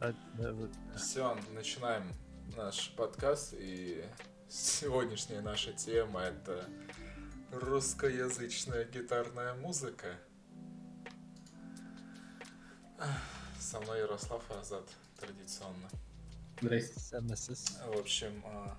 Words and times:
а, 0.00 0.14
Все, 0.96 1.36
начинаем 1.52 2.12
наш 2.56 2.90
подкаст, 2.96 3.54
и 3.58 4.04
сегодняшняя 4.48 5.40
наша 5.40 5.72
тема 5.72 6.20
это 6.20 6.68
русскоязычная 7.50 8.84
гитарная 8.84 9.54
музыка. 9.54 10.18
Со 13.58 13.80
мной 13.80 14.00
Ярослав 14.00 14.42
Азат, 14.50 14.88
традиционно. 15.18 15.88
Здрасте. 16.60 17.20
В 17.20 17.98
общем, 17.98 18.42
а, 18.46 18.76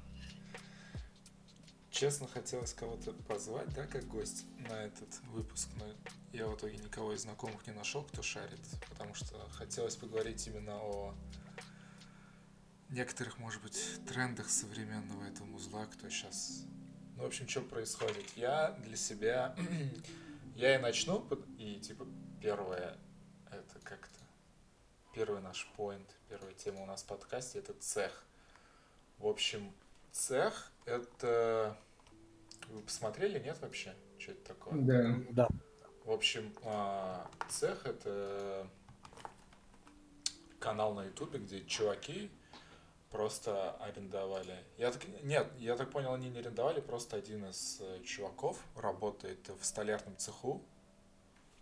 честно 1.98 2.27
хотелось 2.27 2.73
кого-то 2.73 3.11
позвать, 3.27 3.73
да, 3.73 3.88
как 3.88 4.07
гость 4.07 4.45
на 4.70 4.84
этот 4.84 5.09
выпуск, 5.32 5.68
но 5.80 5.86
я 6.31 6.48
в 6.48 6.55
итоге 6.55 6.77
никого 6.77 7.12
из 7.13 7.21
знакомых 7.21 7.66
не 7.66 7.73
нашел, 7.73 8.04
кто 8.04 8.21
шарит, 8.21 8.59
потому 8.89 9.16
что 9.16 9.36
хотелось 9.50 9.95
поговорить 9.95 10.45
именно 10.45 10.77
о 10.77 11.16
некоторых, 12.90 13.40
может 13.40 13.63
быть, 13.63 13.99
трендах 14.07 14.48
современного 14.48 15.23
этого 15.23 15.48
музла, 15.48 15.88
кто 15.88 16.07
сейчас... 16.09 16.66
Ну, 17.16 17.23
в 17.23 17.26
общем, 17.26 17.48
что 17.48 17.62
происходит? 17.62 18.26
Я 18.35 18.77
для 18.84 18.95
себя... 18.95 19.55
я 20.55 20.76
и 20.76 20.77
начну, 20.77 21.27
и, 21.57 21.79
типа, 21.79 22.05
первое, 22.40 22.95
это 23.49 23.79
как-то... 23.84 24.20
Первый 25.16 25.41
наш 25.41 25.68
поинт, 25.76 26.16
первая 26.29 26.54
тема 26.54 26.84
у 26.84 26.85
нас 26.85 27.02
в 27.02 27.07
подкасте— 27.07 27.57
это 27.59 27.73
цех. 27.73 28.23
В 29.18 29.26
общем, 29.26 29.73
цех— 30.12 30.71
это... 30.85 31.76
Вы 32.70 32.81
посмотрели, 32.81 33.39
нет, 33.39 33.57
вообще? 33.62 33.95
Что 34.17 34.31
это 34.31 34.44
такое? 34.53 34.73
Да. 34.81 35.16
Да. 35.31 35.48
В 36.05 36.12
общем, 36.12 36.53
а, 36.63 37.30
цех— 37.49 37.85
это 37.85 38.67
канал 40.59 40.93
на 40.93 41.05
ютубе, 41.05 41.40
где 41.40 41.63
чуваки 41.66 42.31
просто 43.09 43.71
арендовали. 43.77 44.63
Я 44.77 44.91
так, 44.91 45.04
нет, 45.23 45.48
я 45.57 45.76
так 45.76 45.91
понял, 45.91 46.13
они 46.13 46.29
не 46.29 46.40
арендовали, 46.40 46.82
просто 46.82 47.18
один 47.18 47.45
из 47.45 47.77
э, 47.82 48.01
чуваков 48.04 48.60
работает 48.76 49.48
в 49.49 49.63
столярном 49.63 50.18
цеху, 50.18 50.62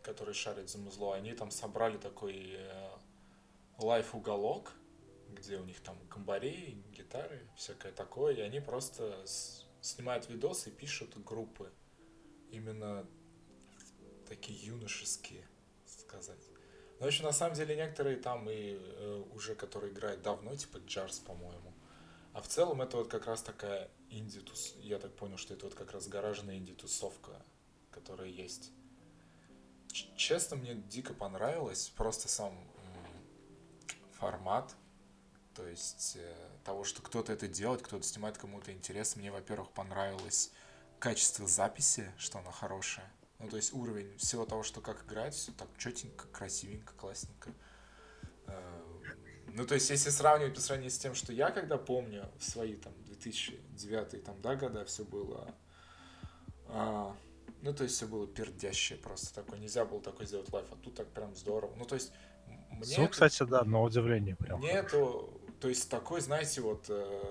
который 0.02 0.34
шарит 0.34 0.70
за 0.70 0.78
музло. 0.80 1.16
Они 1.16 1.34
там 1.34 1.52
собрали 1.52 1.98
такой 1.98 2.54
э, 2.58 2.90
лайф-уголок, 3.78 4.72
где 5.30 5.58
у 5.58 5.64
них 5.66 5.80
там 5.82 5.98
комбари, 6.10 6.82
гитары, 6.92 7.46
всякое 7.56 7.92
такое, 7.92 8.34
и 8.36 8.42
они 8.42 8.60
просто 8.60 9.26
с- 9.26 9.65
снимают 9.86 10.28
видосы 10.30 10.70
и 10.70 10.72
пишут 10.72 11.18
группы. 11.24 11.72
Именно 12.52 13.08
такие 14.28 14.58
юношеские, 14.66 15.48
сказать. 15.86 16.40
Ну, 17.00 17.06
в 17.06 17.08
общем, 17.08 17.26
на 17.26 17.34
самом 17.34 17.56
деле 17.56 17.76
некоторые 17.76 18.18
там 18.18 18.50
и 18.50 18.78
э, 18.80 19.24
уже, 19.34 19.56
которые 19.56 19.92
играют 19.92 20.22
давно, 20.22 20.56
типа 20.56 20.78
Джарс, 20.78 21.20
по-моему. 21.20 21.74
А 22.34 22.42
в 22.42 22.48
целом 22.48 22.82
это 22.82 22.98
вот 22.98 23.10
как 23.10 23.28
раз 23.28 23.42
такая 23.42 23.90
инди-тус... 24.10 24.76
Я 24.80 25.00
так 25.00 25.14
понял, 25.16 25.38
что 25.38 25.54
это 25.54 25.66
вот 25.66 25.76
как 25.76 25.92
раз 25.92 26.08
гаражная 26.08 26.58
инди-тусовка, 26.58 27.42
которая 27.92 28.30
есть. 28.30 28.72
Ч- 29.92 30.10
честно, 30.16 30.58
мне 30.58 30.76
дико 30.76 31.14
понравилось 31.14 31.90
просто 31.90 32.28
сам 32.28 32.58
формат, 34.14 34.76
то 35.56 35.66
есть 35.68 36.18
э, 36.20 36.36
того, 36.64 36.84
что 36.84 37.02
кто-то 37.02 37.32
это 37.34 37.48
делает, 37.48 37.82
кто-то 37.82 38.04
снимает 38.04 38.38
кому-то 38.38 38.72
интерес. 38.72 39.16
Мне, 39.16 39.32
во-первых, 39.32 39.72
понравилось 39.72 40.52
качество 41.00 41.48
записи, 41.48 42.12
что 42.18 42.40
оно 42.40 42.52
хорошее. 42.52 43.10
Ну, 43.40 43.50
то 43.50 43.58
есть 43.58 43.74
уровень 43.74 44.16
всего 44.18 44.46
того, 44.46 44.64
что 44.64 44.82
как 44.82 45.06
играть, 45.06 45.34
все 45.34 45.52
так 45.52 45.68
четенько, 45.78 46.28
красивенько, 46.28 46.94
классненько. 46.94 47.52
Э, 48.48 48.82
Ну, 49.48 49.66
то 49.66 49.76
есть, 49.76 49.90
если 49.90 50.10
сравнивать 50.10 50.56
по 50.56 50.60
сравнению 50.62 50.92
с 50.92 50.98
тем, 50.98 51.16
что 51.16 51.32
я 51.32 51.50
когда 51.52 51.78
помню, 51.78 52.30
в 52.38 52.44
свои 52.44 52.76
там 52.76 52.94
2009 53.06 54.24
там, 54.24 54.42
да, 54.42 54.56
года 54.56 54.84
все 54.86 55.04
было... 55.06 55.54
а, 56.68 57.16
ну, 57.62 57.74
то 57.74 57.84
есть, 57.84 57.96
все 57.96 58.06
было 58.08 58.28
пердящее 58.28 58.98
просто 59.00 59.34
такое. 59.34 59.60
Нельзя 59.60 59.86
было 59.86 60.02
такое 60.02 60.28
сделать 60.28 60.52
лайф, 60.52 60.68
а 60.72 60.76
тут 60.76 60.96
так 60.96 61.08
прям 61.08 61.36
здорово. 61.36 61.74
Ну, 61.78 61.86
то 61.86 61.96
есть, 61.96 62.12
мне... 62.72 62.84
Звук, 62.84 63.06
это- 63.06 63.12
кстати, 63.12 63.44
да, 63.50 63.64
на 63.64 63.82
удивление 63.82 64.36
прям. 64.36 64.60
мне 64.60 64.72
это, 64.72 64.98
то 65.60 65.70
есть 65.70 65.90
такой, 65.90 66.22
знаете, 66.22 66.62
вот 66.62 66.86
э, 66.90 67.22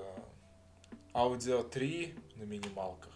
аудио 1.14 1.62
3 1.62 2.14
на 2.36 2.42
минималках. 2.44 3.12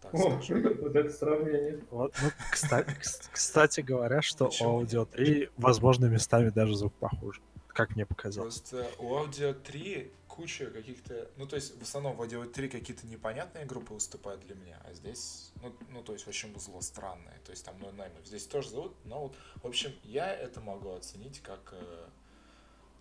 Так 0.00 0.14
О, 0.14 0.40
вот 0.80 0.96
это 0.96 1.10
сравнение. 1.10 1.80
Вот, 1.90 2.14
ну, 2.22 2.30
кстати, 2.50 2.96
кстати 3.32 3.80
говоря, 3.80 4.22
что 4.22 4.46
у 4.46 4.48
Почему? 4.48 4.70
аудио 4.70 5.04
3, 5.04 5.50
возможно, 5.56 6.06
местами 6.06 6.50
даже 6.50 6.76
звук 6.76 6.94
похуже. 6.94 7.40
Как 7.68 7.94
мне 7.94 8.06
показалось. 8.06 8.60
Просто 8.60 8.90
у 8.98 9.16
аудио 9.16 9.52
3 9.54 10.12
куча 10.38 10.66
каких-то... 10.66 11.28
Ну, 11.36 11.46
то 11.46 11.56
есть, 11.56 11.76
в 11.76 11.82
основном 11.82 12.16
в 12.16 12.20
аудио 12.22 12.44
3 12.44 12.68
какие-то 12.68 13.06
непонятные 13.08 13.64
группы 13.66 13.92
выступают 13.92 14.40
для 14.46 14.54
меня, 14.54 14.80
а 14.88 14.92
здесь, 14.94 15.52
ну, 15.62 15.72
ну 15.90 16.02
то 16.02 16.12
есть, 16.12 16.28
очень 16.28 16.56
зло 16.60 16.80
странное. 16.80 17.38
То 17.44 17.50
есть, 17.50 17.64
там, 17.64 17.74
ну, 17.80 17.90
наверное, 17.90 18.24
здесь 18.24 18.46
тоже 18.46 18.70
зовут, 18.70 18.94
но 19.04 19.22
вот, 19.22 19.36
в 19.62 19.66
общем, 19.66 19.92
я 20.04 20.32
это 20.32 20.60
могу 20.60 20.92
оценить 20.92 21.40
как 21.40 21.72
э, 21.72 22.06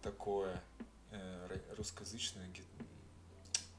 такое 0.02 0.62
э, 1.12 1.58
русскоязычное 1.78 2.47
ги- 2.50 2.63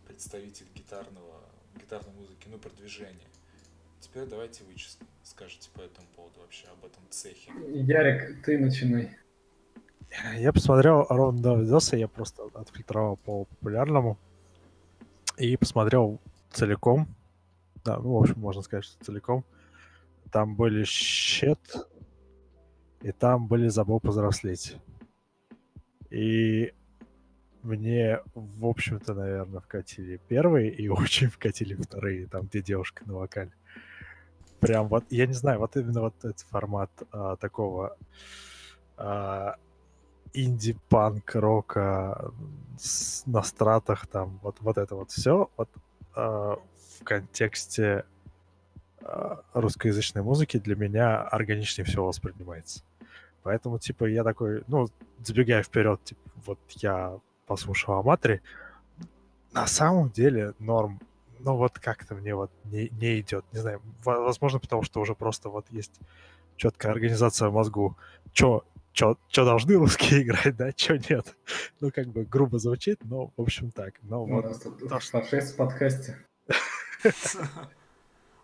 представитель 0.06 0.66
гитарного, 0.74 1.40
гитарной 1.78 2.12
музыки, 2.14 2.48
ну, 2.50 2.58
продвижение. 2.58 3.26
Теперь 4.00 4.26
давайте 4.26 4.64
вы 4.64 4.74
честно 4.74 5.06
скажете 5.22 5.70
по 5.74 5.80
этому 5.80 6.06
поводу 6.16 6.40
вообще, 6.40 6.66
об 6.68 6.84
этом 6.84 7.02
цехе. 7.10 7.52
Ярик, 7.68 8.44
ты 8.44 8.58
начинай. 8.58 9.16
Я 10.36 10.52
посмотрел 10.52 11.06
ровно 11.08 11.42
два 11.42 11.56
видоса, 11.56 11.96
я 11.96 12.08
просто 12.08 12.48
отфильтровал 12.54 13.16
по 13.16 13.44
популярному 13.44 14.18
и 15.36 15.56
посмотрел 15.56 16.18
целиком. 16.50 17.06
Да, 17.84 17.98
ну, 17.98 18.14
в 18.14 18.22
общем, 18.22 18.40
можно 18.40 18.62
сказать, 18.62 18.84
что 18.84 19.04
целиком. 19.04 19.44
Там 20.32 20.56
были 20.56 20.84
щет, 20.84 21.58
и 23.02 23.12
там 23.12 23.46
были 23.46 23.68
забыл 23.68 24.00
повзрослеть. 24.00 24.76
И 26.10 26.72
мне, 27.62 28.20
в 28.34 28.66
общем-то, 28.66 29.14
наверное, 29.14 29.60
вкатили 29.60 30.20
первые 30.28 30.70
и 30.70 30.88
очень 30.88 31.28
вкатили 31.28 31.74
вторые, 31.74 32.26
там, 32.26 32.46
где 32.46 32.62
девушка 32.62 33.04
на 33.06 33.14
вокале. 33.14 33.52
Прям 34.60 34.88
вот, 34.88 35.04
я 35.10 35.26
не 35.26 35.34
знаю, 35.34 35.60
вот 35.60 35.76
именно 35.76 36.00
вот 36.00 36.14
этот 36.19 36.41
формат 36.41 36.91
а, 37.12 37.36
такого 37.36 37.96
а, 38.96 39.54
инди-панк 40.32 41.34
рока 41.36 42.32
на 43.26 43.42
стратах 43.42 44.06
там 44.06 44.38
вот 44.42 44.56
вот 44.60 44.78
это 44.78 44.94
вот 44.94 45.10
все 45.10 45.50
вот 45.56 45.70
а, 46.14 46.58
в 46.98 47.04
контексте 47.04 48.04
а, 49.02 49.42
русскоязычной 49.54 50.22
музыки 50.22 50.58
для 50.58 50.76
меня 50.76 51.22
органичнее 51.22 51.84
всего 51.84 52.06
воспринимается 52.06 52.82
поэтому 53.43 53.78
типа 53.78 54.04
я 54.06 54.25
такой 54.25 54.62
ну 54.69 54.88
забегая 55.25 55.62
вперед 55.62 56.03
типа 56.04 56.21
вот 56.47 56.59
я 56.76 57.19
послушал 57.47 57.94
Аматри 57.94 58.41
на 59.53 59.66
самом 59.66 60.10
деле 60.10 60.54
норм 60.59 61.00
ну 61.41 61.56
вот 61.56 61.78
как-то 61.78 62.15
мне 62.15 62.34
вот 62.34 62.50
не, 62.65 62.88
не 63.00 63.21
идет 63.21 63.44
не 63.53 63.60
знаю 63.60 63.81
во- 64.04 64.21
возможно 64.21 64.59
потому 64.59 64.82
что 64.82 65.00
уже 65.00 65.15
просто 65.15 65.49
вот 65.49 65.66
есть 65.71 66.00
четкая 66.56 66.93
организация 66.93 67.49
в 67.49 67.54
мозгу 67.54 67.97
чё 68.32 68.62
что 68.93 69.16
должны 69.44 69.75
русские 69.76 70.22
играть, 70.25 70.56
да, 70.56 70.72
что 70.76 70.99
нет. 70.99 71.37
Ну, 71.81 71.93
как 71.93 72.09
бы 72.09 72.25
грубо 72.25 72.59
звучит, 72.59 72.99
но, 73.05 73.31
в 73.37 73.41
общем, 73.43 73.70
так. 73.70 73.94
Но 74.03 74.25
У 74.25 74.26
вот, 74.26 74.60
то, 74.60 74.99
что- 74.99 75.15
в 75.53 75.56
подкасте. 75.56 76.19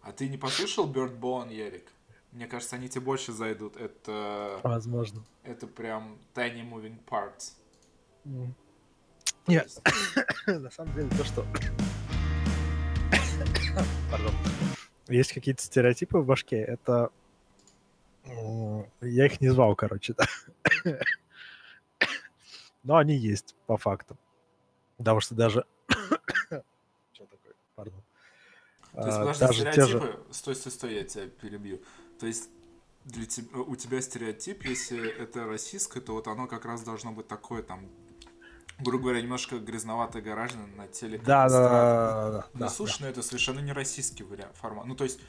А 0.02 0.12
ты 0.12 0.28
не 0.28 0.36
послушал 0.36 0.88
Bird 0.92 1.18
Bone, 1.18 1.52
Ярик? 1.52 1.90
Мне 2.34 2.48
кажется, 2.48 2.74
они 2.74 2.88
тебе 2.88 3.00
больше 3.00 3.32
зайдут. 3.32 3.76
Это, 3.76 4.58
возможно. 4.64 5.22
это 5.44 5.68
прям 5.68 6.18
Tiny 6.34 6.68
Moving 6.68 6.98
Parts. 7.06 7.52
Нет, 9.46 9.70
на 10.48 10.68
самом 10.70 10.92
деле 10.94 11.08
то, 11.10 11.22
что... 11.22 11.42
Пардон. 14.10 14.34
Есть 15.06 15.32
какие-то 15.32 15.62
стереотипы 15.62 16.18
в 16.18 16.26
башке, 16.26 16.56
это... 16.56 17.10
Я 19.00 19.26
их 19.26 19.40
не 19.40 19.50
звал, 19.50 19.76
короче, 19.76 20.14
да. 20.14 20.26
Но 22.82 22.96
они 22.96 23.14
есть, 23.14 23.54
по 23.66 23.76
факту. 23.76 24.16
Потому 24.96 25.20
что 25.20 25.36
даже... 25.36 25.66
Что 25.88 27.26
такое? 27.26 27.54
Пардон. 27.76 28.02
То 28.92 29.06
есть, 29.06 29.18
А, 29.18 29.20
подожди, 29.20 29.40
даже 29.40 29.64
те 29.72 29.86
же- 29.86 29.98
стереотипы... 29.98 30.32
Стой, 30.32 30.56
стой, 30.56 30.72
стой, 30.72 30.94
я 30.94 31.04
тебя 31.04 31.28
перебью. 31.28 31.80
То 32.18 32.26
есть, 32.26 32.48
для 33.04 33.26
тебя, 33.26 33.58
у 33.58 33.76
тебя 33.76 34.00
стереотип, 34.00 34.64
если 34.64 35.08
это 35.08 35.44
российское, 35.46 36.00
то 36.00 36.12
вот 36.14 36.26
оно 36.28 36.46
как 36.46 36.64
раз 36.64 36.82
должно 36.82 37.12
быть 37.12 37.28
такое 37.28 37.62
там, 37.62 37.88
грубо 38.78 39.04
говоря, 39.04 39.20
немножко 39.22 39.58
грязноватое 39.58 40.22
гаражное 40.22 40.66
на 40.66 40.88
теле. 40.88 41.18
Да, 41.18 41.48
да, 41.48 41.60
да, 41.60 41.68
да, 41.68 42.30
да, 42.30 42.46
Ну, 42.54 42.60
да, 42.60 42.68
слушай, 42.68 43.02
ну 43.02 43.08
это 43.08 43.22
совершенно 43.22 43.60
не 43.60 43.72
российский 43.72 44.22
вариант 44.22 44.56
формат. 44.56 44.86
Ну, 44.86 44.94
то 44.94 45.04
есть, 45.04 45.20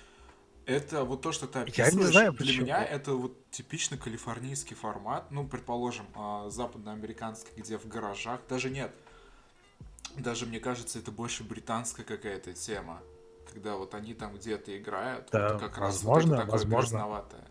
Это 0.68 1.04
вот 1.04 1.22
то, 1.22 1.32
что 1.32 1.46
ты 1.48 1.60
Я 1.60 1.64
не 1.66 1.72
описываешь, 1.72 2.12
знаю, 2.12 2.32
для 2.34 2.40
почему. 2.40 2.66
меня 2.66 2.84
это 2.84 3.14
вот 3.14 3.52
типичный 3.52 4.00
калифорнийский 4.00 4.76
формат, 4.76 5.30
ну, 5.30 5.48
предположим, 5.48 6.08
а, 6.16 6.50
западноамериканский, 6.50 7.52
где 7.56 7.78
в 7.78 7.88
гаражах, 7.88 8.42
даже 8.50 8.72
нет, 8.72 8.92
даже 10.18 10.48
мне 10.48 10.60
кажется, 10.60 10.98
это 10.98 11.12
больше 11.12 11.44
британская 11.44 12.04
какая-то 12.04 12.54
тема, 12.54 13.00
когда 13.56 13.78
вот 13.78 13.96
они 13.96 14.13
там 14.13 14.36
где-то 14.36 14.78
играют, 14.78 15.30
Да, 15.31 15.54
вот 15.54 15.62
как 15.62 15.78
раз 15.78 15.94
возможно, 15.94 16.30
вот 16.31 16.36
это 16.36 16.42
такое 16.46 16.52
возможно. 16.60 16.81
грязноватое. 16.90 17.48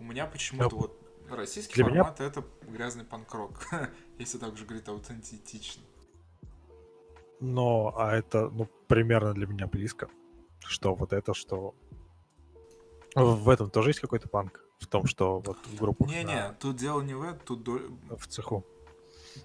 У 0.00 0.04
меня 0.04 0.26
почему-то 0.26 0.74
вот 0.76 1.00
российский 1.30 1.74
для 1.74 1.84
меня- 1.84 2.02
формат 2.02 2.20
это 2.20 2.44
грязный 2.62 3.04
панк-рок, 3.04 3.60
если 4.18 4.38
так 4.38 4.52
уже 4.52 4.64
говорить 4.64 4.88
аутентично. 4.88 5.82
Но, 7.40 7.94
а 7.96 8.16
это, 8.16 8.48
ну, 8.50 8.68
примерно 8.88 9.32
для 9.32 9.46
меня 9.46 9.66
близко. 9.68 10.08
Что 10.58 10.94
вот 10.94 11.12
это, 11.12 11.34
что... 11.34 11.74
В 13.14 13.48
этом 13.48 13.70
тоже 13.70 13.90
есть 13.90 14.00
какой-то 14.00 14.28
панк? 14.28 14.60
В 14.80 14.86
том, 14.88 15.06
что 15.06 15.38
вот 15.40 15.56
в 15.66 15.78
группах 15.78 16.08
Не-не, 16.08 16.52
тут 16.58 16.74
дело 16.76 17.00
не 17.00 17.14
в 17.14 17.22
этом, 17.22 17.38
тут 17.46 17.62
до- 17.62 17.78
на- 18.08 18.16
в 18.16 18.26
цеху. 18.26 18.64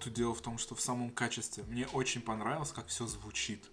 Тут 0.02 0.12
дело 0.12 0.34
в 0.34 0.40
том, 0.40 0.58
что 0.58 0.74
в 0.74 0.80
самом 0.80 1.10
качестве. 1.10 1.62
Мне 1.68 1.86
очень 1.92 2.20
понравилось, 2.20 2.72
как 2.72 2.86
все 2.88 3.06
звучит. 3.06 3.70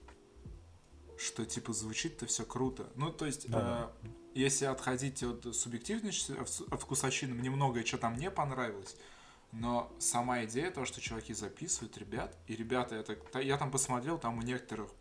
Что 1.18 1.46
типа 1.46 1.74
звучит-то 1.74 2.26
все 2.28 2.46
круто. 2.46 2.90
Ну, 2.96 3.12
то 3.12 3.26
есть, 3.26 3.50
Да. 3.50 3.92
э, 4.04 4.08
если 4.36 4.66
отходить 4.66 5.24
от 5.24 5.56
субъективности, 5.56 6.34
от 6.72 6.82
вкусовщины, 6.82 7.34
мне 7.34 7.50
многое 7.50 7.84
что 7.86 7.98
там 7.98 8.16
не 8.18 8.30
понравилось. 8.30 8.96
Но 9.52 9.92
сама 9.98 10.44
идея, 10.46 10.70
то, 10.72 10.86
что 10.86 11.02
чуваки 11.02 11.34
записывают 11.34 11.98
ребят, 11.98 12.38
и 12.48 12.56
ребята, 12.56 12.96
это, 12.96 13.16
та- 13.16 13.40
я 13.40 13.58
там 13.58 13.72
посмотрел, 13.72 14.18
там 14.20 14.38
у 14.38 14.42
некоторых 14.42 14.92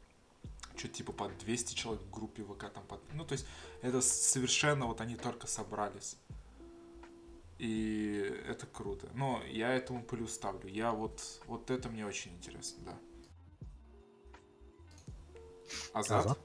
что-то 0.76 0.94
типа 0.94 1.12
под 1.12 1.36
200 1.38 1.74
человек 1.74 2.02
в 2.02 2.10
группе 2.10 2.42
ВК 2.44 2.70
там 2.72 2.84
под... 2.86 3.00
Ну, 3.12 3.24
то 3.24 3.32
есть, 3.32 3.46
это 3.82 4.00
совершенно 4.00 4.86
вот 4.86 5.00
они 5.00 5.16
только 5.16 5.46
собрались. 5.46 6.16
И 7.58 8.40
это 8.46 8.66
круто. 8.66 9.08
Но 9.14 9.42
я 9.50 9.72
этому 9.72 10.02
плюс 10.04 10.34
ставлю. 10.34 10.68
Я 10.68 10.92
вот, 10.92 11.40
вот 11.46 11.70
это 11.70 11.88
мне 11.88 12.04
очень 12.06 12.32
интересно, 12.34 12.84
да. 12.84 12.98
Азат? 15.92 16.26
Азат? 16.26 16.38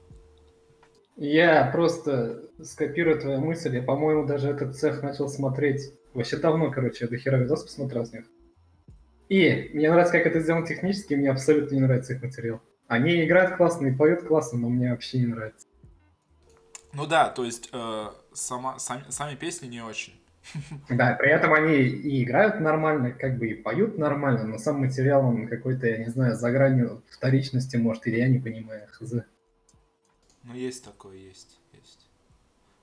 Я 1.16 1.70
просто 1.72 2.42
скопирую 2.62 3.20
твою 3.20 3.40
мысль. 3.40 3.76
Я, 3.76 3.82
по-моему, 3.82 4.26
даже 4.26 4.48
этот 4.48 4.76
цех 4.76 5.02
начал 5.02 5.28
смотреть 5.28 5.92
вообще 6.14 6.36
давно, 6.36 6.70
короче, 6.70 7.04
я 7.04 7.10
до 7.10 7.16
хера 7.16 7.38
видос 7.38 7.64
посмотрел 7.64 8.06
с 8.06 8.12
них. 8.12 8.24
И 9.28 9.70
мне 9.72 9.90
нравится, 9.90 10.12
как 10.12 10.26
это 10.26 10.40
сделано 10.40 10.66
технически, 10.66 11.14
мне 11.14 11.30
абсолютно 11.30 11.74
не 11.74 11.80
нравится 11.80 12.14
их 12.14 12.22
материал. 12.22 12.60
Они 12.86 13.24
играют 13.24 13.56
классно 13.56 13.86
и 13.86 13.94
поют 13.94 14.24
классно, 14.24 14.58
но 14.58 14.68
мне 14.68 14.90
вообще 14.90 15.18
не 15.18 15.26
нравится. 15.26 15.66
Ну 16.92 17.06
да, 17.06 17.30
то 17.30 17.44
есть 17.44 17.70
э, 17.72 18.06
сама, 18.34 18.78
сами, 18.78 19.04
сами 19.08 19.34
песни 19.34 19.66
не 19.66 19.82
очень. 19.82 20.12
Да, 20.88 21.14
при 21.14 21.30
этом 21.30 21.52
они 21.52 21.74
и 21.76 22.22
играют 22.24 22.60
нормально, 22.60 23.12
как 23.12 23.38
бы 23.38 23.48
и 23.48 23.54
поют 23.54 23.98
нормально, 23.98 24.44
но 24.44 24.58
сам 24.58 24.80
материал, 24.80 25.24
он 25.24 25.48
какой-то, 25.48 25.86
я 25.86 25.98
не 25.98 26.10
знаю, 26.10 26.36
за 26.36 26.50
гранью 26.50 27.02
вторичности, 27.10 27.76
может, 27.76 28.06
или 28.06 28.18
я 28.18 28.28
не 28.28 28.38
понимаю, 28.38 28.86
хз. 28.90 29.12
Ну 30.44 30.54
есть 30.54 30.84
такое, 30.84 31.16
есть, 31.16 31.58
есть. 31.72 32.08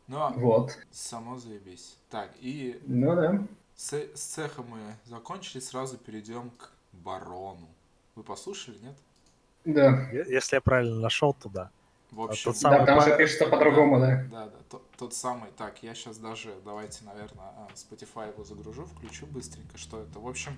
Но 0.08 0.34
Вот. 0.38 0.78
само 0.92 1.38
заебись. 1.38 1.98
Так, 2.10 2.32
и 2.40 2.80
Ну 2.88 3.16
да. 3.16 3.44
с, 3.76 3.94
с 3.94 4.20
цеха 4.20 4.64
мы 4.64 4.80
закончили, 5.06 5.60
сразу 5.62 5.98
перейдем 5.98 6.52
к 6.52 6.72
Барону. 6.94 7.68
Вы 8.16 8.24
послушали, 8.24 8.78
нет? 8.82 8.96
Да. 9.66 10.10
Если 10.12 10.56
я 10.56 10.62
правильно 10.62 11.00
нашел, 11.00 11.34
то 11.34 11.50
да. 11.50 11.72
В 12.12 12.22
общем, 12.22 12.52
тот 12.52 12.58
самый 12.58 12.74
Да, 12.74 12.80
потому 12.82 13.00
па- 13.02 13.08
что 13.08 13.18
пишется 13.18 13.46
по-другому, 13.48 14.00
да. 14.00 14.24
Да, 14.32 14.46
да, 14.48 14.58
тот, 14.70 14.92
тот 14.98 15.14
самый. 15.14 15.52
Так, 15.52 15.84
я 15.84 15.94
сейчас 15.94 16.18
даже, 16.18 16.56
давайте, 16.66 17.06
наверное, 17.06 17.46
а, 17.46 17.68
Spotify 17.76 18.32
его 18.34 18.44
загружу, 18.44 18.86
включу 18.86 19.28
быстренько, 19.28 19.78
что 19.78 20.02
это. 20.02 20.20
В 20.20 20.28
общем, 20.28 20.58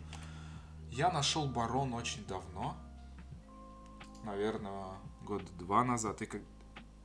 я 0.92 1.12
нашел 1.12 1.46
Барон 1.48 1.94
очень 1.94 2.26
давно. 2.26 2.76
Наверное, 4.24 4.90
года 5.24 5.46
два 5.60 5.84
назад. 5.84 6.22
И 6.22 6.26
как... 6.26 6.42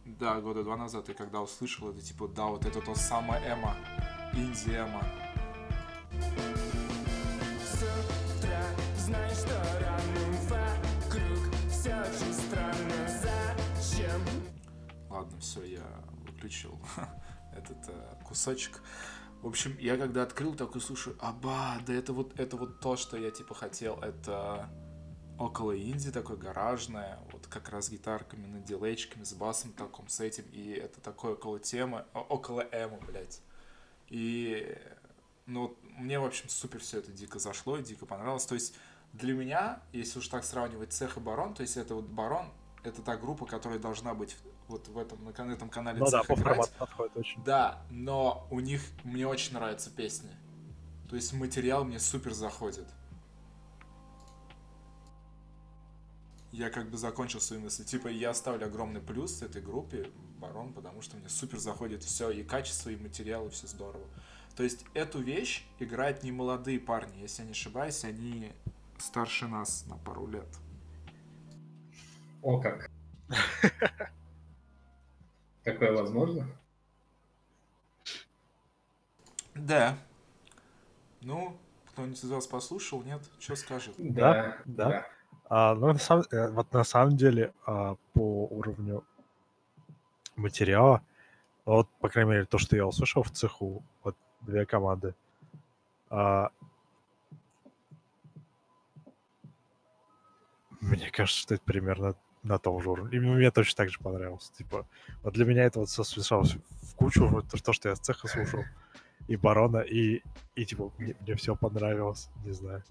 Да, 0.04 0.40
года 0.40 0.62
два 0.62 0.76
назад. 0.76 1.08
И 1.08 1.14
когда 1.14 1.40
услышал 1.40 1.90
это, 1.90 2.00
типа, 2.00 2.28
да, 2.28 2.44
вот 2.44 2.64
это 2.64 2.80
то 2.80 2.94
самое 2.94 3.42
эмо. 3.52 3.74
Инди-эмо. 4.34 5.02
С 6.12 6.75
Ладно, 15.16 15.40
все, 15.40 15.64
я 15.64 16.04
выключил 16.26 16.78
этот 17.56 17.78
э, 17.88 18.16
кусочек. 18.22 18.82
В 19.40 19.46
общем, 19.46 19.74
я 19.78 19.96
когда 19.96 20.22
открыл, 20.22 20.54
такой 20.54 20.82
слушаю, 20.82 21.16
аба, 21.20 21.78
да 21.86 21.94
это 21.94 22.12
вот, 22.12 22.38
это 22.38 22.58
вот 22.58 22.80
то, 22.80 22.96
что 22.96 23.16
я 23.16 23.30
типа 23.30 23.54
хотел. 23.54 23.98
Это 24.00 24.68
около 25.38 25.74
инди 25.74 26.12
такое 26.12 26.36
гаражное, 26.36 27.18
вот 27.32 27.46
как 27.46 27.70
раз 27.70 27.88
гитарками, 27.88 28.46
на 28.46 28.60
дилейчиками, 28.60 29.24
с 29.24 29.32
басом 29.32 29.72
таком, 29.72 30.06
с 30.08 30.20
этим. 30.20 30.44
И 30.52 30.72
это 30.72 31.00
такое 31.00 31.32
около 31.32 31.60
темы, 31.60 32.04
около 32.12 32.60
эмо, 32.70 32.98
блядь. 33.06 33.40
И, 34.08 34.76
ну, 35.46 35.68
вот 35.68 35.78
мне, 35.96 36.20
в 36.20 36.26
общем, 36.26 36.50
супер 36.50 36.80
все 36.80 36.98
это 36.98 37.10
дико 37.10 37.38
зашло 37.38 37.78
и 37.78 37.82
дико 37.82 38.04
понравилось. 38.04 38.44
То 38.44 38.54
есть 38.54 38.74
для 39.14 39.32
меня, 39.32 39.80
если 39.94 40.18
уж 40.18 40.28
так 40.28 40.44
сравнивать 40.44 40.92
цех 40.92 41.16
и 41.16 41.20
барон, 41.20 41.54
то 41.54 41.62
есть 41.62 41.78
это 41.78 41.94
вот 41.94 42.04
барон, 42.04 42.52
это 42.84 43.00
та 43.00 43.16
группа, 43.16 43.46
которая 43.46 43.78
должна 43.78 44.12
быть 44.12 44.36
вот 44.68 44.88
в 44.88 44.98
этом, 44.98 45.24
на 45.24 45.52
этом 45.52 45.68
канале 45.68 45.98
Ну 45.98 46.10
да, 46.10 46.22
по 46.22 46.34
играть. 46.34 46.44
формату 46.44 46.72
подходит 46.78 47.16
очень. 47.16 47.44
Да, 47.44 47.82
но 47.90 48.46
у 48.50 48.60
них 48.60 48.82
мне 49.04 49.26
очень 49.26 49.54
нравятся 49.54 49.90
песни. 49.90 50.30
То 51.08 51.16
есть 51.16 51.32
материал 51.32 51.84
мне 51.84 51.98
супер 52.00 52.32
заходит. 52.32 52.86
Я 56.50 56.70
как 56.70 56.90
бы 56.90 56.96
закончил 56.96 57.40
свои 57.40 57.58
мысли. 57.58 57.84
Типа 57.84 58.08
я 58.08 58.34
ставлю 58.34 58.66
огромный 58.66 59.00
плюс 59.00 59.42
этой 59.42 59.62
группе 59.62 60.10
Барон, 60.38 60.72
потому 60.72 61.02
что 61.02 61.16
мне 61.16 61.28
супер 61.28 61.58
заходит 61.58 62.02
все, 62.02 62.30
и 62.30 62.42
качество, 62.42 62.90
и 62.90 62.96
материал, 62.96 63.46
и 63.46 63.50
все 63.50 63.66
здорово. 63.66 64.04
То 64.56 64.62
есть 64.62 64.84
эту 64.94 65.20
вещь 65.20 65.64
играют 65.78 66.22
не 66.22 66.32
молодые 66.32 66.80
парни, 66.80 67.20
если 67.20 67.42
я 67.42 67.46
не 67.46 67.52
ошибаюсь, 67.52 68.04
они 68.04 68.52
старше 68.98 69.46
нас 69.46 69.84
на 69.86 69.96
пару 69.98 70.26
лет. 70.26 70.48
О, 72.42 72.58
как. 72.58 72.90
Такое 75.66 75.92
возможно? 75.96 76.46
Да. 79.56 79.98
Ну, 81.22 81.58
кто-нибудь 81.90 82.22
из 82.22 82.30
вас 82.30 82.46
послушал, 82.46 83.02
нет? 83.02 83.20
Что 83.40 83.56
скажет? 83.56 83.96
Да, 83.98 84.58
да. 84.64 85.08
А, 85.48 85.74
ну, 85.74 85.88
на 85.88 85.98
самом, 85.98 86.24
э, 86.30 86.50
вот 86.52 86.72
на 86.72 86.84
самом 86.84 87.16
деле, 87.16 87.52
а, 87.66 87.96
по 88.12 88.46
уровню 88.46 89.02
материала, 90.36 91.02
вот, 91.64 91.88
по 91.98 92.08
крайней 92.10 92.30
мере, 92.30 92.44
то, 92.44 92.58
что 92.58 92.76
я 92.76 92.86
услышал 92.86 93.24
в 93.24 93.32
цеху, 93.32 93.82
вот 94.04 94.16
две 94.42 94.66
команды, 94.66 95.16
а, 96.10 96.50
мне 100.80 101.10
кажется, 101.10 101.40
что 101.40 101.54
это 101.54 101.64
примерно 101.64 102.14
на 102.46 102.58
том 102.58 102.80
же 102.80 102.90
уровне. 102.90 103.16
И 103.16 103.20
мне 103.20 103.50
точно 103.50 103.76
так 103.76 103.90
же 103.90 103.98
понравилось. 103.98 104.50
Типа, 104.56 104.86
вот 105.22 105.34
для 105.34 105.44
меня 105.44 105.64
это 105.64 105.80
вот 105.80 105.88
все 105.88 106.04
смешалось 106.04 106.56
в 106.82 106.94
кучу, 106.94 107.26
вот 107.26 107.46
то, 107.48 107.72
что 107.72 107.88
я 107.88 107.96
с 107.96 108.00
цеха 108.00 108.28
слушал, 108.28 108.64
и 109.28 109.36
Барона, 109.36 109.78
и, 109.78 110.22
и 110.54 110.64
типа, 110.64 110.92
мне, 110.98 111.16
мне 111.20 111.34
все 111.34 111.56
понравилось, 111.56 112.30
не 112.44 112.52
знаю. 112.52 112.82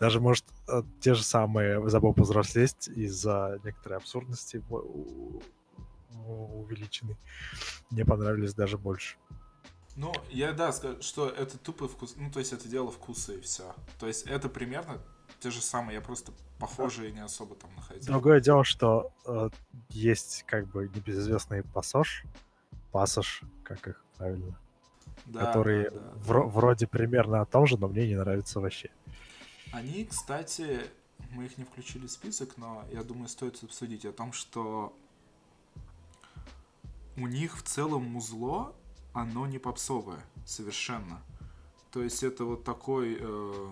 Даже, 0.00 0.20
может, 0.20 0.44
э, 0.68 0.82
те 1.00 1.14
же 1.14 1.22
самые 1.22 1.88
«Забыл 1.88 2.14
повзрослеть» 2.14 2.88
из-за 2.88 3.60
некоторой 3.64 3.98
абсурдности 3.98 4.62
у- 4.68 4.76
у- 4.76 5.42
у- 6.26 6.60
увеличенной. 6.62 7.16
Мне 7.90 8.04
понравились 8.04 8.54
даже 8.54 8.76
больше. 8.76 9.16
Ну, 9.96 10.12
я 10.30 10.52
да, 10.52 10.72
скажу, 10.72 11.00
что 11.02 11.28
это 11.28 11.56
тупо 11.58 11.86
вкус. 11.86 12.14
Ну, 12.16 12.30
то 12.30 12.40
есть 12.40 12.52
это 12.52 12.68
дело 12.68 12.90
вкуса 12.90 13.34
и 13.34 13.40
все. 13.40 13.74
То 14.00 14.08
есть 14.08 14.26
это 14.26 14.48
примерно 14.48 14.98
те 15.44 15.50
же 15.50 15.60
самые, 15.60 15.96
я 15.96 16.00
просто 16.00 16.32
похожие 16.58 17.12
не 17.12 17.20
особо 17.22 17.54
там 17.54 17.70
находил. 17.76 18.06
Другое 18.06 18.40
дело, 18.40 18.64
что 18.64 19.12
э, 19.26 19.50
есть 19.90 20.44
как 20.46 20.66
бы 20.68 20.88
небезызвестный 20.88 21.62
пассаж, 21.62 22.24
пассаж, 22.92 23.42
как 23.62 23.86
их 23.86 24.02
правильно, 24.16 24.58
Да, 25.26 25.44
который 25.44 25.90
да, 25.90 26.00
да. 26.00 26.12
вро- 26.32 26.48
вроде 26.48 26.86
примерно 26.86 27.42
о 27.42 27.44
том 27.44 27.66
же, 27.66 27.76
но 27.76 27.88
мне 27.88 28.08
не 28.08 28.14
нравится 28.16 28.58
вообще. 28.58 28.88
Они, 29.70 30.06
кстати, 30.06 30.80
мы 31.30 31.44
их 31.44 31.58
не 31.58 31.64
включили 31.64 32.06
в 32.06 32.10
список, 32.10 32.56
но 32.56 32.82
я 32.90 33.04
думаю, 33.04 33.28
стоит 33.28 33.62
обсудить 33.62 34.06
о 34.06 34.12
том, 34.12 34.32
что 34.32 34.96
у 37.18 37.26
них 37.26 37.58
в 37.58 37.62
целом 37.64 38.04
музло, 38.04 38.74
оно 39.12 39.46
не 39.46 39.58
попсовое 39.58 40.20
совершенно. 40.46 41.20
То 41.92 42.02
есть 42.02 42.22
это 42.22 42.46
вот 42.46 42.64
такой 42.64 43.18
э, 43.20 43.68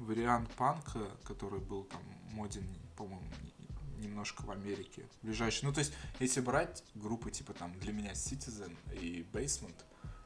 вариант 0.00 0.50
панка, 0.56 1.10
который 1.24 1.60
был 1.60 1.84
там 1.84 2.02
моден, 2.32 2.66
по-моему, 2.96 3.22
не- 3.42 4.06
немножко 4.06 4.42
в 4.42 4.50
Америке. 4.50 5.04
Ближайшие. 5.22 5.68
Ну, 5.68 5.74
то 5.74 5.80
есть, 5.80 5.92
если 6.18 6.40
брать 6.40 6.82
группы 6.94 7.30
типа 7.30 7.52
там 7.52 7.78
для 7.80 7.92
меня 7.92 8.12
Citizen 8.12 8.74
и 8.92 9.26
Basement, 9.32 9.76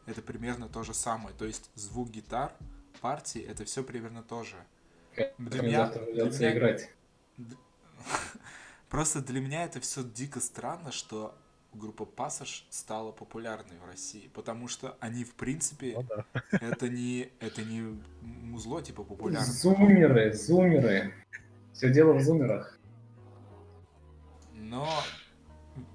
это 0.07 0.23
примерно 0.23 0.69
то 0.69 0.83
же 0.83 0.95
самое. 0.95 1.35
То 1.37 1.45
есть, 1.45 1.71
звук 1.75 2.11
гитар, 2.11 2.53
партии, 3.01 3.43
это 3.43 3.65
все 3.65 3.83
примерно 3.83 4.23
то 4.23 4.45
же. 4.45 4.57
Для 5.39 5.63
меня, 5.63 5.89
для 5.89 6.25
меня- 6.25 6.53
играть. 6.53 6.91
Просто 8.89 9.21
для 9.21 9.41
меня 9.41 9.65
это 9.65 9.81
все 9.81 10.05
дико 10.05 10.41
странно, 10.41 10.93
что 10.93 11.37
группа 11.75 12.05
Пассаж 12.05 12.67
стала 12.71 13.13
популярной 13.13 13.79
в 13.79 13.87
России, 13.87 14.31
потому 14.35 14.69
что 14.69 14.97
они, 15.01 15.25
в 15.25 15.35
принципе, 15.35 15.95
Ну 15.97 16.03
да. 16.03 16.25
это 16.51 16.89
не, 16.89 17.31
это 17.41 17.63
не 17.63 18.01
музло, 18.23 18.83
типа, 18.83 19.05
популярное. 19.05 19.51
Зумеры, 19.51 20.33
зумеры. 20.33 21.15
Все 21.73 21.93
дело 21.93 22.13
в 22.15 22.23
зумерах. 22.23 22.79
Но, 24.55 24.89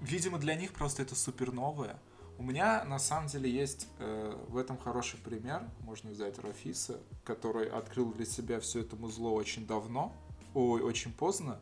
видимо, 0.02 0.38
для 0.38 0.56
них 0.56 0.74
просто 0.74 1.02
это 1.02 1.16
супер 1.16 1.52
новое. 1.52 1.98
У 2.38 2.44
меня, 2.44 2.86
на 2.86 3.00
самом 3.00 3.28
деле, 3.28 3.52
есть 3.52 3.88
э, 4.00 4.34
в 4.48 4.56
этом 4.56 4.78
хороший 4.78 5.20
пример. 5.20 5.64
Можно 5.82 6.12
взять 6.12 6.40
Рафиса, 6.40 7.00
который 7.26 7.68
открыл 7.70 8.14
для 8.14 8.26
себя 8.26 8.62
все 8.62 8.80
это 8.80 8.96
музло 8.96 9.30
очень 9.32 9.68
давно, 9.68 10.14
ой, 10.54 10.82
очень 10.82 11.12
поздно. 11.12 11.60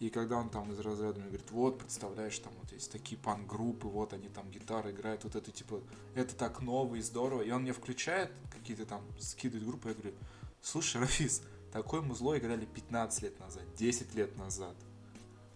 И 0.00 0.10
когда 0.10 0.36
он 0.36 0.48
там 0.48 0.72
из 0.72 0.78
разряда 0.78 1.18
мне 1.18 1.28
говорит, 1.28 1.50
вот, 1.50 1.78
представляешь, 1.80 2.38
там 2.38 2.52
вот 2.60 2.70
есть 2.72 2.92
такие 2.92 3.20
панк-группы, 3.20 3.88
вот 3.88 4.12
они 4.12 4.28
там 4.28 4.48
гитары 4.50 4.92
играют, 4.92 5.24
вот 5.24 5.34
это 5.34 5.50
типа, 5.50 5.80
это 6.14 6.36
так 6.36 6.60
ново 6.62 6.94
и 6.94 7.00
здорово. 7.00 7.42
И 7.42 7.50
он 7.50 7.62
мне 7.62 7.72
включает 7.72 8.30
какие-то 8.50 8.86
там, 8.86 9.02
скидывает 9.18 9.66
группы, 9.66 9.88
я 9.88 9.94
говорю, 9.94 10.14
слушай, 10.62 11.00
Рафис, 11.00 11.42
такое 11.72 12.00
музло 12.00 12.38
играли 12.38 12.64
15 12.64 13.22
лет 13.22 13.40
назад, 13.40 13.62
10 13.76 14.14
лет 14.14 14.36
назад. 14.38 14.76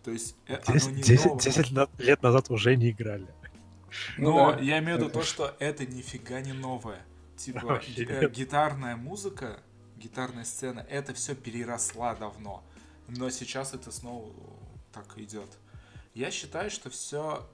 То 0.03 0.11
есть 0.11 0.35
э, 0.49 0.59
оно 0.67 0.75
10, 0.79 0.89
не 0.93 1.03
10 1.03 1.25
новое. 1.27 1.41
10 1.41 1.71
на- 1.71 1.89
лет 1.99 2.23
назад 2.23 2.51
уже 2.51 2.75
не 2.77 2.91
играли. 2.91 3.29
Ну 4.19 4.33
Но 4.33 4.53
да. 4.53 4.59
я 4.59 4.79
имею 4.81 4.97
в 4.99 5.01
виду 5.03 5.11
то, 5.11 5.23
что 5.23 5.55
это 5.61 5.87
нифига 5.87 6.41
не 6.41 6.53
новое. 6.53 7.01
Типа 7.37 7.65
Вообще 7.67 8.05
э, 8.05 8.29
гитарная 8.29 8.97
музыка, 8.97 9.61
гитарная 9.99 10.45
сцена, 10.45 10.81
это 10.91 11.15
все 11.15 11.37
переросла 11.37 12.15
давно. 12.17 12.65
Но 13.09 13.30
сейчас 13.30 13.75
это 13.75 13.90
снова 13.90 14.32
так 14.92 15.18
идет. 15.18 15.49
Я 16.14 16.30
считаю, 16.30 16.71
что 16.71 16.90
все 16.90 17.47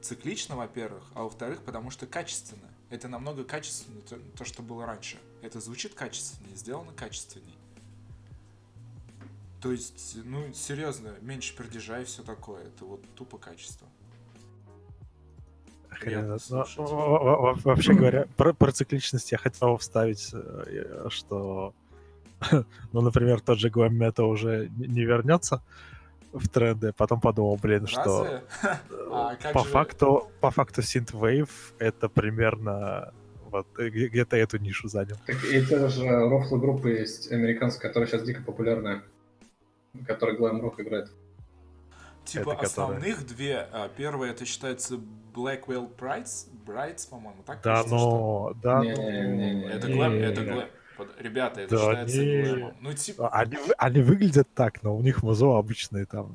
циклично, 0.00 0.56
во-первых, 0.56 1.04
а 1.14 1.22
во-вторых, 1.22 1.62
потому 1.62 1.90
что 1.90 2.06
качественно. 2.06 2.68
Это 2.90 3.08
намного 3.08 3.44
качественнее 3.44 4.02
то, 4.02 4.18
то, 4.36 4.44
что 4.44 4.62
было 4.62 4.84
раньше. 4.84 5.18
Это 5.40 5.60
звучит 5.60 5.94
качественнее, 5.94 6.56
сделано 6.56 6.92
качественней. 6.92 7.56
То 9.62 9.70
есть, 9.70 10.16
ну, 10.24 10.52
серьезно, 10.52 11.14
меньше 11.20 11.56
пердежа 11.56 12.00
и 12.00 12.04
все 12.04 12.22
такое. 12.22 12.64
Это 12.64 12.84
вот 12.84 13.02
тупо 13.14 13.38
качество. 13.38 13.86
Хрен. 15.88 16.36
Но, 16.50 16.64
во- 16.76 17.54
Вообще 17.62 17.94
говоря, 17.94 18.26
про, 18.36 18.52
про 18.52 18.72
цикличность 18.72 19.30
я 19.30 19.38
хотел 19.38 19.76
вставить, 19.76 20.30
э, 20.32 21.06
что, 21.10 21.74
ну, 22.92 23.00
например, 23.00 23.40
тот 23.40 23.58
же 23.58 23.68
Glam 23.68 23.90
Metal 23.98 24.24
уже 24.24 24.68
не 24.76 24.86
не 24.88 25.04
вернется 25.04 25.62
в 26.32 26.48
тренды, 26.48 26.92
потом 26.96 27.20
подумал, 27.20 27.58
блин, 27.62 27.86
что 27.86 28.24
Разве? 28.24 28.42
А 29.12 29.36
по 29.52 29.64
же- 29.64 29.68
факту, 29.70 30.30
по 30.40 30.50
факту 30.50 30.80
Synthwave 30.80 31.50
это 31.78 32.08
примерно 32.08 33.12
вот 33.50 33.66
э, 33.78 33.88
где- 33.90 34.08
где-то 34.08 34.36
эту 34.36 34.56
нишу 34.58 34.88
занял. 34.88 35.16
Так 35.26 35.44
эти 35.44 35.88
же 35.88 36.08
рофлы 36.08 36.58
группы 36.58 36.90
есть 36.90 37.30
американская, 37.30 37.90
которая 37.90 38.08
сейчас 38.08 38.22
дико 38.22 38.42
популярная. 38.42 39.02
Которая 40.06 40.36
глэм 40.36 40.62
рок 40.62 40.80
играет. 40.80 41.10
Типа 42.24 42.52
Это 42.52 42.62
которая? 42.62 42.66
основных 42.66 43.26
две. 43.26 43.66
а, 43.72 43.88
Первая 43.94 44.30
это 44.30 44.46
считается 44.46 44.94
Blackwell 45.34 45.90
Brights, 45.98 46.46
Brights, 46.66 47.10
по-моему, 47.10 47.42
так? 47.44 47.60
Да, 47.62 47.82
но, 47.86 48.54
да, 48.62 48.78
ну, 48.78 48.84
Не-не-не-не. 48.84 49.66
Это 49.66 49.88
не- 49.88 49.94
глэм, 49.94 50.12
это 50.14 50.40
не- 50.40 50.50
глэм. 50.52 50.68
Под- 50.96 51.20
Ребята, 51.20 51.60
это 51.62 51.76
Да 51.76 51.82
считается 51.82 52.24
не. 52.24 52.42
глэмом. 52.42 52.76
Ну, 52.80 52.92
типа, 52.92 53.28
Они, 53.30 53.56
они 53.78 54.00
выглядят 54.02 54.48
так, 54.54 54.82
но 54.82 54.96
у 54.96 55.02
них 55.02 55.22
музо 55.22 55.56
обычные 55.58 56.06
там, 56.06 56.34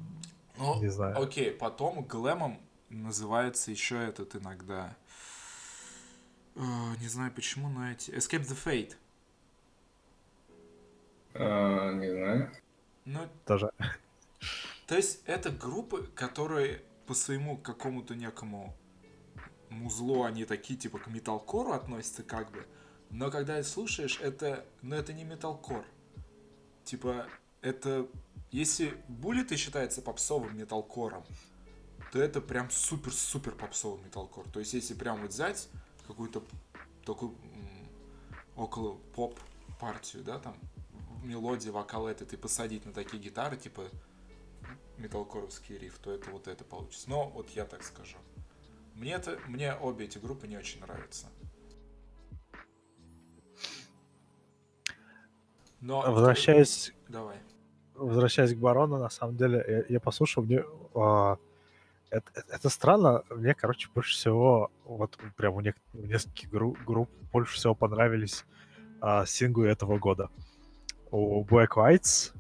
ну, 0.58 0.82
не 0.82 0.90
знаю. 0.90 1.22
окей, 1.22 1.52
потом 1.52 2.04
глэмом 2.04 2.60
называется 2.90 3.72
еще 3.72 3.98
этот 4.04 4.36
иногда. 4.36 4.96
Э, 6.56 6.62
Не 7.00 7.08
знаю 7.08 7.32
почему, 7.32 7.70
но 7.70 7.92
эти... 7.92 8.10
Escape 8.12 8.42
the 8.48 8.58
Fate. 8.66 8.96
А, 11.36 11.94
не 11.94 12.10
знаю. 12.12 12.52
Ну, 13.06 13.20
тоже. 13.46 13.70
То 14.88 14.96
есть 14.96 15.22
это 15.26 15.50
группы, 15.52 16.08
которые 16.16 16.82
по 17.06 17.14
своему 17.14 17.58
какому-то 17.58 18.16
некому 18.16 18.76
музлу, 19.70 20.24
они 20.24 20.46
такие 20.46 20.80
типа 20.80 20.98
к 21.00 21.08
металкору 21.08 21.74
относятся 21.74 22.24
как 22.24 22.52
бы, 22.52 22.66
но 23.10 23.32
когда 23.32 23.62
слушаешь, 23.64 24.20
это, 24.22 24.66
ну 24.82 24.96
это 24.96 25.14
не 25.14 25.24
металкор. 25.24 25.86
Типа, 26.84 27.28
это, 27.62 28.08
если 28.52 28.98
буллеты 29.08 29.58
считается 29.58 30.02
попсовым 30.02 30.58
металкором, 30.58 31.24
то 32.12 32.20
это 32.20 32.42
прям 32.42 32.70
супер-супер 32.70 33.54
попсовый 33.54 34.02
металкор. 34.04 34.46
То 34.52 34.60
есть 34.60 34.74
если 34.74 34.94
прям 34.94 35.22
вот 35.22 35.32
взять 35.32 35.68
какую-то 36.08 36.44
такую 37.06 37.36
около 38.56 38.96
поп 39.16 39.40
партию, 39.80 40.24
да, 40.24 40.40
там, 40.40 40.58
мелодии, 41.24 41.70
вокал 41.70 42.08
этот, 42.08 42.34
и 42.34 42.38
посадить 42.38 42.86
на 42.86 42.94
такие 42.94 43.22
гитары, 43.22 43.58
типа, 43.58 43.90
металкоровский 44.98 45.78
риф, 45.78 46.00
то 46.00 46.12
это 46.12 46.30
вот 46.32 46.48
это 46.48 46.64
получится. 46.64 47.10
Но 47.10 47.30
вот 47.30 47.50
я 47.52 47.66
так 47.66 47.84
скажу. 47.84 48.18
Мне, 48.96 49.14
это, 49.14 49.40
мне 49.48 49.76
обе 49.76 50.06
эти 50.06 50.18
группы 50.18 50.48
не 50.48 50.58
очень 50.58 50.80
нравятся. 50.82 51.28
Но... 55.82 56.02
Возвращаясь 56.12 56.94
Давай. 57.08 57.38
возвращаясь 57.96 58.54
к 58.54 58.58
Барону, 58.58 58.98
на 58.98 59.10
самом 59.10 59.38
деле, 59.38 59.64
я, 59.68 59.94
я 59.96 60.00
послушал, 60.00 60.44
мне 60.44 60.64
а, 60.96 61.38
это, 62.10 62.26
это- 62.50 62.70
странно, 62.70 63.24
мне, 63.30 63.54
короче, 63.54 63.90
больше 63.94 64.14
всего, 64.14 64.72
вот 64.86 65.18
прям 65.36 65.56
у, 65.56 65.62
нек- 65.62 65.76
у 65.94 66.00
нескольких 66.06 66.50
гру- 66.50 66.78
групп 66.86 67.10
больше 67.32 67.56
всего 67.56 67.76
понравились 67.76 68.46
а, 69.02 69.26
синглы 69.26 69.68
этого 69.68 69.98
года. 70.00 70.30
У 71.12 71.44
Black 71.44 71.70
Lights, 71.76 72.34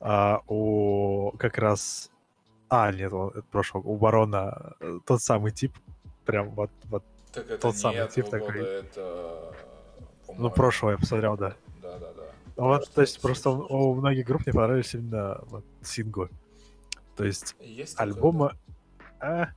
а, 0.00 0.40
у 0.48 1.30
как 1.38 1.58
раз... 1.58 2.10
А, 2.68 2.92
нет, 2.92 3.12
он- 3.12 3.30
это 3.30 3.42
прошлого, 3.42 3.84
у 3.86 3.96
Барона 3.96 4.74
э, 4.80 4.98
тот 5.06 5.22
самый 5.22 5.52
тип, 5.52 5.72
прям 6.24 6.50
вот, 6.50 6.70
вот 6.84 7.04
Так 7.32 7.44
это 7.46 7.58
Тот 7.58 7.74
не 7.74 7.80
самый 7.80 8.08
тип 8.08 8.24
года, 8.26 8.38
такой. 8.40 8.60
это... 8.60 9.54
ну, 10.36 10.50
прошлого 10.50 10.90
я 10.92 10.98
посмотрел, 10.98 11.36
да. 11.36 11.54
Да, 12.56 12.62
да, 12.62 12.68
да. 12.68 12.78
Вот, 12.78 12.90
то 12.90 13.00
есть 13.02 13.20
просто 13.20 13.50
у 13.50 13.94
многих 13.94 14.26
групп 14.26 14.46
мне 14.46 14.52
понравились 14.52 14.94
именно 14.94 15.40
вот, 15.46 15.64
синглы. 15.82 16.30
То 17.16 17.24
есть 17.24 17.56
Есть 17.60 17.96
такое, 17.96 18.12
альбома 18.12 18.56
а, 19.20 19.48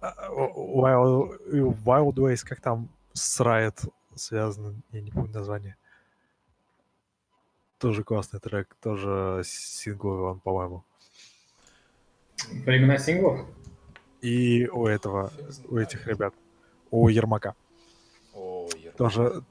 а, 0.00 0.30
Wild, 0.30 1.40
Wild 1.84 2.14
Ways, 2.14 2.44
как 2.44 2.60
там 2.60 2.88
с 3.12 3.40
Riot 3.40 3.90
связано, 4.14 4.74
я 4.92 5.00
не 5.00 5.10
помню 5.10 5.32
название. 5.32 5.76
Тоже 7.78 8.04
классный 8.04 8.40
трек, 8.40 8.74
тоже 8.80 9.42
сингловый 9.44 10.30
он, 10.30 10.40
по-моему. 10.40 10.84
Времена 12.64 12.98
синглов? 12.98 13.46
И 14.22 14.66
у 14.68 14.86
этого, 14.86 15.30
у 15.68 15.76
этих 15.76 16.06
ребят, 16.06 16.34
у 16.90 17.08
Ермака, 17.08 17.54
да? 18.32 18.38
О, 18.38 18.68
Ермак. 18.74 18.96
тоже, 18.96 19.42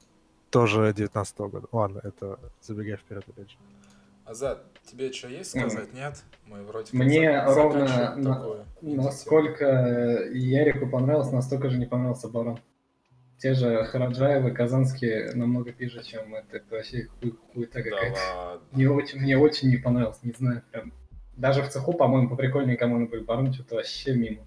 тоже 0.56 0.94
19 0.94 1.38
года. 1.40 1.68
Ладно, 1.74 2.00
это 2.02 2.40
забегая 2.62 2.96
вперед 2.96 3.26
опять 3.28 3.52
же. 3.52 3.58
Азат, 4.24 4.64
тебе 4.90 5.12
что 5.12 5.28
есть 5.28 5.50
сказать? 5.50 5.94
Нет? 5.94 6.24
Мы 6.46 6.64
вроде 6.64 6.88
Мне 6.94 7.44
ровно 7.44 8.16
на-. 8.16 8.66
Насколько 8.82 10.30
Ярику 10.32 10.88
понравилось, 10.88 11.34
настолько 11.34 11.70
же 11.70 11.78
не 11.78 11.86
понравился 11.86 12.30
Барон. 12.30 12.58
Те 13.38 13.54
же 13.54 13.84
Хараджаевы, 13.84 14.52
Казанские 14.52 15.34
намного 15.34 15.74
пиже, 15.74 16.02
чем 16.04 16.34
это. 16.34 16.56
Это 16.56 16.76
вообще 16.76 17.10
хуй, 17.20 17.36
хуйта 17.54 17.84
Да 17.84 17.84
какая-то. 17.84 18.20
ладно. 18.38 18.68
Мне 18.72 18.90
очень, 18.90 19.20
мне 19.20 19.38
очень 19.38 19.68
не 19.70 19.78
понравилось, 19.78 20.20
не 20.24 20.32
знаю, 20.32 20.64
прям. 20.72 20.94
Даже 21.36 21.64
в 21.64 21.68
цеху, 21.68 21.92
по-моему, 21.92 22.30
поприкольнее 22.30 22.78
команды 22.78 23.12
были. 23.12 23.24
Барон 23.26 23.52
что-то 23.54 23.76
вообще 23.76 24.16
мимо. 24.16 24.46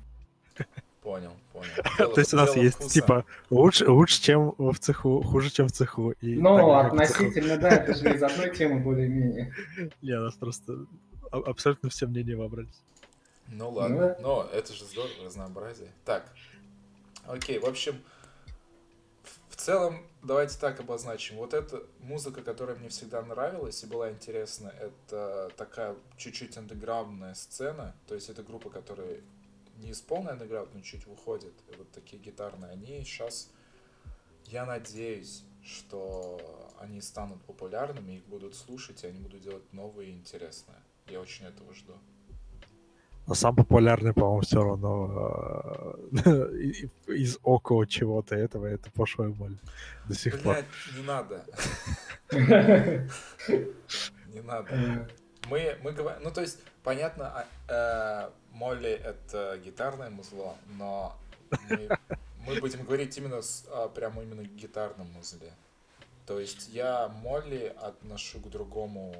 Понял, 1.08 1.32
понял. 1.54 1.70
Дело- 1.98 2.12
То 2.14 2.20
есть 2.20 2.34
у 2.34 2.36
нас 2.36 2.54
есть 2.54 2.74
вкуса. 2.76 2.90
типа 2.92 3.24
лучше, 3.48 3.88
лучше, 3.90 4.20
чем 4.20 4.54
в 4.58 4.78
цеху, 4.78 5.22
хуже, 5.22 5.48
чем 5.48 5.66
в 5.68 5.72
цеху. 5.72 6.10
И 6.20 6.34
Ну, 6.34 6.70
относительно, 6.74 7.56
да, 7.56 7.70
это 7.70 7.94
же 7.94 8.14
из 8.14 8.22
одной 8.22 8.54
темы 8.54 8.80
более-менее. 8.80 9.54
Не, 10.02 10.18
у 10.18 10.24
нас 10.24 10.34
просто 10.34 10.84
абсолютно 11.32 11.88
все 11.88 12.06
мнения 12.06 12.36
вобрались. 12.36 12.78
Ну 13.46 13.70
ладно, 13.70 13.98
да. 13.98 14.16
но 14.20 14.50
это 14.52 14.74
же 14.74 14.84
здорово, 14.84 15.24
разнообразие. 15.24 15.88
Так, 16.04 16.26
окей, 17.26 17.58
в 17.58 17.64
общем, 17.64 17.94
в- 19.22 19.54
в 19.54 19.56
целом, 19.56 20.02
давайте 20.22 20.58
так 20.58 20.78
обозначим. 20.78 21.36
Вот 21.36 21.54
эта 21.54 21.82
музыка, 22.00 22.42
которая 22.42 22.76
мне 22.76 22.90
всегда 22.90 23.22
нравилась 23.22 23.82
и 23.82 23.86
была 23.86 24.10
интересна, 24.10 24.74
это 24.78 25.50
такая 25.56 25.96
чуть-чуть 26.18 26.58
андеграундная 26.58 27.32
сцена. 27.32 27.94
То 28.06 28.14
есть 28.14 28.28
это 28.28 28.42
группа, 28.42 28.68
которая 28.68 29.16
не 29.78 29.90
из 29.90 30.00
полной 30.00 30.32
андеграунд, 30.32 30.74
но 30.74 30.80
чуть 30.80 31.06
выходит. 31.06 31.54
И 31.72 31.76
вот 31.76 31.90
такие 31.92 32.20
гитарные. 32.22 32.70
Они 32.72 33.04
сейчас, 33.04 33.50
я 34.46 34.66
надеюсь, 34.66 35.44
что 35.64 36.40
они 36.78 37.00
станут 37.00 37.42
популярными, 37.44 38.12
их 38.12 38.24
будут 38.26 38.54
слушать, 38.54 39.04
и 39.04 39.06
они 39.06 39.20
будут 39.20 39.42
делать 39.42 39.72
новые 39.72 40.10
и 40.10 40.14
интересное. 40.14 40.82
Я 41.06 41.20
очень 41.20 41.46
этого 41.46 41.72
жду. 41.74 41.94
Но 43.26 43.34
сам 43.34 43.54
популярный, 43.54 44.14
по-моему, 44.14 44.40
все 44.40 44.62
равно 44.62 45.94
э, 46.24 46.72
из 47.12 47.38
около 47.42 47.86
чего-то 47.86 48.34
этого, 48.34 48.64
это 48.64 48.90
пошлая 48.92 49.28
моль. 49.28 49.58
До 50.08 50.14
сих 50.14 50.42
пор. 50.42 50.56
Не 50.96 51.02
надо, 51.02 51.44
не 54.32 54.40
надо. 54.40 55.08
Мы, 55.50 55.76
мы 55.82 55.92
говорим, 55.92 56.22
ну 56.22 56.30
то 56.30 56.40
есть, 56.40 56.58
понятно, 56.88 57.44
а, 57.68 58.30
э, 58.30 58.30
Молли 58.56 58.88
это 58.88 59.60
гитарное 59.62 60.08
музло, 60.08 60.56
но 60.78 61.14
мы, 61.68 61.98
мы 62.46 62.60
будем 62.60 62.82
говорить 62.86 63.18
именно 63.18 63.42
с, 63.42 63.66
а, 63.70 63.90
прямо 63.90 64.22
именно 64.22 64.42
к 64.42 64.54
гитарному 64.54 65.10
музле. 65.10 65.52
То 66.24 66.40
есть 66.40 66.68
я 66.68 67.08
Молли 67.08 67.76
отношу 67.82 68.40
к 68.40 68.48
другому, 68.48 69.14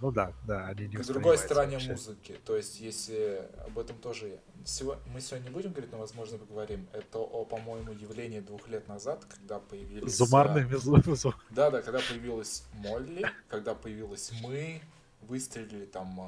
Ну 0.00 0.10
да, 0.10 0.32
да, 0.44 0.66
они 0.66 0.88
не 0.88 0.96
к 0.96 1.06
другой 1.06 1.38
стороне 1.38 1.76
вообще. 1.76 1.92
музыки. 1.92 2.36
То 2.44 2.56
есть 2.56 2.80
если 2.80 3.48
об 3.64 3.78
этом 3.78 3.96
тоже... 3.98 4.40
Сего- 4.64 4.98
мы 5.06 5.20
сегодня 5.20 5.44
не 5.44 5.54
будем 5.54 5.70
говорить, 5.70 5.92
но, 5.92 5.98
возможно, 5.98 6.36
поговорим. 6.36 6.88
Это 6.92 7.20
о, 7.20 7.44
по-моему, 7.44 7.92
явлении 7.92 8.40
двух 8.40 8.66
лет 8.66 8.88
назад, 8.88 9.24
когда 9.24 9.60
появились... 9.60 10.16
Зумарный 10.16 10.62
а, 10.62 10.64
везу. 10.64 10.96
Да, 11.50 11.70
да, 11.70 11.80
когда 11.80 12.00
появилась 12.00 12.64
Молли, 12.72 13.24
когда 13.48 13.76
появилась 13.76 14.32
мы, 14.42 14.80
выстрелили 15.22 15.84
там 15.84 16.20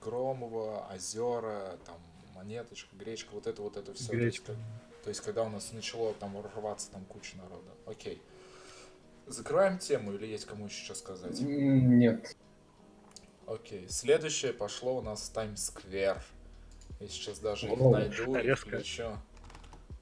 Громова, 0.00 0.86
Озера, 0.92 1.78
там 1.84 1.96
Монеточка, 2.34 2.94
Гречка, 2.96 3.30
вот 3.32 3.46
это 3.46 3.62
вот 3.62 3.76
это 3.76 3.94
все. 3.94 4.12
Гречка. 4.12 4.54
То 5.02 5.10
есть, 5.10 5.20
когда 5.22 5.44
у 5.44 5.48
нас 5.48 5.72
начало 5.72 6.14
там 6.14 6.40
рваться 6.40 6.90
там 6.90 7.04
куча 7.06 7.36
народа. 7.36 7.70
Окей. 7.86 8.22
Закрываем 9.26 9.78
тему 9.78 10.12
или 10.12 10.26
есть 10.26 10.44
кому 10.46 10.66
еще 10.66 10.84
что 10.84 10.94
сказать? 10.94 11.40
Нет. 11.40 12.36
Окей. 13.46 13.88
Следующее 13.88 14.52
пошло 14.52 14.98
у 14.98 15.02
нас 15.02 15.28
Таймс-сквер. 15.30 16.22
Я 17.00 17.08
сейчас 17.08 17.38
даже 17.38 17.66
их 17.66 17.80
О, 17.80 17.90
найду 17.90 18.36
и 18.36 18.42
резко. 18.42 18.68
включу. 18.68 19.18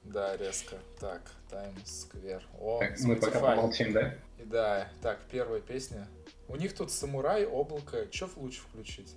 Да, 0.03 0.35
резко. 0.37 0.77
Так, 0.99 1.21
Таймс-сквер. 1.49 2.43
О, 2.59 2.79
Так, 2.79 2.99
мы 3.01 3.15
пока 3.15 3.39
помолчим, 3.39 3.93
да? 3.93 4.15
И 4.39 4.43
да, 4.43 4.89
так, 5.01 5.19
первая 5.31 5.61
песня. 5.61 6.07
У 6.47 6.55
них 6.55 6.73
тут 6.75 6.91
самурай, 6.91 7.45
облако. 7.45 8.07
Че 8.07 8.29
лучше 8.35 8.61
включить? 8.61 9.15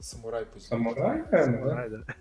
Самурай 0.00 0.46
пусть. 0.46 0.70
будет. 0.70 0.94
Самурай, 0.94 1.24
наверное, 1.30 1.88
да? 1.88 2.14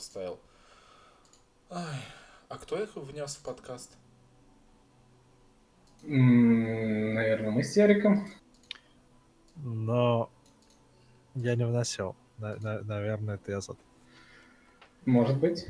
Поставил. 0.00 0.40
Ай, 1.68 2.00
а 2.48 2.56
кто 2.56 2.82
их 2.82 2.96
внес 2.96 3.36
в 3.36 3.42
подкаст? 3.44 3.98
Наверное, 6.02 7.50
мы 7.50 7.62
с 7.62 7.76
Яриком. 7.76 8.26
Но 9.56 10.30
я 11.34 11.54
не 11.54 11.66
вносил. 11.66 12.16
На- 12.38 12.56
на- 12.56 12.80
наверное, 12.80 13.34
это 13.34 13.52
я 13.52 13.60
зад. 13.60 13.76
Может 15.04 15.36
быть. 15.36 15.66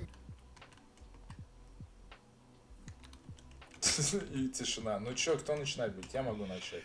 И 4.33 4.49
тишина. 4.51 5.01
Ну 5.01 5.13
чё, 5.15 5.37
кто 5.39 5.57
начинает 5.57 5.97
быть? 5.97 6.15
Я 6.15 6.23
могу 6.23 6.47
начать. 6.47 6.85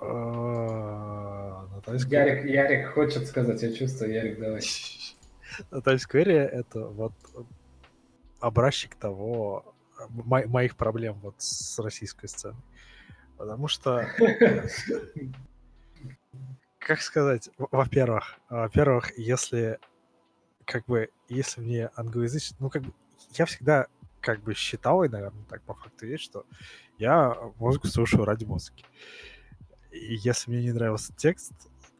А, 0.00 1.66
Ярик, 1.86 2.44
Ярик 2.44 2.92
хочет 2.92 3.26
сказать, 3.26 3.62
я 3.62 3.72
чувствую, 3.72 4.12
Ярик, 4.12 4.38
давай. 4.38 4.60
На 5.70 5.80
Таймс-сквере 5.80 6.36
это 6.36 6.86
вот 6.86 7.12
образчик 8.40 8.94
того, 8.96 9.74
мо- 10.08 10.46
моих 10.46 10.76
проблем 10.76 11.18
вот 11.22 11.34
с 11.38 11.78
российской 11.78 12.26
сценой. 12.26 12.60
Потому 13.36 13.68
что, 13.68 14.06
как 16.78 17.00
сказать, 17.00 17.50
во-первых, 17.58 18.38
во-первых, 18.48 19.18
если 19.18 19.78
как 20.64 20.84
бы, 20.86 21.10
если 21.28 21.60
мне 21.60 21.90
англоязычный, 21.96 22.56
ну 22.60 22.70
как 22.70 22.82
бы, 22.82 22.92
я 23.32 23.46
всегда 23.46 23.86
как 24.20 24.40
бы 24.40 24.54
считал, 24.54 25.02
и, 25.02 25.08
наверное, 25.08 25.44
так 25.48 25.62
по 25.62 25.74
факту 25.74 26.06
есть, 26.06 26.22
что 26.22 26.46
я 26.98 27.36
музыку 27.58 27.88
слушаю 27.88 28.24
ради 28.24 28.44
музыки. 28.44 28.84
И 29.90 30.14
если 30.14 30.50
мне 30.50 30.62
не 30.62 30.72
нравился 30.72 31.12
текст, 31.14 31.52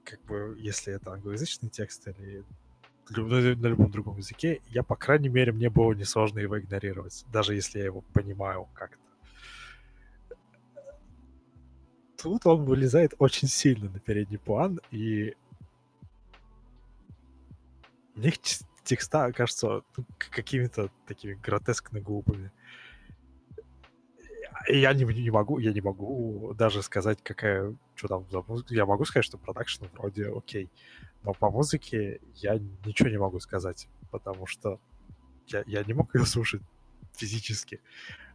как 0.05 0.23
бы, 0.23 0.57
если 0.59 0.95
это 0.95 1.12
англоязычный 1.12 1.69
текст 1.69 2.07
или 2.09 2.45
на, 3.11 3.67
любом 3.67 3.91
другом 3.91 4.19
языке, 4.19 4.61
я, 4.69 4.83
по 4.83 4.97
крайней 4.97 5.29
мере, 5.29 5.53
мне 5.53 5.71
было 5.71 5.93
несложно 5.93 6.38
его 6.38 6.59
игнорировать, 6.59 7.25
даже 7.33 7.55
если 7.55 7.79
я 7.79 7.87
его 7.87 8.03
понимаю 8.12 8.69
как-то. 8.75 8.99
Тут 12.17 12.47
он 12.47 12.65
вылезает 12.65 13.15
очень 13.19 13.49
сильно 13.49 13.91
на 13.91 13.99
передний 13.99 14.38
план, 14.38 14.81
и 14.93 15.35
мне 18.15 18.33
текста 18.85 19.33
кажутся 19.33 19.83
ну, 19.97 20.05
какими-то 20.19 20.91
такими 21.07 21.35
гротескно 21.35 22.01
глупыми. 22.01 22.53
Я 24.68 24.92
не, 24.92 25.05
не 25.05 25.31
могу, 25.31 25.59
я 25.59 25.72
не 25.72 25.81
могу 25.81 26.55
даже 26.55 26.83
сказать, 26.83 27.18
какая, 27.22 27.75
что 27.94 28.09
там 28.09 28.27
за 28.31 28.42
музыка. 28.42 28.75
Я 28.75 28.87
могу 28.87 29.05
сказать, 29.05 29.25
что 29.25 29.38
продакшн 29.38 29.87
вроде 29.94 30.31
окей. 30.31 30.70
Но 31.22 31.33
по 31.33 31.51
музыке 31.51 32.20
я 32.35 32.59
ничего 32.85 33.09
не 33.09 33.18
могу 33.18 33.40
сказать, 33.40 33.88
потому 34.11 34.46
что 34.46 34.81
я, 35.46 35.62
я 35.66 35.85
не 35.85 35.92
мог 35.92 36.14
ее 36.14 36.27
слушать 36.27 36.62
физически. 37.14 37.81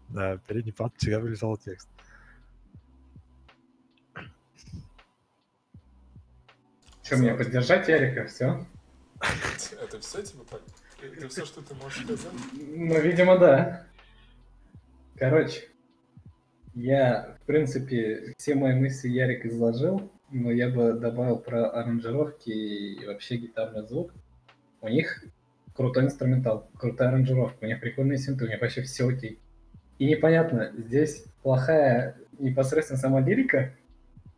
На 0.10 0.38
передний 0.38 0.74
план 0.74 0.92
всегда 0.98 1.20
вылезал 1.20 1.58
текст. 1.58 1.90
Что, 7.04 7.18
мне 7.18 7.34
поддержать 7.36 7.88
Ярика? 7.88 8.26
Все? 8.28 8.66
Это 9.82 10.00
все 10.00 10.22
тебе 10.24 10.44
так? 10.44 10.62
Это 11.02 11.30
все, 11.30 11.46
что 11.46 11.62
ты 11.62 11.74
можешь 11.76 12.04
сказать? 12.04 12.26
Ну, 12.54 13.00
видимо, 13.00 13.38
да. 13.38 13.88
Короче, 15.16 15.70
я, 16.78 17.38
в 17.42 17.46
принципе, 17.48 18.36
все 18.38 18.54
мои 18.54 18.76
мысли 18.76 19.10
Ярик 19.10 19.46
изложил, 19.48 20.12
но 20.30 20.52
я 20.52 20.70
бы 20.70 20.94
добавил 20.94 21.40
про 21.40 21.72
аранжировки 21.72 22.50
и 22.50 23.04
вообще 23.06 23.38
гитарный 23.38 23.82
звук. 23.88 24.14
У 24.82 24.88
них 24.88 25.24
крутой 25.76 26.06
инструментал, 26.06 26.70
крутая 26.78 27.10
аранжировка, 27.10 27.64
у 27.64 27.68
них 27.68 27.82
прикольные 27.82 28.20
синты, 28.20 28.46
у 28.46 28.48
них 28.48 28.62
вообще 28.62 28.84
все 28.84 29.10
окей. 29.10 29.40
И 29.98 30.06
непонятно, 30.06 30.72
здесь 30.78 31.26
плохая 31.42 32.16
непосредственно 32.38 33.00
сама 33.00 33.22
лирика 33.22 33.74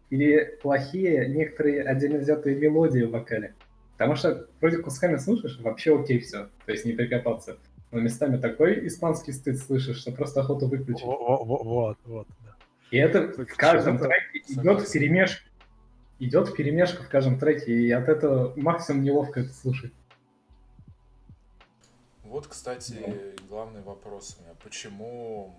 или 0.10 0.58
плохие 0.62 1.28
некоторые 1.28 1.84
отдельно 1.84 2.20
взятые 2.20 2.56
мелодии 2.56 3.04
в 3.04 3.12
вокале. 3.12 3.54
Потому 3.98 4.16
что 4.16 4.48
вроде 4.62 4.78
кусками 4.78 5.18
слушаешь, 5.18 5.60
вообще 5.60 6.00
окей 6.00 6.20
все, 6.20 6.48
то 6.66 6.72
есть 6.72 6.86
не 6.86 6.94
прикопаться. 6.94 7.58
Но 7.92 8.00
местами 8.00 8.38
такой 8.38 8.86
испанский 8.88 9.32
стыд 9.32 9.58
слышишь, 9.58 9.98
что 9.98 10.12
просто 10.12 10.42
охота 10.42 10.68
выключить. 10.68 11.06
Во- 11.06 11.44
во- 11.44 11.64
Вот, 11.64 11.98
вот, 12.06 12.28
да. 12.46 12.56
И 12.92 12.98
это 12.98 13.32
в 13.32 13.56
каждом 13.56 13.98
треке 13.98 14.40
идет 14.48 14.82
в 14.82 14.92
перемешку. 14.92 15.44
Идет 16.20 16.50
в 16.50 16.54
перемешку 16.56 17.04
в 17.04 17.10
каждом 17.10 17.40
треке, 17.40 17.72
и 17.72 17.90
от 17.92 18.10
этого 18.10 18.54
максимум 18.58 19.04
неловко 19.04 19.40
это 19.40 19.54
слушать. 19.54 19.94
Вот, 22.24 22.46
кстати, 22.48 23.34
главный 23.48 23.82
вопрос 23.82 24.38
у 24.38 24.44
меня. 24.44 24.54
Почему 24.64 25.56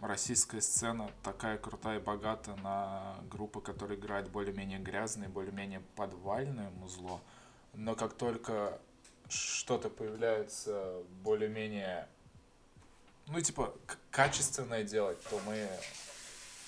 российская 0.00 0.60
сцена 0.60 1.10
такая 1.22 1.58
крутая 1.58 1.98
и 1.98 2.02
богатая 2.02 2.56
на 2.62 3.16
группы, 3.30 3.60
которые 3.60 3.98
играют 3.98 4.30
более-менее 4.30 4.78
грязное, 4.78 5.28
более-менее 5.28 5.82
подвальное 5.96 6.70
музло. 6.80 7.20
Но 7.74 7.94
как 7.94 8.14
только 8.14 8.78
что-то 9.28 9.88
появляется 9.88 11.02
более-менее, 11.22 12.06
ну, 13.28 13.40
типа, 13.40 13.74
качественное 14.10 14.84
делать, 14.84 15.18
то 15.30 15.40
мы 15.46 15.68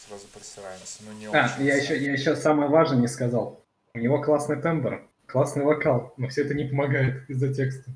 сразу 0.07 0.27
просираемся. 0.29 1.03
Ну, 1.05 1.12
не 1.12 1.27
А, 1.27 1.47
очень. 1.47 1.64
я 1.64 1.77
еще, 1.77 1.97
я 1.99 2.12
еще 2.12 2.35
самое 2.37 2.68
важное 2.68 2.99
не 3.01 3.09
сказал. 3.09 3.64
У 3.94 3.99
него 3.99 4.23
классный 4.23 4.61
тембр, 4.61 5.09
классный 5.27 5.64
вокал, 5.64 6.14
но 6.16 6.29
все 6.29 6.44
это 6.44 6.55
не 6.55 6.64
помогает 6.64 7.29
из-за 7.31 7.53
текста. 7.53 7.90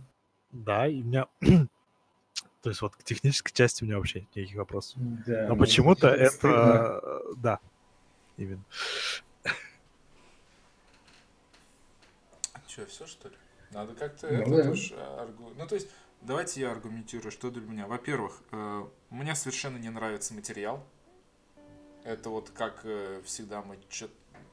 Да, 0.51 0.87
и 0.87 1.01
у 1.03 1.05
меня... 1.05 1.27
То 2.62 2.68
есть 2.70 2.81
вот 2.81 2.94
к 2.94 3.03
технической 3.03 3.53
части 3.53 3.83
у 3.83 3.87
меня 3.87 3.96
вообще 3.96 4.20
никаких 4.20 4.55
вопросов. 4.57 4.94
Да, 5.27 5.48
Но 5.48 5.57
почему-то 5.57 6.09
это 6.09 6.31
стыдно. 6.31 7.01
Да, 7.37 7.59
именно. 8.37 8.62
Че, 12.68 12.87
все 12.87 13.07
что 13.07 13.29
ли? 13.29 13.35
Надо 13.72 13.94
как-то 13.94 14.28
Ну 14.28 14.42
это 14.42 14.64
да. 14.64 14.70
уж 14.70 14.92
аргу- 14.92 15.54
Ну, 15.56 15.66
то 15.66 15.74
есть, 15.74 15.88
давайте 16.20 16.61
я 16.61 16.70
аргументирую, 16.72 17.30
что 17.32 17.50
для 17.50 17.62
меня. 17.62 17.87
Во-первых, 17.87 18.42
э, 18.52 18.87
мне 19.11 19.35
совершенно 19.35 19.78
не 19.78 19.90
нравится 19.90 20.35
материал. 20.35 20.85
Это 22.04 22.30
вот 22.30 22.50
как 22.50 22.80
э, 22.85 23.22
всегда 23.24 23.62
мы 23.62 23.78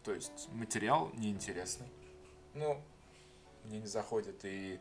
То 0.03 0.13
есть, 0.13 0.47
материал 0.53 1.11
неинтересный. 1.15 1.87
Ну, 2.53 2.81
мне 3.65 3.79
не 3.79 3.87
заходит. 3.87 4.39
И 4.43 4.79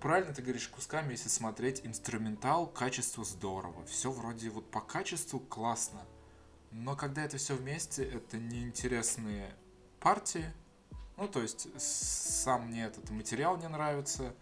правильно 0.00 0.34
ты 0.34 0.42
говоришь, 0.42 0.68
кусками, 0.68 1.12
если 1.12 1.28
смотреть 1.28 1.84
инструментал, 1.86 2.66
качество 2.66 3.24
здорово. 3.24 3.84
Все 3.86 4.10
вроде 4.10 4.50
вот 4.50 4.70
по 4.70 4.80
качеству 4.80 5.38
классно. 5.40 6.00
Но 6.70 6.96
когда 6.96 7.24
это 7.24 7.36
все 7.38 7.54
вместе, 7.54 8.04
это 8.04 8.36
неинтересные 8.38 9.54
партии, 10.00 10.44
ну, 11.18 11.26
то 11.26 11.42
есть, 11.42 11.68
сам 11.80 12.68
мне 12.68 12.84
этот 12.84 13.10
материал 13.10 13.56
не 13.56 13.68
нравится, 13.68 14.34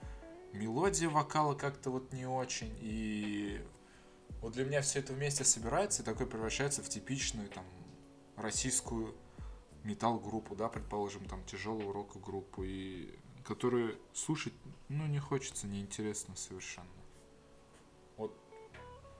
мелодия 0.53 1.09
вокала 1.09 1.55
как-то 1.55 1.91
вот 1.91 2.13
не 2.13 2.27
очень, 2.27 2.77
и 2.81 3.65
вот 4.43 4.53
для 4.53 4.67
меня 4.67 4.83
все 4.83 4.99
это 4.99 5.15
вместе 5.15 5.43
собирается 5.43 6.03
и 6.03 6.05
такое 6.05 6.27
превращается 6.27 6.83
в 6.83 6.89
типичную 6.89 7.49
там 7.49 7.65
российскую 8.37 9.17
метал-группу, 9.85 10.55
да, 10.55 10.69
предположим, 10.69 11.25
там 11.25 11.43
тяжелую 11.45 11.93
рок-группу, 11.93 12.63
и 12.63 13.19
которую 13.43 13.99
слушать, 14.13 14.53
ну, 14.89 15.07
не 15.07 15.19
хочется, 15.19 15.67
неинтересно 15.67 16.37
совершенно. 16.37 16.89
Вот 18.19 18.37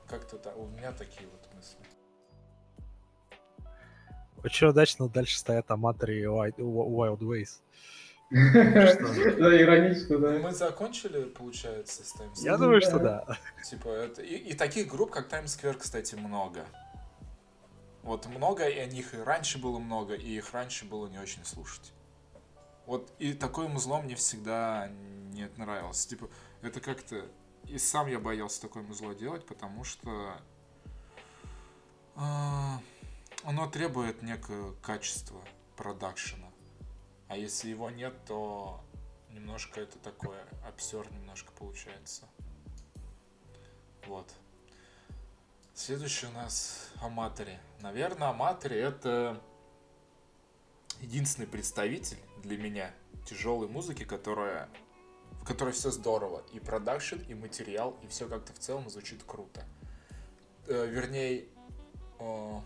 как-то 0.07 0.37
так, 0.37 0.59
у 0.59 0.67
меня 0.67 0.93
такие 0.93 1.29
вот 1.29 1.55
мысли. 1.55 1.96
Очень 4.47 4.69
удачно 4.69 5.09
дальше 5.09 5.39
стоят 5.39 5.69
аматоры 5.73 6.21
и 6.21 6.23
Wild, 6.23 7.19
Ways. 7.19 7.61
Да, 8.31 9.61
иронично, 9.61 10.19
Ну, 10.19 10.21
да. 10.21 10.39
Мы 10.39 10.53
закончили, 10.53 11.25
получается, 11.25 12.05
с 12.05 12.15
Times 12.15 12.39
Я 12.45 12.53
Square? 12.55 12.59
думаю, 12.59 12.81
что 12.81 12.99
да. 13.01 13.25
да. 13.27 13.39
Типа, 13.69 13.89
это... 13.89 14.23
И, 14.23 14.37
и 14.37 14.55
таких 14.55 14.87
групп, 14.87 15.11
как 15.11 15.29
Times 15.29 15.59
Square, 15.59 15.79
кстати, 15.79 16.15
много. 16.15 16.65
Вот 18.05 18.27
много, 18.27 18.69
и 18.69 18.79
о 18.79 18.87
них 18.87 19.15
и 19.15 19.19
раньше 19.19 19.59
было 19.59 19.81
много, 19.81 20.15
и 20.15 20.37
их 20.37 20.53
раньше 20.53 20.85
было 20.85 21.09
не 21.09 21.19
очень 21.19 21.45
слушать. 21.45 21.93
Вот 22.87 23.13
и 23.19 23.33
такое 23.33 23.67
музло 23.67 24.01
мне 24.01 24.15
всегда 24.15 24.89
не 25.33 25.49
нравилось. 25.57 26.07
Типа, 26.07 26.29
это 26.63 26.81
как-то... 26.81 27.27
И 27.65 27.79
сам 27.79 28.07
я 28.07 28.21
боялся 28.21 28.63
такое 28.63 28.85
музло 28.85 29.13
делать, 29.13 29.45
потому 29.45 29.83
что... 29.83 30.37
оно 33.47 33.69
требует 33.69 34.23
некое 34.23 34.73
качество 34.83 35.41
продакшена. 35.77 36.49
А 37.29 37.37
если 37.37 37.71
его 37.71 37.91
нет, 37.91 38.13
то 38.27 38.81
немножко 39.31 39.81
это 39.81 39.99
такое 39.99 40.45
обсер 40.67 41.09
немножко 41.13 41.53
получается. 41.53 42.25
Вот. 44.09 44.29
Следующий 45.75 46.27
у 46.27 46.33
нас 46.33 46.91
Аматори. 47.01 47.57
Наверное, 47.81 48.31
Аматори 48.31 48.77
это 48.77 49.41
единственный 51.01 51.47
представитель 51.47 52.19
для 52.43 52.59
меня 52.59 52.93
тяжелой 53.27 53.69
музыки, 53.69 54.03
которая 54.03 54.69
в 55.41 55.45
которой 55.45 55.73
все 55.73 55.93
здорово. 55.93 56.43
И 56.53 56.59
продакшн, 56.59 57.21
и 57.29 57.35
материал, 57.35 57.97
и 58.03 58.09
все 58.09 58.29
как-то 58.29 58.53
в 58.53 58.59
целом 58.59 58.91
звучит 58.91 59.23
круто. 59.23 59.65
Э, 60.67 60.85
вернее, 60.89 61.45
э, 62.19 62.61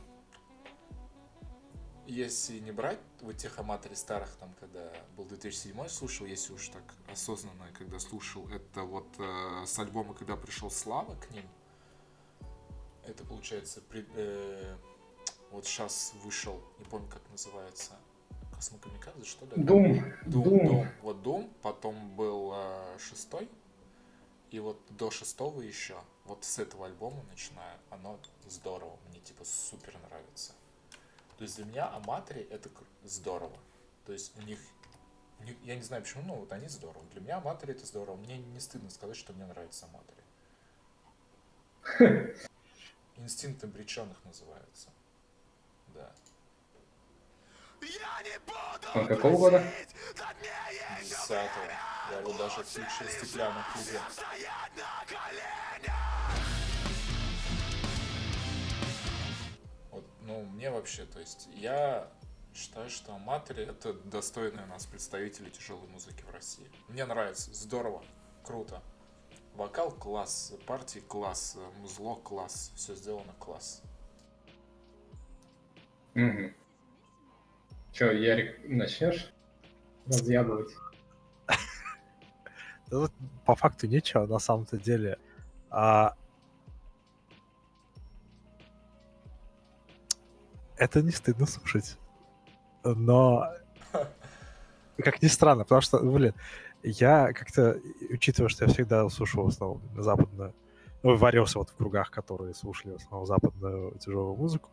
если 2.11 2.59
не 2.59 2.73
брать 2.73 2.99
вот 3.21 3.37
тех 3.37 3.59
аматорей 3.59 3.97
старых, 3.97 4.31
там, 4.37 4.55
когда 4.61 4.93
был 5.17 5.25
2007 5.25 5.89
слушал, 5.89 6.27
если 6.27 6.53
уж 6.53 6.69
так 6.69 6.83
осознанно, 7.11 7.67
когда 7.79 7.99
слушал, 7.99 8.49
это 8.49 8.83
вот 8.83 9.07
э, 9.19 9.65
с 9.67 9.79
альбома, 9.79 10.15
когда 10.15 10.37
пришел 10.37 10.71
Слава 10.71 11.15
к 11.17 11.31
ним, 11.31 11.45
это 13.07 13.25
получается, 13.25 13.81
при- 13.81 14.07
э, 14.15 14.77
вот 15.51 15.67
сейчас 15.67 16.13
вышел, 16.23 16.61
не 16.79 16.85
помню, 16.85 17.09
как 17.09 17.23
называется, 17.31 17.93
Космокамикадзе, 18.55 19.25
что 19.25 19.47
ли? 19.47 19.53
Дум, 19.57 20.05
Дум, 20.27 20.43
Дум. 20.45 20.67
Дум. 20.67 20.89
Вот 21.03 21.17
Doom, 21.19 21.51
потом 21.63 22.15
был 22.15 22.53
э, 22.55 22.99
шестой, 22.99 23.49
и 24.51 24.59
вот 24.59 24.79
до 24.91 25.11
шестого 25.11 25.61
еще, 25.63 25.97
вот 26.25 26.45
с 26.45 26.59
этого 26.59 26.87
альбома 26.87 27.23
начиная, 27.31 27.79
оно 27.89 28.19
здорово, 28.49 28.99
мне 29.09 29.21
типа 29.21 29.45
супер 29.45 29.97
нравится. 30.09 30.53
То 31.41 31.45
есть 31.45 31.57
для 31.57 31.65
меня 31.65 31.89
Аматори 31.95 32.43
это 32.51 32.69
здорово. 33.03 33.59
То 34.05 34.13
есть 34.13 34.37
у 34.37 34.43
них, 34.43 34.59
у 35.39 35.45
них- 35.45 35.57
я 35.65 35.75
не 35.75 35.81
знаю 35.81 36.03
почему, 36.03 36.23
но 36.25 36.35
вот 36.35 36.53
они 36.53 36.69
здорово. 36.69 37.03
Для 37.13 37.23
меня 37.23 37.39
Аматори 37.39 37.73
это 37.73 37.87
здорово. 37.87 38.17
Мне 38.17 38.37
не 38.37 38.61
стыдно 38.61 38.91
сказать, 38.91 39.17
что 39.17 39.33
мне 39.33 39.47
нравится 39.47 39.87
Аматори. 39.87 40.23
Инстинкт 43.17 43.65
обреченных 43.65 44.23
называется. 44.27 44.91
Да. 45.95 46.13
Он 48.95 49.07
какого 49.09 49.39
года? 49.39 49.65
Десятого. 51.01 51.65
Я 52.11 52.19
его 52.19 52.35
даже 52.35 52.63
включил 52.63 53.07
в 53.07 53.11
стеклянном 53.13 53.65
клубе. 53.73 53.99
Вот, 53.99 54.25
ну, 60.31 60.45
мне 60.45 60.71
вообще, 60.71 61.05
то 61.07 61.19
есть, 61.19 61.49
я 61.55 62.09
считаю, 62.55 62.89
что 62.89 63.15
Аматори 63.15 63.65
это 63.65 63.93
достойные 63.93 64.65
у 64.65 64.69
нас 64.69 64.87
представители 64.87 65.51
тяжелой 65.51 65.89
музыки 65.89 66.23
в 66.23 66.33
России. 66.33 66.71
Мне 66.89 67.05
нравится, 67.05 67.53
здорово, 67.53 68.05
круто. 68.45 68.81
Вокал 69.57 69.91
класс, 69.91 70.55
партии 70.67 71.01
класс, 71.01 71.59
музло 71.79 72.15
класс, 72.15 72.73
все 72.77 72.95
сделано 72.95 73.33
класс. 73.41 73.83
Угу. 76.15 76.53
Че, 77.93 78.13
Ярик, 78.13 78.61
начнешь 78.69 79.33
разъябывать? 80.07 80.71
Да 82.89 83.07
тут 83.07 83.13
по 83.45 83.55
факту 83.55 83.87
нечего 83.87 84.27
на 84.27 84.41
самом-то 84.41 84.77
деле. 84.77 85.19
А... 85.71 86.17
Это 90.81 91.03
не 91.03 91.11
стыдно 91.11 91.45
слушать. 91.45 91.99
Но 92.83 93.45
как 94.97 95.21
ни 95.21 95.29
странно, 95.29 95.65
потому 95.65 95.83
что, 95.83 95.99
блин, 95.99 96.33
я 96.83 97.35
как-то, 97.35 97.79
учитывая, 98.09 98.49
что 98.49 98.65
я 98.65 98.73
всегда 98.73 99.07
слушал 99.11 99.45
в 99.45 99.49
основном 99.49 99.83
западную, 99.99 100.55
ну, 101.03 101.17
варился 101.19 101.59
вот 101.59 101.69
в 101.69 101.77
кругах, 101.77 102.11
которые 102.11 102.55
слушали 102.55 102.95
в 102.95 102.97
основном 102.97 103.27
западную 103.27 103.99
тяжелую 103.99 104.37
музыку, 104.37 104.71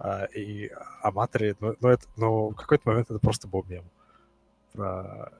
а, 0.00 0.24
и 0.24 0.72
аматоры, 1.02 1.56
ну, 1.60 1.76
ну, 1.80 1.88
это, 1.88 2.06
ну, 2.16 2.48
в 2.50 2.56
какой-то 2.56 2.88
момент 2.88 3.08
это 3.08 3.20
просто 3.20 3.46
был 3.46 3.64
мем 3.68 3.84
про 4.72 5.32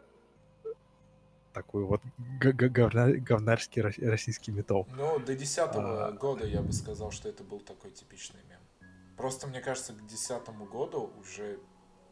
такой 1.52 1.82
вот 1.82 2.00
говнарский 2.40 3.82
рос- 3.82 3.98
российский 3.98 4.52
металл. 4.52 4.86
Ну, 4.96 5.18
до 5.18 5.34
десятого 5.34 6.06
А. 6.06 6.12
года 6.12 6.46
я 6.46 6.62
бы 6.62 6.72
сказал, 6.72 7.10
что 7.10 7.28
это 7.28 7.42
был 7.42 7.58
такой 7.58 7.90
типичный 7.90 8.40
мем. 8.48 8.60
Просто, 9.18 9.48
мне 9.48 9.60
кажется, 9.60 9.92
к 9.92 10.06
десятому 10.06 10.64
году 10.64 11.12
уже 11.20 11.58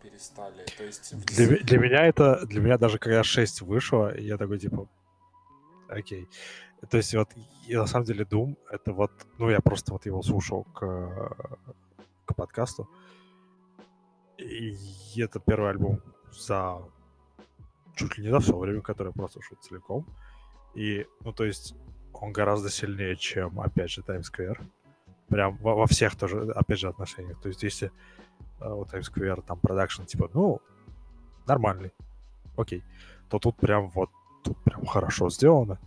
перестали. 0.03 0.67
То 0.77 0.85
есть 0.85 1.13
в 1.13 1.25
Для, 1.25 1.59
для 1.59 1.79
меня 1.79 2.07
это, 2.07 2.45
для 2.47 2.61
меня 2.61 2.79
даже 2.79 2.99
когда 2.99 3.23
6 3.23 3.63
вышло, 3.63 4.17
я 4.19 4.37
такой 4.37 4.59
типа, 4.59 4.89
окей. 5.89 6.29
То 6.91 6.97
есть 6.97 7.15
вот, 7.15 7.31
и 7.67 7.77
на 7.77 7.87
самом 7.87 8.05
деле 8.05 8.25
Doom, 8.25 8.57
это 8.71 8.93
вот, 8.93 9.13
ну 9.39 9.51
я 9.51 9.61
просто 9.61 9.93
вот 9.93 10.05
его 10.07 10.23
слушал 10.23 10.65
к, 10.65 11.37
к 12.27 12.35
подкасту, 12.35 12.89
и 14.37 14.77
это 15.17 15.41
первый 15.41 15.71
альбом 15.71 16.03
за 16.33 16.83
чуть 17.95 18.19
ли 18.19 18.25
не 18.25 18.31
за 18.31 18.41
все 18.41 18.57
время, 18.57 18.83
которое 18.83 19.11
я 19.11 19.13
просто 19.13 19.41
слушал 19.41 19.59
целиком. 19.63 20.07
И, 20.75 21.07
ну 21.21 21.33
то 21.33 21.45
есть, 21.45 21.75
он 22.13 22.33
гораздо 22.33 22.69
сильнее, 22.69 23.17
чем, 23.17 23.61
опять 23.61 23.91
же, 23.91 24.03
Times 24.03 24.31
Square. 24.31 24.63
Прям 25.29 25.57
во, 25.57 25.75
во 25.75 25.87
всех 25.87 26.17
тоже, 26.17 26.53
опять 26.55 26.79
же, 26.79 26.89
отношениях. 26.89 27.41
То 27.41 27.49
есть, 27.49 27.63
если 27.63 27.91
э, 28.61 28.69
вот 28.69 28.91
Times 28.91 29.11
Square, 29.11 29.43
там, 29.47 29.59
продакшн, 29.59 30.05
типа, 30.05 30.31
ну, 30.35 30.61
нормальный, 31.47 31.93
окей, 32.57 32.85
то 33.29 33.39
тут 33.39 33.57
прям 33.57 33.89
вот, 33.91 34.11
тут 34.45 34.57
прям 34.65 34.87
хорошо 34.87 35.31
сделано. 35.31 35.79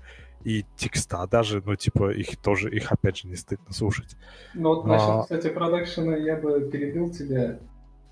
И 0.43 0.65
текста 0.77 1.27
даже, 1.27 1.61
ну, 1.65 1.75
типа, 1.75 2.11
их 2.11 2.37
тоже, 2.37 2.69
их, 2.73 2.91
опять 2.91 3.17
же, 3.17 3.27
не 3.27 3.35
стыдно 3.35 3.73
слушать. 3.73 4.15
Ну 4.53 4.69
вот 4.69 4.85
Но- 4.85 4.93
насчет, 4.93 5.23
кстати, 5.23 5.53
продакшена 5.53 6.15
я 6.15 6.37
бы 6.37 6.69
перебил 6.69 7.11
тебя. 7.11 7.59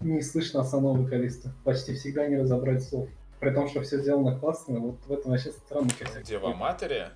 Не 0.01 0.21
слышно 0.21 0.59
основного 0.61 1.01
вокалиста. 1.01 1.53
Почти 1.63 1.95
всегда 1.95 2.27
не 2.27 2.37
разобрать 2.37 2.83
слов. 2.83 3.09
При 3.39 3.51
том, 3.51 3.67
что 3.67 3.81
все 3.81 3.99
сделано 3.99 4.37
классно, 4.37 4.79
вот 4.79 4.99
в 5.07 5.11
этом 5.11 5.31
вообще 5.31 5.51
странно. 5.51 5.89
Где 6.19 6.37
в 6.37 6.45
Аматоре? 6.45 7.09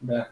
Да. 0.00 0.28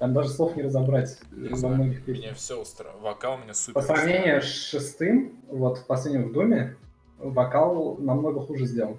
Там 0.00 0.14
даже 0.14 0.30
слов 0.30 0.56
не 0.56 0.62
разобрать 0.62 1.18
Не 1.30 1.50
во 1.50 1.56
знаю, 1.56 1.74
многих 1.76 2.06
Меня 2.06 2.14
песнях. 2.20 2.36
все 2.38 2.58
устраивает. 2.60 3.02
Вокал 3.02 3.34
у 3.34 3.38
меня 3.44 3.52
супер 3.52 3.74
По 3.74 3.82
сравнению 3.86 4.40
с 4.40 4.46
шестым, 4.46 5.38
вот 5.46 5.76
в 5.78 5.86
последнем 5.86 6.30
в 6.30 6.32
доме, 6.32 6.74
вокал 7.18 7.98
намного 7.98 8.40
хуже 8.40 8.64
сделан. 8.64 8.98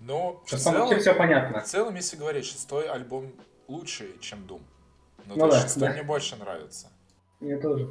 Ну, 0.00 0.40
В 0.44 0.50
целом, 0.50 0.98
все 0.98 1.14
понятно. 1.14 1.60
в 1.60 1.64
целом, 1.64 1.94
если 1.94 2.16
говорить, 2.16 2.44
шестой 2.44 2.88
альбом 2.88 3.32
лучше, 3.68 4.18
чем 4.20 4.40
Doom. 4.40 4.60
Ну, 5.26 5.36
Ну 5.36 5.44
есть 5.46 5.56
да, 5.56 5.62
шестой 5.62 5.88
да. 5.88 5.92
мне 5.94 6.02
больше 6.02 6.34
нравится. 6.36 6.88
Мне 7.38 7.56
тоже. 7.56 7.88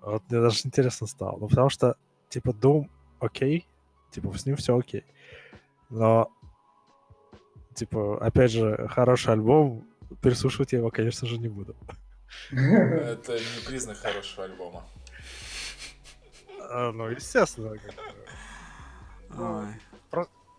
Вот 0.00 0.22
мне 0.30 0.40
даже 0.40 0.62
интересно 0.64 1.06
стало. 1.06 1.36
Ну, 1.38 1.46
потому 1.48 1.68
что, 1.68 1.96
типа, 2.30 2.50
Doom 2.50 2.88
окей, 3.20 3.66
типа, 4.12 4.32
с 4.36 4.46
ним 4.46 4.56
все 4.56 4.78
окей. 4.78 5.04
Но, 5.90 6.30
типа, 7.74 8.18
опять 8.24 8.50
же, 8.50 8.88
хороший 8.88 9.34
альбом, 9.34 9.84
переслушивать 10.16 10.72
я 10.72 10.78
его, 10.78 10.90
конечно 10.90 11.26
же, 11.26 11.38
не 11.38 11.48
буду. 11.48 11.76
Это 12.50 13.32
не 13.38 13.66
признак 13.66 13.98
хорошего 13.98 14.44
альбома. 14.44 14.84
А, 16.60 16.92
Ну, 16.92 17.08
естественно. 17.08 17.76
как. 17.78 17.94
Ну, 19.30 19.66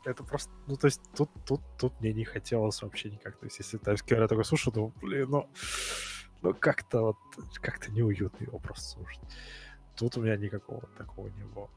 Это 0.04 0.24
просто, 0.24 0.52
ну, 0.66 0.78
то 0.78 0.88
есть, 0.88 1.00
тут, 1.16 1.30
тут, 1.46 1.62
тут 1.78 2.02
мне 2.02 2.12
не 2.12 2.26
хотелось 2.26 2.82
вообще 2.82 3.12
никак. 3.12 3.38
То 3.38 3.46
есть, 3.46 3.60
если 3.60 3.80
Square 3.80 4.22
я 4.22 4.28
такой 4.28 4.46
слушаю, 4.46 4.74
ну, 4.76 4.94
блин, 5.00 5.30
ну, 5.30 5.50
ну, 6.42 6.56
как-то 6.56 7.02
вот, 7.02 7.18
как-то 7.62 7.92
неуютно 7.92 8.44
его 8.44 8.58
просто 8.58 8.90
слушать. 8.90 9.20
Тут 9.96 10.18
у 10.18 10.22
меня 10.22 10.38
никакого 10.38 10.82
такого 10.98 11.28
не 11.28 11.44
было. 11.44 11.70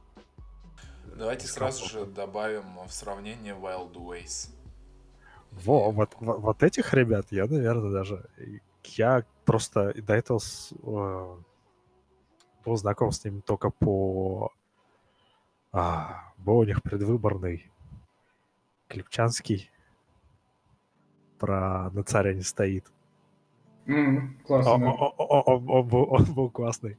Давайте 1.16 1.46
сразу 1.46 1.86
же 1.86 2.06
добавим 2.06 2.78
в 2.88 2.92
сравнение 2.92 3.54
Wild 3.54 3.92
Ways. 3.92 4.48
Во, 5.62 5.90
вот, 5.90 6.14
во- 6.20 6.36
вот 6.38 6.62
этих 6.62 6.92
ребят 6.94 7.26
я, 7.30 7.46
наверное, 7.46 7.90
даже... 7.90 8.28
Я 8.84 9.24
просто 9.44 9.94
до 10.02 10.14
этого 10.14 10.38
с- 10.38 10.72
э, 10.72 11.36
был 12.64 12.76
знаком 12.76 13.12
с 13.12 13.24
ними 13.24 13.40
только 13.40 13.70
по... 13.70 14.52
А, 15.72 16.32
был 16.38 16.58
у 16.58 16.64
них 16.64 16.82
предвыборный 16.82 17.70
Клипчанский 18.88 19.70
про 21.38 21.90
«На 21.90 22.02
царя 22.04 22.34
не 22.34 22.42
стоит». 22.42 22.86
О- 23.86 24.44
Классно. 24.46 24.78
да. 24.78 24.90
о- 24.90 25.14
о- 25.16 25.40
о- 25.40 25.56
Он 25.56 25.70
он 25.70 25.88
был, 25.88 26.06
он 26.10 26.24
был 26.34 26.50
классный. 26.50 26.98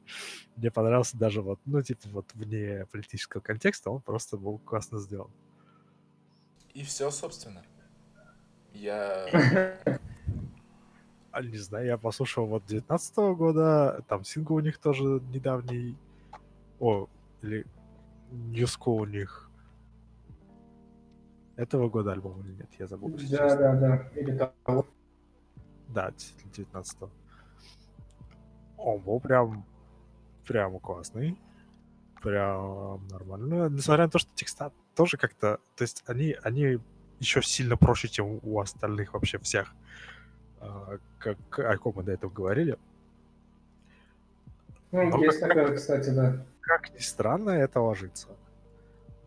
Мне 0.55 0.71
понравился 0.71 1.17
даже 1.17 1.41
вот, 1.41 1.59
ну, 1.65 1.81
типа, 1.81 2.07
вот 2.09 2.33
вне 2.33 2.85
политического 2.91 3.41
контекста, 3.41 3.89
он 3.91 4.01
просто 4.01 4.37
был 4.37 4.59
классно 4.59 4.99
сделан. 4.99 5.31
И 6.73 6.83
все, 6.83 7.09
собственно. 7.11 7.63
Я... 8.75 9.77
А, 11.31 11.41
не 11.41 11.57
знаю, 11.57 11.85
я 11.85 11.97
послушал 11.97 12.45
вот 12.45 12.65
19 12.65 13.17
года, 13.35 14.01
там 14.07 14.23
сингл 14.23 14.55
у 14.55 14.61
них 14.61 14.77
тоже 14.77 15.03
недавний. 15.03 15.97
О, 16.79 17.07
или 17.41 17.65
New 18.31 18.63
School 18.63 19.01
у 19.01 19.05
них. 19.05 19.49
Этого 21.57 21.89
года 21.89 22.13
альбом 22.13 22.39
или 22.41 22.53
нет, 22.53 22.69
я 22.79 22.87
забыл. 22.87 23.09
Да, 23.09 23.17
честно. 23.17 23.57
да, 23.57 23.75
да. 23.75 24.09
Или 24.15 24.37
того. 24.63 24.85
Да, 25.89 26.13
19 26.53 26.97
Он 28.77 29.01
был 29.01 29.19
прям, 29.19 29.65
прям 30.47 30.79
классный. 30.79 31.37
Прям 32.21 33.07
нормально. 33.09 33.69
Несмотря 33.69 34.05
на 34.05 34.09
то, 34.09 34.19
что 34.19 34.31
текста 34.35 34.71
тоже 34.95 35.17
как-то... 35.17 35.59
То 35.75 35.83
есть 35.83 36.03
они, 36.07 36.35
они 36.43 36.79
еще 37.19 37.41
сильно 37.41 37.77
проще, 37.77 38.07
чем 38.07 38.39
у 38.43 38.59
остальных 38.59 39.13
вообще 39.13 39.37
всех. 39.39 39.73
а, 40.59 40.97
Как, 41.19 41.37
о 41.59 41.77
ком 41.77 41.93
мы 41.97 42.03
до 42.03 42.11
этого 42.13 42.29
говорили. 42.31 42.77
Ну, 44.91 45.03
Ну, 45.09 45.23
есть 45.23 45.39
как- 45.39 45.49
такое, 45.49 45.75
кстати, 45.75 46.09
да. 46.09 46.45
Как 46.61 46.93
ни 46.93 46.99
странно, 46.99 47.49
это 47.51 47.79
ложится. 47.81 48.27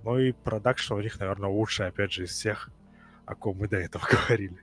Ну 0.04 0.18
и 0.18 0.32
продакшн 0.32 0.94
у 0.94 1.00
них, 1.00 1.18
наверное, 1.20 1.48
лучший, 1.50 1.86
опять 1.88 2.12
же, 2.12 2.24
из 2.24 2.30
всех, 2.30 2.70
о 3.26 3.34
ком 3.34 3.56
мы 3.58 3.68
до 3.68 3.76
этого 3.76 4.02
говорили. 4.10 4.58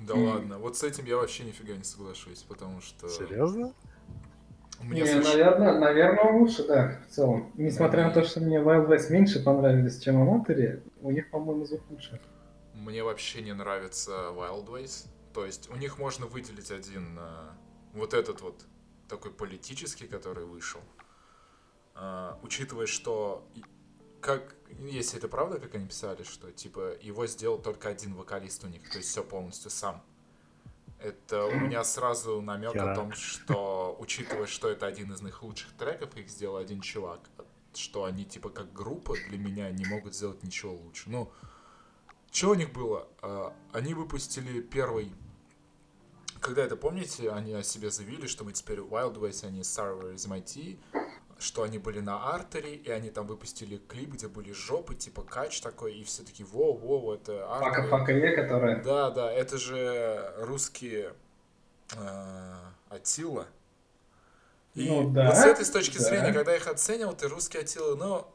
Да 0.00 0.14
ладно, 0.14 0.58
вот 0.58 0.76
с 0.76 0.82
этим 0.82 1.04
я 1.06 1.16
вообще 1.16 1.44
нифига 1.44 1.74
не 1.74 1.84
соглашусь, 1.84 2.42
потому 2.42 2.80
что... 2.80 3.08
Серьезно? 3.08 3.72
Мне 4.82 5.02
Не, 5.02 5.06
слыш- 5.06 5.24
наверное, 5.24 5.78
наверное, 5.78 6.32
лучше, 6.32 6.66
да, 6.66 6.98
в 7.08 7.12
целом. 7.12 7.50
Несмотря 7.54 8.04
на 8.08 8.10
то, 8.12 8.22
что 8.24 8.40
мне 8.40 8.58
Wild 8.58 8.88
West 8.88 9.10
меньше 9.10 9.42
понравились, 9.42 10.00
чем 10.00 10.20
Аматори, 10.20 10.82
у 11.04 11.10
них, 11.10 11.30
по-моему, 11.30 11.64
звук 11.66 11.82
лучше. 11.90 12.20
Мне 12.74 13.04
вообще 13.04 13.42
не 13.42 13.54
нравится 13.54 14.10
Wild 14.32 14.66
Ways. 14.66 15.06
То 15.32 15.44
есть 15.44 15.70
у 15.70 15.76
них 15.76 15.98
можно 15.98 16.26
выделить 16.26 16.70
один 16.70 17.18
э, 17.18 17.50
вот 17.92 18.14
этот 18.14 18.40
вот 18.40 18.64
такой 19.08 19.32
политический, 19.32 20.06
который 20.06 20.44
вышел. 20.44 20.80
Э, 21.94 22.34
учитывая, 22.42 22.86
что 22.86 23.46
как 24.20 24.56
если 24.78 25.18
это 25.18 25.28
правда, 25.28 25.60
как 25.60 25.74
они 25.74 25.86
писали, 25.86 26.22
что 26.22 26.50
типа 26.50 26.96
его 27.00 27.26
сделал 27.26 27.58
только 27.58 27.88
один 27.88 28.14
вокалист 28.14 28.64
у 28.64 28.68
них, 28.68 28.90
то 28.90 28.96
есть 28.98 29.10
все 29.10 29.22
полностью 29.22 29.70
сам. 29.70 30.02
Это 30.98 31.44
у 31.44 31.54
меня 31.60 31.84
сразу 31.84 32.40
намек 32.40 32.74
о 32.76 32.94
том, 32.94 33.12
что 33.12 33.94
учитывая, 34.00 34.46
что 34.46 34.70
это 34.70 34.86
один 34.86 35.12
из 35.12 35.20
их 35.20 35.42
лучших 35.42 35.76
треков, 35.76 36.16
их 36.16 36.30
сделал 36.30 36.56
один 36.56 36.80
чувак, 36.80 37.20
что 37.76 38.04
они 38.04 38.24
типа 38.24 38.50
как 38.50 38.72
группа 38.72 39.14
для 39.28 39.38
меня 39.38 39.70
не 39.70 39.84
могут 39.86 40.14
сделать 40.14 40.42
ничего 40.42 40.74
лучше. 40.74 41.10
Ну, 41.10 41.30
что 42.30 42.50
у 42.50 42.54
них 42.54 42.72
было? 42.72 43.06
А, 43.22 43.54
Они 43.72 43.94
выпустили 43.94 44.60
первый... 44.60 45.14
Когда 46.40 46.62
это, 46.62 46.76
помните, 46.76 47.30
они 47.30 47.54
о 47.54 47.62
себе 47.62 47.90
заявили, 47.90 48.26
что 48.26 48.44
мы 48.44 48.52
теперь 48.52 48.80
Wild 48.80 49.14
Ways, 49.14 49.46
они 49.46 49.60
Server 49.60 50.14
из 50.14 50.26
MIT, 50.26 50.78
что 51.38 51.62
они 51.62 51.78
были 51.78 52.00
на 52.00 52.34
артере, 52.34 52.74
и 52.74 52.90
они 52.90 53.10
там 53.10 53.26
выпустили 53.26 53.78
клип, 53.78 54.14
где 54.14 54.28
были 54.28 54.52
жопы, 54.52 54.94
типа 54.94 55.22
кач 55.22 55.60
такой, 55.60 55.94
и 55.94 56.04
все 56.04 56.22
таки 56.22 56.44
воу, 56.44 56.76
воу, 56.76 57.14
это 57.14 57.46
Фака 57.48 57.82
Artery». 57.82 57.88
Фака 57.88 58.12
Е, 58.12 58.36
которая... 58.36 58.82
Да, 58.82 59.10
да, 59.10 59.32
это 59.32 59.56
же 59.56 60.34
русские 60.38 61.14
э, 61.96 62.54
Атила. 62.88 63.46
И 64.74 64.88
Ну 64.88 65.10
да, 65.10 65.26
вот 65.26 65.36
с 65.36 65.44
этой 65.44 65.64
с 65.64 65.70
точки 65.70 65.98
да. 65.98 66.04
зрения, 66.04 66.32
когда 66.32 66.54
их 66.54 66.66
оценивал, 66.66 67.14
ты 67.14 67.28
русский 67.28 67.58
Атила, 67.58 67.94
ну, 67.94 68.26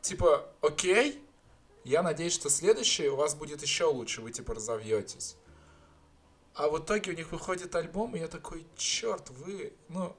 типа, 0.00 0.52
окей, 0.60 1.22
я 1.84 2.02
надеюсь, 2.02 2.34
что 2.34 2.50
следующий 2.50 3.08
у 3.08 3.16
вас 3.16 3.34
будет 3.34 3.62
еще 3.62 3.84
лучше, 3.84 4.20
вы 4.20 4.32
типа 4.32 4.54
разовьетесь. 4.54 5.36
А 6.54 6.68
в 6.68 6.78
итоге 6.78 7.12
у 7.12 7.14
них 7.14 7.30
выходит 7.30 7.74
альбом, 7.76 8.16
и 8.16 8.18
я 8.18 8.26
такой, 8.26 8.66
черт, 8.76 9.30
вы, 9.30 9.72
ну, 9.88 10.16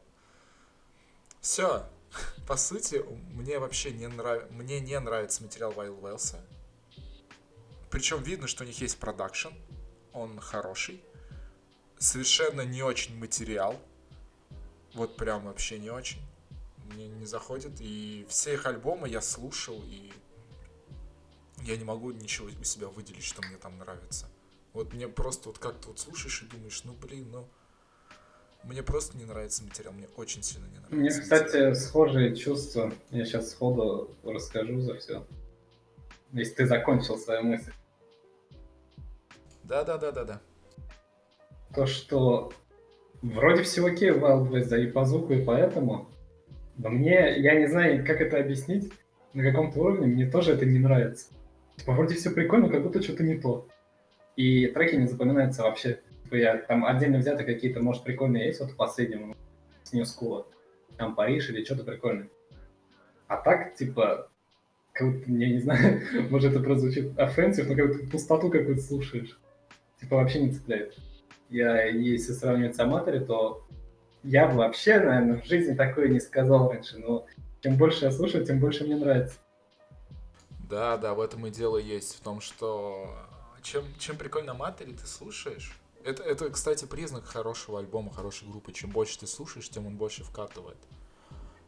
все. 1.42 1.86
По 2.48 2.56
сути, 2.56 3.04
мне 3.34 3.60
вообще 3.60 3.92
не 3.92 4.08
нравится, 4.08 4.52
мне 4.54 4.80
не 4.80 4.98
нравится 5.00 5.44
материал 5.44 5.74
Wild 5.74 6.00
Wells'а. 6.00 6.40
Причем 7.90 8.24
видно, 8.24 8.48
что 8.48 8.64
у 8.64 8.68
них 8.68 8.80
есть 8.80 8.98
продакшн, 9.00 9.50
он 10.14 10.40
хороший. 10.40 11.04
Совершенно 11.98 12.62
не 12.62 12.84
очень 12.84 13.18
материал. 13.18 13.80
Вот 14.94 15.16
прям 15.18 15.46
вообще 15.46 15.80
не 15.80 15.90
очень. 15.90 16.22
Мне 16.94 17.08
не 17.08 17.26
заходит. 17.26 17.80
И 17.80 18.26
все 18.30 18.54
их 18.54 18.66
альбомы 18.66 19.08
я 19.10 19.22
слушал, 19.22 19.82
и 19.86 20.12
я 21.64 21.78
не 21.78 21.84
могу 21.84 22.12
ничего 22.12 22.48
у 22.48 22.64
себя 22.64 22.88
выделить, 22.88 23.24
что 23.24 23.42
мне 23.42 23.58
там 23.58 23.78
нравится. 23.78 24.28
Вот 24.74 24.94
мне 24.94 25.08
просто 25.08 25.50
вот 25.50 25.60
как-то 25.60 25.90
вот 25.90 26.00
слушаешь 26.00 26.44
и 26.44 26.46
думаешь, 26.46 26.84
ну 26.84 26.94
блин, 26.94 27.30
ну 27.32 27.48
мне 28.64 28.84
просто 28.84 29.18
не 29.18 29.26
нравится 29.26 29.64
материал, 29.64 29.94
мне 29.94 30.08
очень 30.16 30.44
сильно 30.44 30.66
не 30.66 30.78
нравится. 30.78 30.96
Мне, 30.96 31.10
материал. 31.10 31.24
кстати, 31.24 31.74
схожие 31.74 32.36
чувства. 32.36 32.94
Я 33.10 33.26
сейчас 33.26 33.52
сходу 33.52 34.16
расскажу 34.24 34.80
за 34.82 34.96
все. 34.96 35.26
Если 36.34 36.54
ты 36.54 36.66
закончил 36.66 37.18
свою 37.18 37.44
мысль. 37.44 37.72
Да, 39.64 39.84
да, 39.84 39.98
да, 39.98 40.12
да, 40.12 40.24
да. 40.24 40.42
То, 41.74 41.86
что 41.86 42.52
вроде 43.22 43.64
все 43.64 43.86
окей 43.86 44.12
Wild 44.12 44.92
по 44.92 45.06
звуку, 45.06 45.34
и 45.34 45.44
поэтому. 45.44 46.10
Но 46.78 46.90
мне, 46.90 47.36
я 47.38 47.60
не 47.60 47.68
знаю, 47.68 48.06
как 48.06 48.22
это 48.22 48.38
объяснить, 48.38 48.92
на 49.34 49.44
каком-то 49.44 49.80
уровне 49.80 50.08
мне 50.08 50.26
тоже 50.30 50.54
это 50.54 50.66
не 50.66 50.80
нравится. 50.80 51.28
Типа, 51.76 51.94
вроде 51.94 52.16
все 52.16 52.32
прикольно, 52.32 52.70
как 52.70 52.84
будто 52.84 53.02
что-то 53.02 53.24
не 53.24 53.38
то. 53.38 53.68
И 54.36 54.68
треки 54.68 54.96
не 54.96 55.08
запоминаются 55.08 55.64
вообще. 55.64 56.00
Типа 56.24 56.36
я 56.36 56.58
там 56.58 56.86
отдельно 56.86 57.18
взяты 57.18 57.44
какие-то, 57.44 57.82
может, 57.82 58.04
прикольные 58.04 58.48
есть, 58.48 58.60
вот 58.60 58.72
в 58.72 58.76
последнем 58.76 59.36
с 59.84 59.94
New 59.94 60.04
School. 60.04 60.46
Там 60.98 61.16
Париж 61.16 61.50
или 61.50 61.64
что-то 61.64 61.84
прикольное. 61.84 62.30
А 63.28 63.38
так, 63.38 63.76
типа, 63.76 64.30
как 64.94 65.12
будто, 65.12 65.32
я 65.32 65.50
не 65.50 65.60
знаю, 65.60 66.02
может 66.30 66.54
это 66.54 66.64
прозвучит 66.64 67.18
offensive, 67.18 67.66
но 67.68 67.76
как 67.76 67.88
будто 67.88 68.12
пустоту 68.12 68.50
какую-то 68.50 68.82
слушаешь. 68.82 69.40
Типа 70.00 70.16
вообще 70.16 70.42
не 70.42 70.52
цепляет. 70.52 70.96
Я, 71.50 71.86
если 71.86 72.34
сравнивать 72.34 72.76
с 72.76 72.80
Аматори, 72.80 73.20
то 73.20 73.66
я 74.24 74.48
бы 74.48 74.58
вообще, 74.58 75.00
наверное, 75.00 75.42
в 75.42 75.46
жизни 75.46 75.74
такое 75.74 76.10
не 76.10 76.20
сказал 76.20 76.70
раньше, 76.70 76.98
но 76.98 77.26
чем 77.62 77.78
больше 77.78 78.06
я 78.06 78.12
слушаю, 78.12 78.46
тем 78.46 78.60
больше 78.60 78.84
мне 78.84 78.96
нравится. 78.96 79.38
Да, 80.70 80.98
да, 80.98 81.14
в 81.14 81.22
этом 81.22 81.48
и 81.48 81.52
дело 81.52 81.78
есть, 81.78 82.16
в 82.16 82.22
том, 82.22 82.42
что 82.42 83.16
чем, 83.64 83.84
чем 83.98 84.18
прикольно 84.18 84.54
матери 84.54 84.92
ты 84.92 85.08
слушаешь, 85.08 85.76
это, 86.04 86.24
это, 86.24 86.50
кстати, 86.50 86.86
признак 86.86 87.26
хорошего 87.26 87.80
альбома, 87.80 88.12
хорошей 88.12 88.48
группы. 88.48 88.72
Чем 88.72 88.90
больше 88.92 89.20
ты 89.20 89.28
слушаешь, 89.28 89.70
тем 89.70 89.86
он 89.88 89.98
больше 89.98 90.24
вкатывает. 90.24 90.78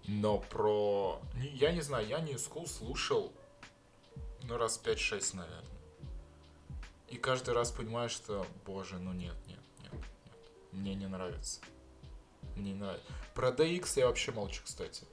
Но 0.07 0.39
про... 0.39 1.19
Я 1.35 1.71
не 1.71 1.81
знаю, 1.81 2.07
я 2.07 2.19
не 2.21 2.33
School 2.33 2.67
слушал, 2.67 3.33
ну, 4.43 4.57
раз 4.57 4.81
5-6, 4.83 5.35
наверное. 5.35 5.65
И 7.09 7.17
каждый 7.17 7.53
раз 7.53 7.71
понимаешь, 7.71 8.11
что, 8.11 8.45
боже, 8.65 8.97
ну 8.97 9.11
нет, 9.11 9.35
нет. 9.47 9.59
Мне 10.71 10.95
не 10.95 11.07
нравится. 11.07 11.61
Мне 12.55 12.73
не 12.73 12.79
нравится. 12.79 13.05
Про 13.33 13.49
DX 13.49 13.93
я 13.95 14.07
вообще 14.07 14.31
молчу, 14.31 14.61
кстати. 14.63 15.05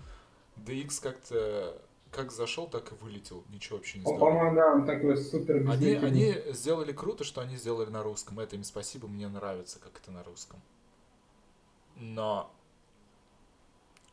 DX 0.56 1.02
как-то 1.02 1.82
как 2.10 2.32
зашел, 2.32 2.66
так 2.66 2.90
и 2.92 2.94
вылетел. 2.94 3.44
Ничего 3.50 3.76
вообще 3.76 3.98
не 3.98 4.04
Он, 4.04 4.16
сделал. 4.16 4.32
по-моему, 4.32 4.56
да, 4.56 4.74
он 4.74 4.86
такой 4.86 5.16
супер 5.16 5.56
Они, 5.68 5.92
они 5.94 6.34
сделали 6.52 6.92
круто, 6.92 7.24
что 7.24 7.40
они 7.40 7.56
сделали 7.56 7.90
на 7.90 8.02
русском. 8.02 8.40
Это 8.40 8.56
им 8.56 8.64
спасибо, 8.64 9.08
мне 9.08 9.28
нравится, 9.28 9.78
как 9.78 9.98
это 10.00 10.10
на 10.10 10.22
русском. 10.24 10.60
Но 11.96 12.50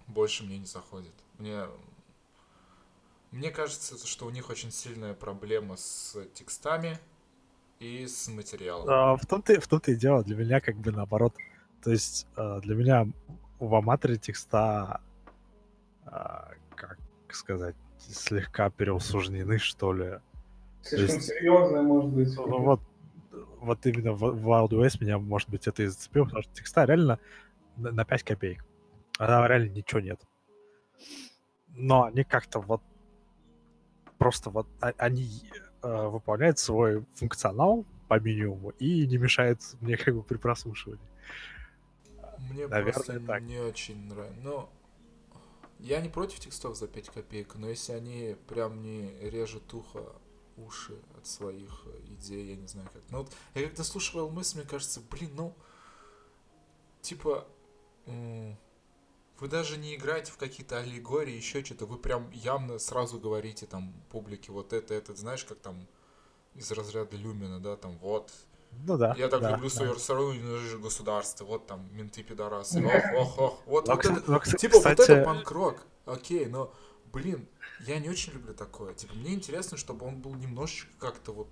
больше 0.08 0.44
мне 0.44 0.58
не 0.58 0.66
заходит. 0.66 1.14
Мне, 1.38 1.68
мне 3.32 3.52
кажется, 3.52 4.06
что 4.06 4.26
у 4.26 4.30
них 4.30 4.50
очень 4.50 4.72
сильная 4.72 5.14
проблема 5.14 5.78
с 5.78 6.18
текстами 6.34 7.00
и 7.80 8.06
с 8.08 8.28
материалом. 8.28 8.90
А, 8.90 9.16
в 9.18 9.26
том-то, 9.26 9.54
и- 9.54 9.60
в 9.60 9.68
том-то 9.68 9.92
и 9.92 9.96
дело, 9.96 10.24
для 10.24 10.36
меня 10.36 10.60
как 10.62 10.78
бы 10.78 10.92
наоборот. 10.92 11.34
То 11.84 11.92
есть 11.92 12.28
а, 12.36 12.60
для 12.62 12.76
меня 12.76 13.08
в 13.60 13.76
Аматоре 13.76 14.18
текста, 14.18 15.02
а, 16.06 16.52
как 16.76 16.98
сказать, 17.30 17.76
слегка 18.00 18.70
переусужнены, 18.70 19.58
что 19.58 19.94
ли. 19.94 20.20
Слишком 20.82 21.16
есть- 21.18 21.28
серьезная, 21.28 21.82
может 21.82 22.12
быть. 22.12 22.36
Ну, 22.36 22.60
Вот, 22.60 22.82
вот 23.60 23.86
именно 23.86 24.14
в 24.14 24.20
в 24.20 24.48
Wild 24.50 24.70
West 24.70 24.98
меня, 25.02 25.18
может 25.18 25.50
быть, 25.50 25.68
это 25.68 25.84
и 25.84 25.88
зацепило, 25.88 26.26
потому 26.26 26.44
что 26.44 26.54
текста 26.54 26.86
реально 26.86 27.20
на, 27.78 27.92
на 27.92 28.06
5 28.06 28.24
копеек. 28.24 28.64
А 29.18 29.28
там 29.28 29.46
реально 29.48 29.70
ничего 29.72 30.00
нет. 30.02 30.22
Но 31.70 32.04
они 32.04 32.24
как-то 32.24 32.60
вот 32.62 32.82
просто 34.18 34.50
вот 34.50 34.68
они 34.98 35.30
э, 35.86 36.08
выполняют 36.08 36.60
свой 36.60 37.06
функционал 37.14 37.86
по 38.08 38.20
минимуму 38.20 38.72
и 38.80 39.08
не 39.08 39.18
мешают 39.18 39.62
мне 39.82 39.98
как 39.98 40.16
бы 40.16 40.24
при 40.24 40.38
прослушивании. 40.38 41.08
Мне 42.52 42.68
наверное, 42.68 42.94
просто 42.94 43.20
так. 43.20 43.42
не 43.42 43.60
очень 43.60 44.08
нравится. 44.08 44.40
Но 44.44 44.70
я 45.80 46.02
не 46.02 46.10
против 46.10 46.40
текстов 46.40 46.76
за 46.78 46.88
5 46.88 47.10
копеек, 47.10 47.56
но 47.56 47.70
если 47.70 47.94
они 47.94 48.36
прям 48.48 48.82
не 48.82 49.12
режут 49.30 49.74
ухо, 49.74 50.04
уши 50.58 50.98
от 51.18 51.28
своих 51.28 51.86
идей, 52.08 52.52
я 52.52 52.56
не 52.56 52.68
знаю 52.68 52.90
как. 52.94 53.02
Ну 53.10 53.20
вот 53.20 53.32
я 53.54 53.68
когда 53.68 53.84
слушал 53.84 54.30
мысль, 54.30 54.60
мне 54.60 54.68
кажется, 54.68 55.02
блин, 55.12 55.32
ну 55.36 55.54
типа 57.02 57.46
м, 58.06 58.58
вы 59.40 59.48
даже 59.48 59.78
не 59.78 59.96
играете 59.96 60.32
в 60.32 60.38
какие-то 60.38 60.80
аллегории, 60.80 61.34
еще 61.34 61.64
что-то, 61.64 61.86
вы 61.86 61.98
прям 61.98 62.30
явно 62.32 62.80
сразу 62.80 63.20
говорите 63.20 63.66
там 63.66 63.94
публике 64.10 64.52
вот 64.52 64.74
это, 64.74 64.94
это, 64.94 65.14
знаешь, 65.16 65.44
как 65.44 65.60
там 65.60 65.88
из 66.54 66.72
разряда 66.72 67.18
Люмина, 67.18 67.60
да, 67.60 67.76
там 67.76 67.98
вот, 67.98 68.32
Ну 68.86 68.98
да. 68.98 69.14
я 69.18 69.28
так 69.28 69.42
да, 69.42 69.52
люблю 69.52 69.70
да. 69.70 69.76
свою 69.76 69.96
страну 69.96 70.32
и 70.32 70.38
ненавижу 70.38 70.80
государство. 70.80 71.46
Вот 71.46 71.68
там 71.68 71.90
менты 71.94 72.24
пидорасы. 72.24 72.84
Ох, 72.86 73.14
ох, 73.14 73.40
ох. 73.40 73.62
Вот, 73.66 73.88
Но, 73.88 73.96
вот 73.96 74.06
это, 74.06 74.32
но, 74.32 74.40
типа, 74.40 74.80
вот 74.80 75.00
это 75.00 75.24
панк-рок. 75.24 75.86
Окей, 76.06 76.46
но, 76.46 76.74
блин, 77.12 77.48
я 77.82 78.00
не 78.00 78.10
очень 78.10 78.34
люблю 78.34 78.54
такое. 78.54 78.94
Типа, 78.94 79.16
мне 79.16 79.34
интересно, 79.34 79.78
чтобы 79.78 80.06
он 80.06 80.22
был 80.22 80.34
немножечко 80.36 80.92
как-то 81.00 81.34
вот... 81.34 81.52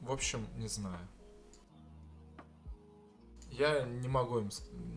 В 0.00 0.10
общем, 0.10 0.48
не 0.56 0.66
знаю. 0.66 1.06
Я 3.52 3.82
не 3.82 4.08
могу 4.08 4.38
им 4.38 4.48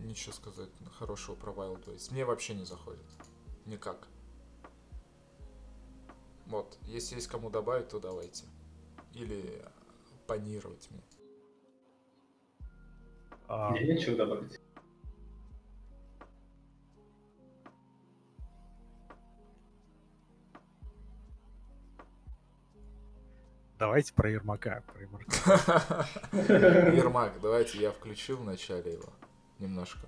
ничего 0.05 0.31
сказать 0.31 0.69
хорошего 0.97 1.35
про 1.35 1.51
Wild 1.51 1.85
Ways. 1.85 2.11
Мне 2.11 2.23
вообще 2.23 2.53
не 2.55 2.63
заходит. 2.63 3.03
Никак. 3.65 4.07
Вот, 6.45 6.77
если 6.83 7.15
есть 7.15 7.27
кому 7.27 7.49
добавить, 7.49 7.89
то 7.89 7.99
давайте. 7.99 8.45
Или 9.13 9.61
панировать 10.25 10.89
мне. 10.89 11.03
а, 13.47 13.71
Мне 13.71 13.93
нечего 13.95 14.15
добавить. 14.15 14.59
Давайте 23.85 24.13
про 24.13 24.31
Ермака. 24.31 24.81
Ермак, 26.31 27.33
давайте 27.39 27.77
я 27.77 27.91
включу 27.91 28.35
в 28.35 28.43
начале 28.43 28.93
его 28.93 29.13
немножко. 29.59 30.07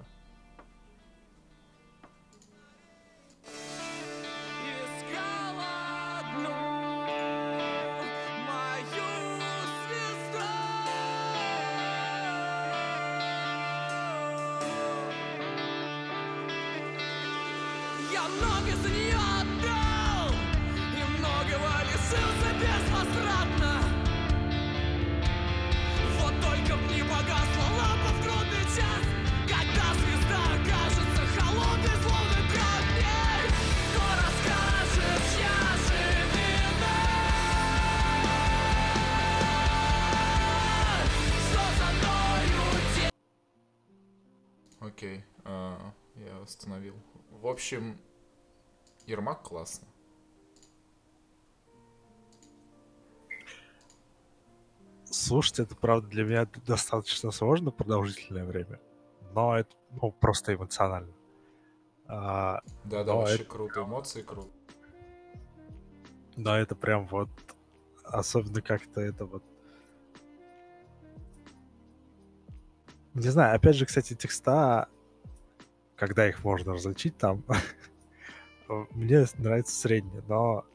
Общем, 47.67 47.99
Ермак 49.05 49.41
классно. 49.43 49.87
Слушать 55.03 55.59
это, 55.59 55.75
правда, 55.75 56.07
для 56.07 56.23
меня 56.23 56.47
достаточно 56.65 57.31
сложно 57.31 57.71
продолжительное 57.71 58.45
время. 58.45 58.79
Но 59.33 59.57
это 59.57 59.75
ну, 60.01 60.11
просто 60.11 60.55
эмоционально. 60.55 61.13
А, 62.07 62.61
Да, 62.85 63.03
да, 63.03 63.15
вообще 63.15 63.35
это- 63.35 63.43
круто, 63.45 63.81
эмоции 63.81 64.21
круто. 64.21 64.49
но 66.37 66.57
это 66.57 66.75
прям 66.75 67.05
вот... 67.07 67.29
Особенно 68.05 68.61
как-то 68.61 69.01
это 69.01 69.25
вот... 69.25 69.43
Не 73.13 73.27
знаю, 73.27 73.55
опять 73.57 73.75
же, 73.75 73.85
кстати, 73.85 74.13
текста, 74.13 74.87
когда 75.97 76.29
их 76.29 76.43
можно 76.43 76.73
различить 76.73 77.17
там, 77.17 77.43
мне 78.91 79.25
нравится 79.37 79.75
среднее, 79.75 80.23
но 80.27 80.65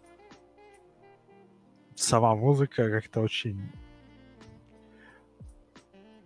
сама 1.94 2.34
музыка 2.34 2.90
как-то 2.90 3.20
очень 3.20 3.72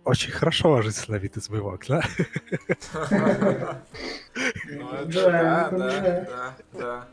очень 0.03 0.31
хорошо 0.31 0.71
ложится 0.71 1.11
на 1.11 1.17
вид 1.17 1.37
из 1.37 1.49
моего 1.49 1.73
окна. 1.73 2.01
Ну, 4.69 4.91
это 4.91 5.05
Да, 5.11 5.69
да, 5.71 6.57
да. 6.73 7.07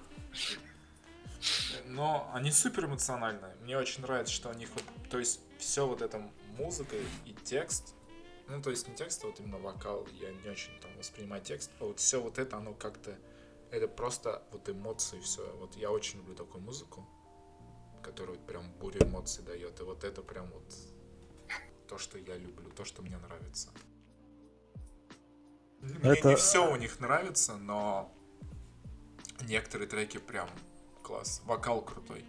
Но 1.86 2.30
они 2.34 2.50
супер 2.50 2.84
эмоциональные. 2.84 3.54
Мне 3.62 3.78
очень 3.78 4.02
нравится, 4.02 4.32
что 4.32 4.50
у 4.50 4.52
них 4.54 4.68
вот, 4.74 4.84
то 5.08 5.18
есть 5.18 5.40
все 5.58 5.86
вот 5.86 6.02
это 6.02 6.20
музыка 6.58 6.96
и 7.24 7.32
текст, 7.44 7.94
ну 8.48 8.62
то 8.62 8.70
есть 8.70 8.88
не 8.88 8.94
текст, 8.94 9.24
а 9.24 9.28
вот 9.28 9.40
именно 9.40 9.58
вокал, 9.58 10.06
я 10.20 10.32
не 10.32 10.48
очень 10.48 10.78
там 10.80 10.90
воспринимаю 10.98 11.42
текст, 11.42 11.70
а 11.80 11.84
вот 11.84 11.98
все 12.00 12.20
вот 12.20 12.38
это, 12.38 12.56
оно 12.56 12.74
как-то, 12.74 13.16
это 13.70 13.88
просто 13.88 14.42
вот 14.52 14.68
эмоции, 14.68 15.20
все. 15.20 15.50
Вот 15.56 15.74
я 15.76 15.90
очень 15.90 16.18
люблю 16.18 16.34
такую 16.34 16.62
музыку, 16.62 17.06
которая 18.02 18.36
вот 18.36 18.46
прям 18.46 18.70
бурю 18.80 19.02
эмоций 19.02 19.44
дает, 19.44 19.80
и 19.80 19.82
вот 19.82 20.04
это 20.04 20.22
прям 20.22 20.50
вот 20.50 20.74
то, 21.88 21.98
что 21.98 22.18
я 22.18 22.36
люблю, 22.36 22.70
то, 22.70 22.84
что 22.84 23.02
мне 23.02 23.16
нравится. 23.16 23.70
Мне 25.80 26.12
Это- 26.12 26.28
не 26.30 26.36
все 26.36 26.70
у 26.70 26.76
них 26.76 27.00
нравится, 27.00 27.56
но 27.56 28.10
некоторые 29.42 29.88
треки 29.88 30.18
прям 30.18 30.48
класс. 31.02 31.42
Вокал 31.44 31.82
крутой. 31.82 32.24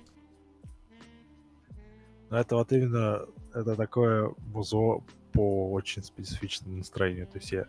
Это 2.29 2.55
вот 2.55 2.71
именно, 2.71 3.25
это 3.53 3.75
такое 3.75 4.33
музло 4.47 5.03
по 5.35 5.71
очень 5.73 6.01
специфичному 6.03 6.77
настроению. 6.77 7.27
То 7.27 7.37
есть 7.37 7.51
я 7.51 7.67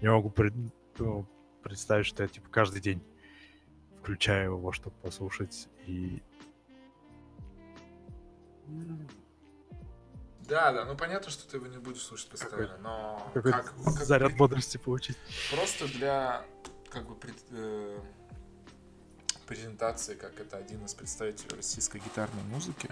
не 0.00 0.08
могу 0.08 0.30
пред- 0.30 0.54
ну, 0.98 1.26
представить, 1.62 2.06
что 2.06 2.22
я 2.22 2.28
типа 2.28 2.48
каждый 2.48 2.80
день 2.80 3.02
включаю 4.00 4.52
его, 4.56 4.72
чтобы 4.72 4.96
послушать. 4.96 5.68
И 5.86 6.22
Да, 10.48 10.72
да, 10.72 10.84
ну 10.84 10.96
понятно, 10.96 11.30
что 11.30 11.48
ты 11.48 11.56
его 11.58 11.66
не 11.66 11.78
будешь 11.78 12.02
слушать 12.02 12.28
постоянно, 12.30 12.76
но 12.78 13.30
какой 13.34 13.52
как, 13.52 13.74
как 13.84 14.04
заряд 14.04 14.36
бодрости 14.36 14.76
получить. 14.76 15.16
просто 15.54 15.86
для 15.88 16.44
как 16.90 17.06
бы 17.08 17.14
пред- 17.14 17.44
э, 17.50 18.00
презентации, 19.46 20.14
как 20.14 20.38
это 20.40 20.56
один 20.56 20.84
из 20.84 20.94
представителей 20.94 21.56
российской 21.56 21.98
гитарной 22.00 22.42
музыки, 22.44 22.88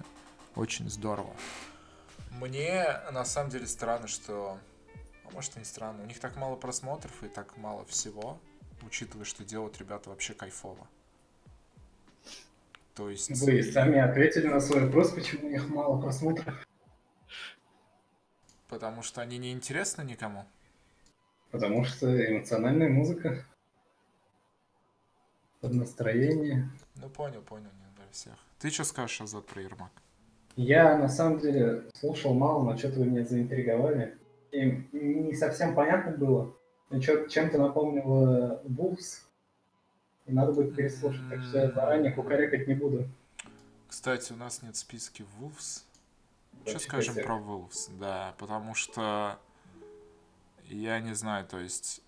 очень 0.54 0.88
здорово. 0.88 1.34
Мне 2.30 3.00
на 3.12 3.24
самом 3.24 3.50
деле 3.50 3.66
странно, 3.66 4.06
что, 4.06 4.58
а 5.24 5.30
может 5.32 5.56
и 5.56 5.58
не 5.58 5.64
странно, 5.64 6.02
у 6.02 6.06
них 6.06 6.20
так 6.20 6.36
мало 6.36 6.56
просмотров 6.56 7.22
и 7.22 7.28
так 7.28 7.56
мало 7.56 7.84
всего, 7.86 8.38
учитывая, 8.82 9.24
что 9.24 9.44
делают 9.44 9.78
ребята 9.78 10.10
вообще 10.10 10.32
кайфово. 10.34 10.86
То 12.94 13.10
есть... 13.10 13.30
Вы 13.40 13.62
сами 13.62 13.98
ответили 13.98 14.46
на 14.46 14.60
свой 14.60 14.84
вопрос, 14.86 15.12
почему 15.12 15.48
у 15.48 15.50
них 15.50 15.68
мало 15.68 16.00
просмотров. 16.00 16.66
Потому 18.68 19.02
что 19.02 19.20
они 19.20 19.38
не 19.38 19.52
интересны 19.52 20.02
никому. 20.02 20.46
Потому 21.50 21.84
что 21.84 22.06
эмоциональная 22.06 22.88
музыка. 22.88 23.44
Под 25.60 25.72
настроение. 25.72 26.70
Ну 26.96 27.10
понял, 27.10 27.42
понял, 27.42 27.70
не 27.72 27.96
для 27.96 28.08
всех. 28.12 28.34
Ты 28.60 28.70
что 28.70 28.84
скажешь, 28.84 29.20
Азат, 29.20 29.46
про 29.46 29.62
Ермак? 29.62 29.90
Я 30.62 30.98
на 30.98 31.08
самом 31.08 31.38
деле 31.38 31.84
слушал 31.94 32.34
мало, 32.34 32.62
но 32.62 32.76
что-то 32.76 32.98
вы 32.98 33.06
меня 33.06 33.24
заинтриговали. 33.24 34.18
И 34.52 34.86
не 34.92 35.32
совсем 35.34 35.74
понятно 35.74 36.12
было. 36.12 36.54
Чем-то 37.00 37.56
напомнило 37.56 38.62
Wolves. 38.66 39.22
И 40.26 40.32
надо 40.32 40.52
будет 40.52 40.76
переслушать, 40.76 41.26
так 41.30 41.40
что 41.40 41.60
я 41.60 41.70
заранее 41.70 42.12
кукарекать 42.12 42.68
не 42.68 42.74
буду. 42.74 43.08
Кстати, 43.88 44.34
у 44.34 44.36
нас 44.36 44.62
нет 44.62 44.76
списки 44.76 45.24
Wolves. 45.40 45.84
Что 46.66 46.78
скажем 46.78 47.14
про 47.14 47.38
Wolves? 47.38 47.90
Да, 47.98 48.34
потому 48.36 48.74
что 48.74 49.38
я 50.68 51.00
не 51.00 51.14
знаю, 51.14 51.46
то 51.46 51.58
есть 51.58 52.02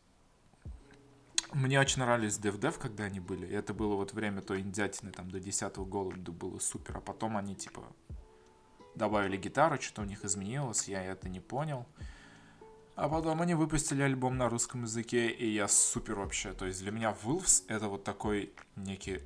мне 1.54 1.80
очень 1.80 2.02
нравились 2.02 2.38
Dev 2.38 2.60
Dev, 2.60 2.78
когда 2.78 3.04
они 3.04 3.18
были. 3.18 3.46
И 3.46 3.54
это 3.54 3.72
было 3.72 3.94
вот 3.94 4.12
время 4.12 4.42
той 4.42 4.60
индятины, 4.60 5.10
там, 5.10 5.30
до 5.30 5.40
10 5.40 5.74
года 5.76 6.32
было 6.32 6.58
супер. 6.58 6.98
А 6.98 7.00
потом 7.00 7.38
они, 7.38 7.54
типа, 7.54 7.82
добавили 8.94 9.36
гитару, 9.36 9.80
что-то 9.80 10.02
у 10.02 10.04
них 10.04 10.24
изменилось, 10.24 10.88
я 10.88 11.02
это 11.02 11.28
не 11.28 11.40
понял. 11.40 11.86
А 12.94 13.08
потом 13.08 13.40
они 13.40 13.54
выпустили 13.54 14.02
альбом 14.02 14.36
на 14.36 14.48
русском 14.48 14.82
языке, 14.82 15.28
и 15.28 15.48
я 15.48 15.66
супер 15.66 16.16
вообще. 16.16 16.52
То 16.52 16.66
есть 16.66 16.80
для 16.80 16.92
меня 16.92 17.16
Wolves 17.24 17.64
это 17.68 17.88
вот 17.88 18.04
такой 18.04 18.52
некий 18.76 19.20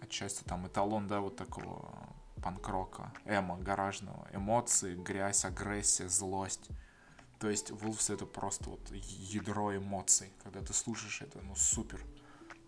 отчасти 0.00 0.42
там 0.42 0.66
эталон, 0.66 1.06
да, 1.06 1.20
вот 1.20 1.36
такого 1.36 2.12
панк-рока, 2.42 3.12
эмо, 3.24 3.56
гаражного. 3.56 4.28
Эмоции, 4.32 4.96
грязь, 4.96 5.44
агрессия, 5.44 6.08
злость. 6.08 6.68
То 7.38 7.48
есть 7.48 7.70
Wolves 7.70 8.12
это 8.12 8.26
просто 8.26 8.70
вот 8.70 8.80
ядро 8.90 9.76
эмоций. 9.76 10.32
Когда 10.42 10.60
ты 10.60 10.72
слушаешь 10.72 11.22
это, 11.22 11.40
ну 11.40 11.54
супер. 11.54 12.04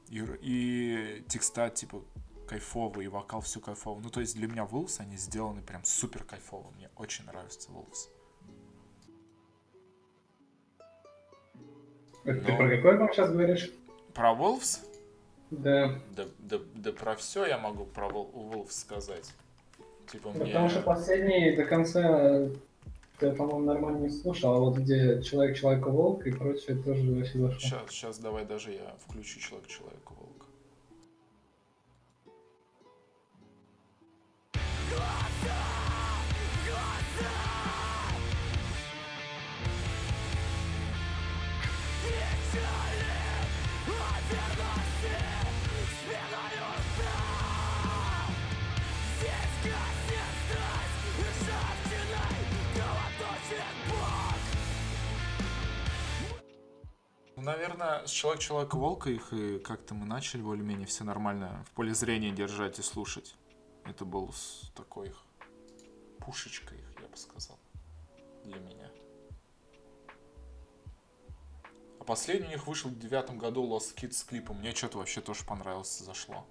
И, 0.08 0.24
и 0.40 1.24
текста 1.28 1.70
типа 1.70 2.04
кайфовый, 2.46 3.06
и 3.06 3.08
вокал 3.08 3.40
все 3.40 3.60
кайфово. 3.60 4.00
Ну 4.00 4.10
то 4.10 4.20
есть 4.20 4.36
для 4.36 4.48
меня 4.48 4.64
Wolves, 4.64 5.00
они 5.00 5.16
сделаны 5.16 5.62
прям 5.62 5.84
супер 5.84 6.24
кайфово. 6.24 6.70
Мне 6.76 6.90
очень 6.96 7.24
нравится 7.24 7.70
Wolves. 7.70 8.10
Это 12.24 12.40
ты 12.40 12.52
Ну. 12.52 12.56
про 12.56 12.68
какой 12.70 12.90
альбом 12.92 13.12
сейчас 13.12 13.30
говоришь? 13.30 13.70
Про 14.14 14.32
Wolves? 14.32 14.80
Да. 15.50 16.00
Да, 16.16 16.24
да, 16.38 16.58
да 16.74 16.92
про 16.92 17.16
все 17.16 17.46
я 17.46 17.58
могу 17.58 17.84
про 17.84 18.08
Wolves 18.08 18.70
сказать. 18.70 19.32
Типа 20.10 20.30
мне... 20.30 20.46
Потому 20.46 20.68
что 20.68 20.82
последний 20.82 21.56
до 21.56 21.64
конца 21.64 22.48
ты, 23.18 23.32
по-моему, 23.32 23.60
нормально 23.60 23.98
не 23.98 24.10
слушал, 24.10 24.54
а 24.54 24.58
вот 24.58 24.76
где 24.76 25.22
Человек 25.22 25.56
Человека 25.56 25.88
Волк 25.88 26.26
и 26.26 26.32
прочее 26.32 26.76
тоже 26.76 27.12
вообще 27.12 27.38
зашло. 27.38 27.60
Сейчас, 27.60 27.90
сейчас 27.90 28.18
давай 28.18 28.44
даже 28.44 28.72
я 28.72 28.96
включу 29.06 29.38
Человек 29.40 30.10
наверное, 57.44 58.06
с 58.06 58.10
Человек 58.10 58.40
Человека 58.40 58.76
Волка 58.76 59.10
их 59.10 59.32
и 59.32 59.58
как-то 59.58 59.94
мы 59.94 60.06
начали 60.06 60.42
более-менее 60.42 60.86
все 60.86 61.04
нормально 61.04 61.64
в 61.68 61.70
поле 61.72 61.94
зрения 61.94 62.30
держать 62.30 62.78
и 62.78 62.82
слушать. 62.82 63.36
Это 63.86 64.04
был 64.04 64.32
с- 64.32 64.70
такой 64.74 65.08
их, 65.08 65.24
я 67.00 67.08
бы 67.08 67.16
сказал, 67.16 67.58
для 68.44 68.58
меня. 68.60 68.90
А 72.00 72.04
последний 72.04 72.46
у 72.48 72.50
них 72.50 72.66
вышел 72.66 72.90
в 72.90 72.98
девятом 72.98 73.38
году 73.38 73.66
Lost 73.66 73.94
Kids 73.94 74.12
с 74.12 74.24
клипом. 74.24 74.58
Мне 74.58 74.74
что-то 74.74 74.98
вообще 74.98 75.20
тоже 75.20 75.44
понравилось, 75.44 75.98
зашло. 75.98 76.46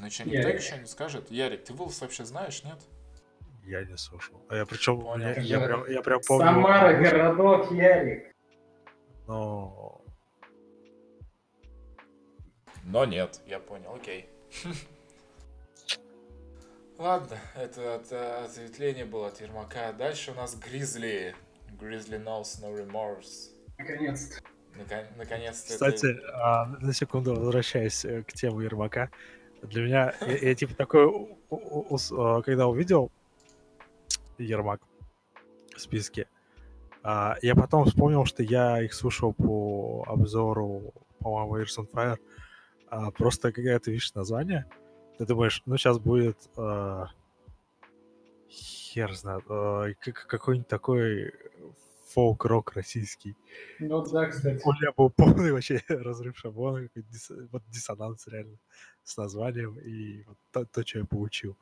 Ну 0.00 0.10
что, 0.10 0.24
никто 0.24 0.48
Ярик. 0.48 0.60
ничего 0.60 0.78
не 0.78 0.86
скажет? 0.86 1.30
Ярик, 1.30 1.64
ты 1.64 1.74
Волос 1.74 2.00
вообще 2.00 2.24
знаешь, 2.24 2.64
нет? 2.64 2.78
Я 3.64 3.84
не 3.84 3.96
слушал. 3.96 4.40
А 4.48 4.56
я 4.56 4.66
причем, 4.66 5.00
я, 5.20 5.34
я 5.40 5.60
прям, 5.60 5.88
я 5.88 6.02
прям 6.02 6.20
помню. 6.26 6.46
Самара, 6.46 6.98
городок, 7.00 7.70
Ярик. 7.70 8.34
Но 9.28 10.01
Но 12.84 13.04
нет, 13.04 13.40
я 13.46 13.58
понял, 13.58 13.94
окей. 13.94 14.28
Ладно, 16.98 17.38
это 17.56 17.96
от, 17.96 18.12
э, 18.12 18.44
ответвление 18.44 19.04
было 19.04 19.28
от 19.28 19.40
Ермака. 19.40 19.92
Дальше 19.92 20.30
у 20.30 20.34
нас 20.34 20.54
Гризли. 20.54 21.34
Grizzly 21.80 22.22
knows 22.22 22.60
no 22.62 22.72
remorse. 22.76 23.50
Наконец-то. 23.78 24.40
Након- 24.76 25.06
Наконец-то. 25.16 25.72
Кстати, 25.72 26.18
а, 26.32 26.66
на 26.80 26.92
секунду 26.92 27.34
возвращаясь 27.34 28.04
э, 28.04 28.22
к 28.22 28.32
теме 28.32 28.64
Ермака, 28.64 29.10
для 29.62 29.82
меня, 29.82 30.14
я, 30.20 30.36
я 30.36 30.54
типа 30.54 30.74
такой, 30.74 31.36
а, 31.50 32.42
когда 32.42 32.68
увидел 32.68 33.10
Ермак 34.38 34.80
в 35.74 35.80
списке, 35.80 36.28
а, 37.02 37.36
я 37.42 37.54
потом 37.54 37.84
вспомнил, 37.84 38.24
что 38.24 38.42
я 38.42 38.82
их 38.82 38.94
слушал 38.94 39.32
по 39.32 40.04
обзору, 40.06 40.94
по-моему, 41.18 41.58
Ears 41.58 41.78
on 41.78 41.90
Fire, 41.90 42.18
а, 42.92 43.10
просто 43.10 43.52
когда 43.52 43.78
ты 43.78 43.90
видишь 43.90 44.12
название, 44.14 44.66
ты 45.16 45.24
думаешь, 45.24 45.62
ну 45.64 45.78
сейчас 45.78 45.98
будет 45.98 46.36
а, 46.58 47.06
хер 48.50 49.14
знает, 49.14 49.44
как- 49.98 50.26
какой-нибудь 50.26 50.68
такой 50.68 51.32
фолк-рок 52.08 52.72
российский. 52.74 53.34
Ну 53.78 54.02
да, 54.04 54.26
кстати. 54.26 54.60
У 54.62 54.72
меня 54.74 54.92
был 54.94 55.08
полный 55.08 55.52
вообще 55.52 55.80
разрыв 55.88 56.36
шаблона, 56.36 56.86
дис- 56.94 57.48
вот 57.50 57.62
диссонанс 57.70 58.26
реально 58.26 58.58
с 59.04 59.16
названием 59.16 59.78
и 59.78 60.22
вот 60.24 60.36
то, 60.52 60.66
то, 60.66 60.86
что 60.86 60.98
я 60.98 61.04
получил. 61.06 61.56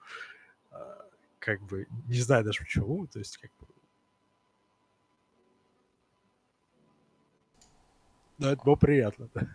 А, 0.72 1.06
Как 1.38 1.62
бы, 1.62 1.86
не 2.08 2.18
знаю 2.20 2.44
даже 2.44 2.58
почему, 2.58 3.06
то 3.06 3.20
есть 3.20 3.36
как 3.36 3.52
бы... 3.60 3.66
Но 8.38 8.48
это 8.50 8.62
было 8.64 8.74
приятно, 8.74 9.28
да. 9.32 9.46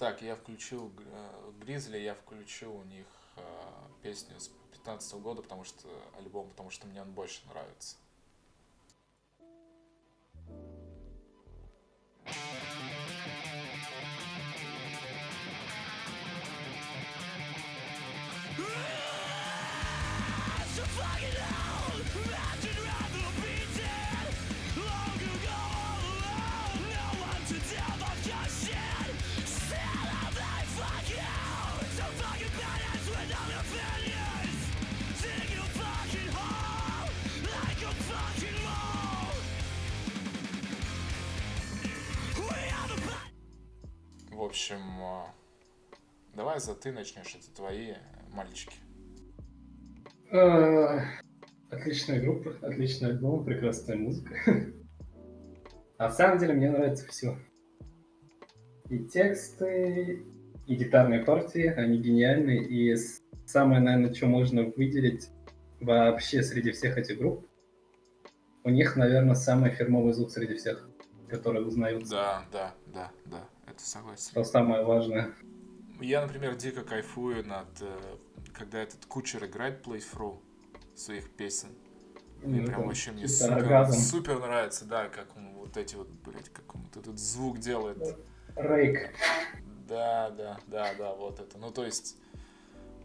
Так, 0.00 0.22
я 0.22 0.34
включил 0.34 0.90
э, 0.96 1.52
Гризли, 1.60 1.98
я 1.98 2.14
включил 2.14 2.74
у 2.74 2.84
них 2.84 3.04
э, 3.36 3.42
песню 4.02 4.40
с 4.40 4.48
15 4.72 5.16
года, 5.16 5.42
потому 5.42 5.62
что 5.62 5.86
альбом, 6.16 6.48
потому 6.48 6.70
что 6.70 6.86
мне 6.86 7.02
он 7.02 7.12
больше 7.12 7.46
нравится. 7.48 7.98
Yeah! 10.48 10.79
Общем, 44.50 44.80
э, 45.00 45.24
давай 46.34 46.58
за 46.58 46.74
ты 46.74 46.90
начнешь, 46.90 47.36
это 47.36 47.54
твои 47.54 47.94
мальчики. 48.32 48.74
Э, 50.32 51.00
Отличная 51.70 52.20
группа, 52.20 52.56
отличный 52.66 53.10
альбом, 53.10 53.44
прекрасная 53.44 53.96
музыка. 53.96 54.34
На 55.98 56.10
самом 56.10 56.38
деле 56.38 56.54
мне 56.54 56.68
нравится 56.68 57.06
все. 57.06 57.38
И 58.88 58.98
тексты, 59.04 60.26
и 60.66 60.74
гитарные 60.74 61.24
партии, 61.24 61.66
они 61.66 61.98
гениальны. 61.98 62.56
И 62.56 62.96
самое, 63.46 63.80
наверное, 63.80 64.12
что 64.12 64.26
можно 64.26 64.64
выделить 64.64 65.28
вообще 65.80 66.42
среди 66.42 66.72
всех 66.72 66.98
этих 66.98 67.18
групп, 67.18 67.48
у 68.64 68.70
них, 68.70 68.96
наверное, 68.96 69.36
самый 69.36 69.70
фирмовый 69.70 70.12
звук 70.12 70.32
среди 70.32 70.56
всех, 70.56 70.90
который 71.30 71.66
узнается. 71.66 72.10
Да, 72.10 72.44
да, 72.52 72.74
да, 72.86 73.10
да, 73.26 73.44
это 73.66 73.82
согласен. 73.84 74.30
Это 74.32 74.44
самое 74.44 74.84
важное. 74.84 75.34
Я, 76.00 76.22
например, 76.22 76.56
дико 76.56 76.82
кайфую 76.82 77.46
над, 77.46 77.68
э, 77.80 78.16
когда 78.54 78.82
этот 78.82 79.04
кучер 79.06 79.44
играет 79.44 79.86
playthrough 79.86 80.38
своих 80.94 81.30
песен. 81.30 81.68
Мне 82.42 82.60
Ну, 82.62 82.66
прям 82.68 82.86
вообще 82.86 83.12
мне 83.12 83.28
супер, 83.28 83.52
оргазм. 83.58 83.98
супер 84.00 84.38
нравится, 84.40 84.86
да, 84.86 85.08
как 85.08 85.36
он 85.36 85.52
вот 85.54 85.76
эти 85.76 85.94
вот, 85.96 86.08
блядь, 86.08 86.48
как 86.48 86.74
он 86.74 86.82
вот 86.82 86.96
этот 86.96 87.18
звук 87.18 87.58
делает. 87.58 88.16
Рейк. 88.56 89.10
Да, 89.86 90.30
да, 90.30 90.58
да, 90.66 90.94
да, 90.94 91.14
вот 91.14 91.38
это. 91.38 91.58
Ну, 91.58 91.70
то 91.70 91.84
есть, 91.84 92.16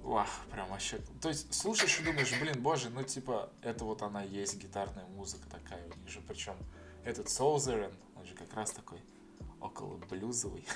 вах, 0.02 0.30
прям 0.52 0.70
вообще... 0.70 1.00
То 1.22 1.28
есть, 1.30 1.54
слушаешь 1.54 2.00
и 2.00 2.04
думаешь, 2.04 2.32
блин, 2.40 2.62
боже, 2.62 2.90
ну, 2.90 3.04
типа, 3.04 3.50
это 3.62 3.84
вот 3.84 4.02
она 4.04 4.24
есть 4.24 4.58
гитарная 4.58 5.06
музыка 5.08 5.50
такая 5.50 5.84
у 5.86 6.00
них 6.00 6.08
же. 6.08 6.22
Причем 6.26 6.56
этот 7.04 7.28
же 7.28 7.92
как 8.56 8.62
раз 8.62 8.72
такой 8.72 9.00
около 9.60 9.98
блюзовый. 10.10 10.66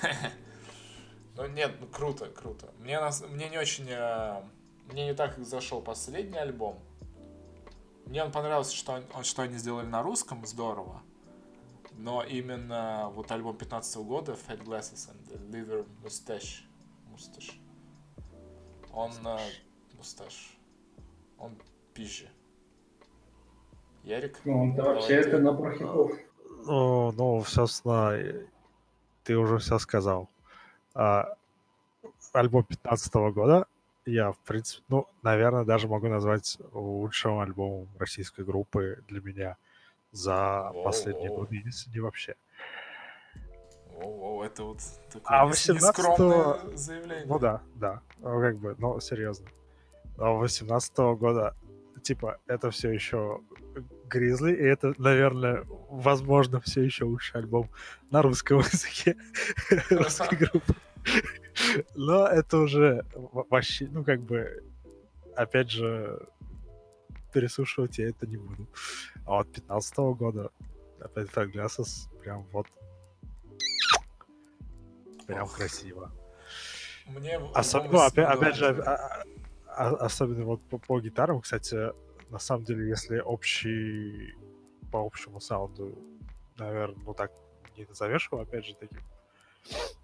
Ну, 1.36 1.46
нет, 1.46 1.76
ну, 1.80 1.86
круто, 1.86 2.26
круто. 2.26 2.70
Мне, 2.80 3.00
нас, 3.00 3.22
мне 3.26 3.48
не 3.48 3.56
очень... 3.56 3.86
э, 3.88 4.42
Мне 4.92 5.06
не 5.06 5.14
так 5.14 5.38
зашел 5.38 5.80
последний 5.80 6.36
альбом. 6.36 6.78
Мне 8.04 8.22
он 8.24 8.32
понравился, 8.32 8.74
что, 8.74 8.92
он- 8.94 9.04
он- 9.14 9.24
что 9.24 9.42
они 9.42 9.56
сделали 9.56 9.86
на 9.86 10.02
русском, 10.02 10.44
здорово. 10.44 11.00
Но 11.92 12.22
именно 12.24 13.10
вот 13.14 13.30
альбом 13.30 13.56
15 13.56 13.96
года 14.04 14.32
Fat 14.32 14.62
Glasses 14.64 15.08
and 15.08 15.28
the 15.28 15.50
Liver 15.50 15.86
Mustache. 16.02 16.64
Mustache. 17.14 17.52
Он 18.92 19.12
э, 19.24 19.38
мусташ. 19.96 20.58
Он 21.38 21.56
пизже. 21.94 22.28
Ярик? 24.02 24.40
Ну, 24.44 24.74
Давай 24.76 24.94
вообще 24.96 25.14
это 25.14 25.38
набор 25.38 25.72
хитов. 25.74 26.12
Ну, 26.66 27.12
ну, 27.12 27.44
собственно, 27.44 28.18
ты 29.24 29.36
уже 29.36 29.58
все 29.58 29.78
сказал. 29.78 30.28
А, 30.94 31.34
альбом 32.32 32.64
15 32.64 33.14
года 33.32 33.66
я, 34.06 34.32
в 34.32 34.38
принципе, 34.38 34.82
ну, 34.88 35.06
наверное, 35.22 35.64
даже 35.64 35.88
могу 35.88 36.08
назвать 36.08 36.58
лучшим 36.72 37.38
альбомом 37.40 37.88
российской 37.98 38.44
группы 38.44 39.02
для 39.08 39.20
меня 39.20 39.56
за 40.12 40.70
Воу, 40.72 40.82
последние 40.84 41.30
годы, 41.30 41.62
если 41.64 41.90
не 41.90 42.00
вообще. 42.00 42.34
О, 44.02 44.42
это 44.44 44.64
вот 44.64 44.78
такое 45.12 45.22
А 45.24 45.46
нес- 45.46 45.68
18-го 45.68 46.56
нескромное 46.56 46.76
заявление. 46.76 47.26
Ну 47.26 47.38
да, 47.38 47.60
да, 47.74 48.00
ну, 48.18 48.40
как 48.40 48.56
бы, 48.58 48.74
ну, 48.78 49.00
серьезно. 49.00 49.46
А 50.18 50.32
18 50.32 51.16
года, 51.16 51.54
типа, 52.00 52.38
это 52.46 52.70
все 52.70 52.90
еще 52.90 53.40
Гризли, 54.08 54.52
и 54.52 54.62
это, 54.64 54.92
наверное, 54.98 55.64
возможно, 55.88 56.60
все 56.60 56.82
еще 56.82 57.04
лучший 57.04 57.40
альбом 57.40 57.70
на 58.10 58.22
русском 58.22 58.58
языке 58.72 59.16
русской 59.90 60.36
группы. 60.36 60.74
Но 61.94 62.26
это 62.26 62.58
уже 62.58 63.04
во- 63.14 63.46
вообще, 63.48 63.88
ну, 63.90 64.04
как 64.04 64.20
бы, 64.22 64.64
опять 65.36 65.70
же, 65.70 66.26
переслушивать 67.32 67.98
я 67.98 68.08
это 68.08 68.26
не 68.26 68.36
буду. 68.36 68.66
А 69.24 69.38
вот 69.38 69.52
15 69.52 69.96
года, 70.18 70.50
опять 71.00 71.28
Fat 71.28 71.52
Glasses, 71.52 72.08
прям 72.20 72.46
вот 72.52 72.66
прям 75.26 75.44
Ох. 75.44 75.56
красиво. 75.56 76.10
Мне 77.06 77.38
альбом 77.38 77.92
ну, 77.92 78.00
опять, 78.00 78.28
опять 78.28 78.56
же, 78.56 78.66
а- 78.66 78.94
а- 78.94 79.24
особенно 79.76 80.44
вот 80.44 80.62
по, 80.68 80.78
по 80.78 81.00
гитарам, 81.00 81.40
кстати, 81.40 81.92
на 82.30 82.38
самом 82.38 82.64
деле, 82.64 82.88
если 82.88 83.18
общий, 83.18 84.34
по 84.90 85.04
общему 85.04 85.40
саунду, 85.40 85.98
наверное, 86.58 87.02
ну 87.04 87.14
так 87.14 87.32
не 87.76 87.84
назовешь 87.84 88.28
его, 88.30 88.42
опять 88.42 88.66
же, 88.66 88.74
таким 88.74 89.00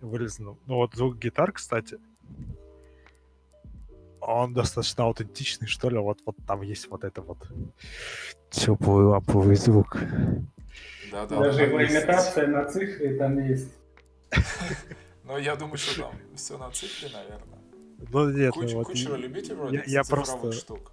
вылезанным. 0.01 0.59
Ну 0.67 0.77
вот 0.77 0.95
звук 0.95 1.19
гитар, 1.19 1.53
кстати, 1.53 1.99
он 4.21 4.55
достаточно 4.55 5.05
аутентичный, 5.05 5.69
что 5.69 5.89
ли, 5.89 5.99
вот, 5.99 6.21
вот 6.27 6.37
там 6.47 6.63
есть 6.63 6.89
вот 6.89 7.05
это 7.05 7.23
вот 7.23 7.47
теплый 8.51 9.05
ламповый 9.05 9.57
звук. 9.57 9.99
Да, 11.13 11.27
да, 11.27 11.39
Даже 11.41 11.59
да, 11.59 11.65
его 11.65 11.81
есть. 11.81 11.95
имитация 11.95 12.47
на 12.49 12.65
цифре 12.65 13.17
там 13.17 13.39
есть. 13.39 13.73
Но 15.25 15.39
я 15.39 15.57
думаю, 15.57 15.79
что 15.79 16.03
там 16.03 16.13
все 16.35 16.59
на 16.59 16.71
цифре, 16.71 17.09
наверное. 17.13 17.56
Ну 17.99 18.31
нет, 18.31 18.55
Куч- 18.55 18.71
ну 18.73 18.79
вот 18.79 18.87
Кучера 18.87 19.17
любите 19.17 19.55
вроде 19.55 19.79
я- 19.79 19.85
я 19.87 20.05
просто- 20.05 20.53
штук? 20.53 20.93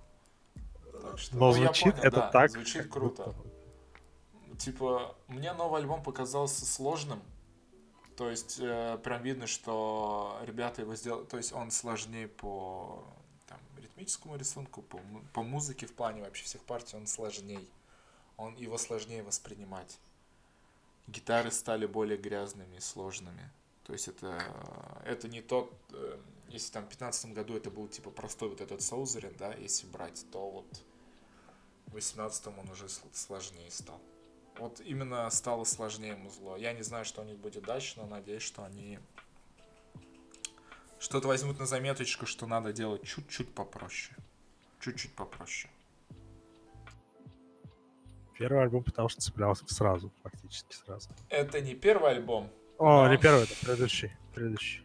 Так 1.02 1.20
что- 1.20 1.36
но 1.36 1.48
ну, 1.48 1.54
звучит 1.54 1.94
понял, 1.96 2.08
это 2.08 2.16
да, 2.16 2.30
так. 2.32 2.52
Звучит 2.52 2.90
круто. 2.90 3.24
будто- 3.26 4.58
Типа, 4.58 5.16
мне 5.28 5.54
новый 5.54 5.82
альбом 5.82 6.02
показался 6.04 6.66
сложным. 6.66 7.22
То 8.16 8.30
есть, 8.30 8.60
э, 8.62 8.98
прям 9.04 9.24
видно, 9.24 9.48
что 9.48 10.40
ребята 10.46 10.82
его 10.84 10.96
сделали... 10.96 11.26
То 11.26 11.38
есть, 11.38 11.52
он 11.52 11.72
сложнее 11.72 12.28
по 12.28 13.04
там, 13.48 13.60
ритмическому 13.78 14.36
рисунку, 14.38 14.84
по, 14.84 15.00
по 15.34 15.42
музыке 15.42 15.88
в 15.88 15.94
плане 15.94 16.22
вообще 16.22 16.46
всех 16.46 16.62
партий 16.62 16.96
он 16.96 17.08
сложнее. 17.08 17.66
Он, 18.38 18.56
его 18.56 18.78
сложнее 18.78 19.24
воспринимать. 19.24 19.98
Гитары 21.08 21.52
стали 21.52 21.86
более 21.88 22.18
грязными 22.18 22.76
и 22.76 22.80
сложными. 22.80 23.50
То 23.84 23.94
есть, 23.94 24.08
это, 24.08 24.42
это 25.06 25.28
не 25.28 25.42
тот... 25.42 25.74
если 26.54 26.72
там 26.72 26.84
в 26.84 26.88
2015 26.90 27.34
году 27.34 27.56
это 27.58 27.70
был 27.72 27.88
типа 27.88 28.10
простой 28.12 28.50
вот 28.50 28.62
этот 28.62 28.82
Соузерин, 28.82 29.34
да, 29.38 29.54
если 29.54 29.88
брать, 29.88 30.26
то 30.32 30.50
вот 30.50 30.84
в 31.88 31.94
18 31.94 32.48
он 32.48 32.70
уже 32.70 32.86
сл- 32.86 33.14
сложнее 33.14 33.70
стал. 33.72 34.00
Вот 34.60 34.80
именно 34.82 35.30
стало 35.32 35.64
сложнее 35.64 36.16
музло. 36.16 36.56
Я 36.56 36.74
не 36.74 36.84
знаю, 36.84 37.06
что 37.06 37.22
у 37.22 37.26
них 37.26 37.38
будет 37.38 37.64
дальше, 37.64 37.96
но 37.98 38.06
надеюсь, 38.06 38.44
что 38.44 38.64
они 38.64 39.00
что-то 41.00 41.28
возьмут 41.28 41.60
на 41.60 41.66
заметочку, 41.66 42.26
что 42.26 42.46
надо 42.46 42.72
делать 42.72 43.04
чуть-чуть 43.04 43.54
попроще. 43.54 44.16
Чуть-чуть 44.80 45.14
попроще. 45.16 45.72
Первый 48.38 48.64
альбом, 48.64 48.84
потому 48.84 49.10
что 49.10 49.22
цеплялся 49.22 49.66
сразу, 49.74 50.12
фактически 50.24 50.76
сразу. 50.76 51.10
Это 51.30 51.62
не 51.62 51.76
первый 51.76 52.12
альбом. 52.12 52.50
О, 52.78 53.06
Да. 53.06 53.12
не 53.12 53.18
первый, 53.18 53.44
это 53.44 53.56
предыдущий. 53.62 54.12
Предыдущий. 54.34 54.83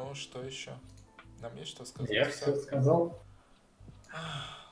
Ну, 0.00 0.14
что 0.14 0.42
еще? 0.42 0.72
Нам 1.40 1.54
есть 1.56 1.70
что 1.72 1.84
сказать? 1.84 2.10
Я 2.10 2.28
все 2.30 2.56
сказал. 2.56 3.22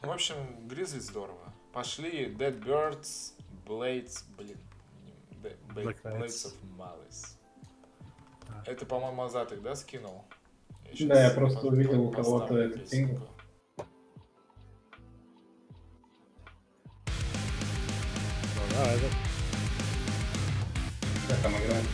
Ну, 0.02 0.08
в 0.08 0.10
общем, 0.10 0.66
Гризли 0.66 1.00
здорово. 1.00 1.52
Пошли 1.72 2.26
Dead 2.34 2.58
Birds, 2.58 3.34
Blades, 3.66 4.24
блин, 4.36 4.58
Black. 5.74 6.00
Blades 6.02 6.46
of 6.46 6.54
Malice. 6.78 7.36
Это, 8.66 8.86
по-моему, 8.86 9.22
Азатик, 9.22 9.60
да, 9.62 9.74
скинул? 9.76 10.24
Да, 11.00 11.24
я 11.24 11.30
просто 11.30 11.60
по- 11.60 11.66
увидел 11.66 12.04
у 12.04 12.10
кого-то 12.10 12.56
этот 12.56 12.88
сингл. 12.88 13.28
Ну 13.76 13.84
да, 18.72 18.92
это... 18.94 19.06
Как 21.28 21.38
там 21.42 21.52
играет? 21.52 21.84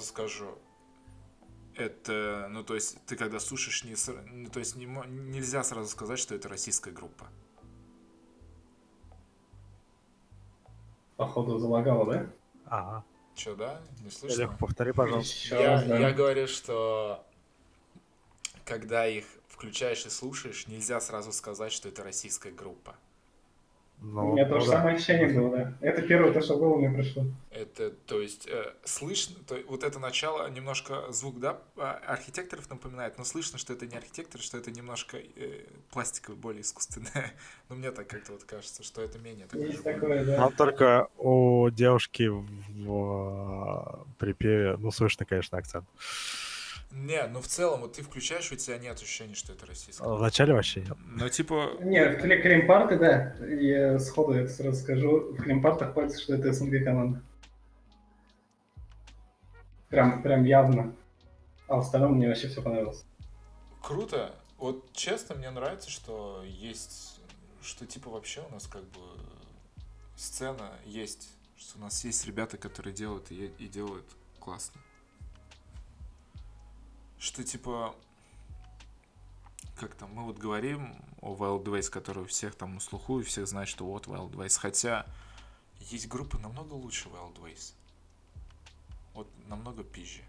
Сразу 0.00 0.12
скажу, 0.12 0.58
это, 1.74 2.46
ну, 2.50 2.64
то 2.64 2.74
есть, 2.74 3.04
ты 3.04 3.16
когда 3.16 3.38
слушаешь, 3.38 3.84
не, 3.84 3.94
ну, 4.32 4.48
то 4.48 4.58
есть, 4.58 4.76
не, 4.76 4.86
нельзя 4.86 5.62
сразу 5.62 5.90
сказать, 5.90 6.18
что 6.18 6.34
это 6.34 6.48
российская 6.48 6.90
группа. 6.90 7.26
Походу 11.16 11.58
залагало, 11.58 12.10
да? 12.10 12.30
Ага. 12.64 13.04
Че, 13.34 13.54
да? 13.56 13.82
Не 14.02 14.10
слышно? 14.10 14.44
Олег, 14.44 14.58
повтори, 14.58 14.92
пожалуйста. 14.92 15.34
Еще 15.34 15.54
Я, 15.60 15.70
раз, 15.72 15.84
да. 15.84 15.98
я 15.98 16.12
говорю, 16.12 16.46
что 16.46 17.26
когда 18.64 19.06
их 19.06 19.26
включаешь 19.48 20.06
и 20.06 20.08
слушаешь, 20.08 20.66
нельзя 20.66 20.98
сразу 21.00 21.30
сказать, 21.32 21.72
что 21.72 21.90
это 21.90 22.02
российская 22.02 22.52
группа. 22.52 22.96
Ну, 23.98 24.30
У 24.30 24.32
меня 24.32 24.46
ну 24.46 24.60
же 24.60 24.66
да. 24.66 24.78
самое 24.78 24.96
ощущение 24.96 25.28
было, 25.28 25.56
да. 25.56 25.74
Это 25.82 26.00
первое, 26.00 26.32
то, 26.32 26.40
что 26.40 26.56
в 26.56 26.58
голову 26.58 26.78
мне 26.78 26.90
пришло. 26.90 27.24
Это, 27.72 27.90
то 27.90 28.20
есть, 28.20 28.46
э, 28.48 28.74
слышно, 28.84 29.36
то, 29.46 29.54
есть 29.54 29.68
вот 29.68 29.84
это 29.84 29.98
начало, 29.98 30.48
немножко 30.50 31.10
звук, 31.12 31.38
да, 31.38 31.58
а, 31.76 32.00
архитекторов 32.06 32.68
напоминает, 32.68 33.16
но 33.16 33.24
слышно, 33.24 33.58
что 33.58 33.72
это 33.72 33.86
не 33.86 33.96
архитектор, 33.96 34.40
что 34.40 34.58
это 34.58 34.70
немножко 34.70 35.18
э, 35.18 35.66
пластиковое, 35.92 36.36
более 36.36 36.62
искусственное. 36.62 37.32
Но 37.68 37.76
мне 37.76 37.92
так 37.92 38.08
как-то 38.08 38.32
вот 38.32 38.44
кажется, 38.44 38.82
что 38.82 39.02
это 39.02 39.18
менее 39.18 39.46
такое 39.46 39.66
Есть 39.66 39.78
живое. 39.78 39.94
такое, 39.94 40.24
да. 40.24 40.36
Там 40.36 40.52
только 40.52 41.08
у 41.16 41.70
девушки 41.70 42.28
в 42.28 42.44
э, 42.44 44.14
припеве, 44.18 44.76
ну, 44.78 44.90
слышно, 44.90 45.24
конечно, 45.24 45.58
акцент. 45.58 45.86
Не, 46.92 47.24
ну 47.28 47.40
в 47.40 47.46
целом, 47.46 47.82
вот 47.82 47.92
ты 47.92 48.02
включаешь, 48.02 48.50
у 48.50 48.56
тебя 48.56 48.76
нет 48.78 48.96
ощущения, 48.96 49.34
что 49.34 49.52
это 49.52 49.64
российская. 49.64 50.04
А 50.04 50.14
Вначале 50.14 50.54
вообще 50.54 50.80
нет. 50.80 50.96
Ну, 51.06 51.28
типа, 51.28 51.76
Не, 51.80 52.04
в 52.04 52.20
клеймпарты, 52.20 52.98
да. 52.98 53.36
Я 53.46 53.98
сходу 54.00 54.32
это 54.32 54.50
сразу 54.50 54.82
скажу. 54.82 55.32
В 55.32 55.36
клеймпартах 55.36 55.94
пальцы, 55.94 56.20
что 56.20 56.34
это 56.34 56.52
СНГ 56.52 56.84
команда. 56.84 57.22
Прям, 59.90 60.22
прям 60.22 60.44
явно. 60.44 60.94
А 61.68 61.76
в 61.76 61.80
остальном 61.80 62.14
мне 62.14 62.28
вообще 62.28 62.48
все 62.48 62.62
понравилось. 62.62 63.04
Круто. 63.82 64.34
Вот 64.56 64.92
честно, 64.92 65.34
мне 65.34 65.50
нравится, 65.50 65.90
что 65.90 66.42
есть, 66.44 67.20
что 67.60 67.86
типа 67.86 68.08
вообще 68.10 68.44
у 68.48 68.52
нас 68.52 68.66
как 68.66 68.84
бы 68.84 69.00
сцена 70.16 70.72
есть, 70.84 71.32
что 71.56 71.78
у 71.78 71.80
нас 71.80 72.04
есть 72.04 72.24
ребята, 72.26 72.56
которые 72.56 72.94
делают 72.94 73.30
и, 73.30 73.46
и 73.58 73.68
делают 73.68 74.04
классно. 74.38 74.80
Что 77.18 77.42
типа, 77.42 77.94
как 79.76 79.94
там, 79.94 80.14
мы 80.14 80.24
вот 80.24 80.38
говорим 80.38 80.94
о 81.20 81.34
Wild 81.34 81.64
Ways, 81.64 81.90
который 81.90 82.24
у 82.24 82.26
всех 82.26 82.54
там 82.54 82.74
на 82.74 82.80
слуху, 82.80 83.20
и 83.20 83.24
всех 83.24 83.48
знают, 83.48 83.68
что 83.68 83.86
вот 83.86 84.06
Wild 84.06 84.32
Ways, 84.32 84.58
хотя 84.58 85.06
есть 85.80 86.06
группы 86.06 86.38
намного 86.38 86.74
лучше 86.74 87.08
Wild 87.08 87.40
Ways. 87.40 87.74
Вот 89.20 89.28
намного 89.48 89.84
пизже, 89.84 90.22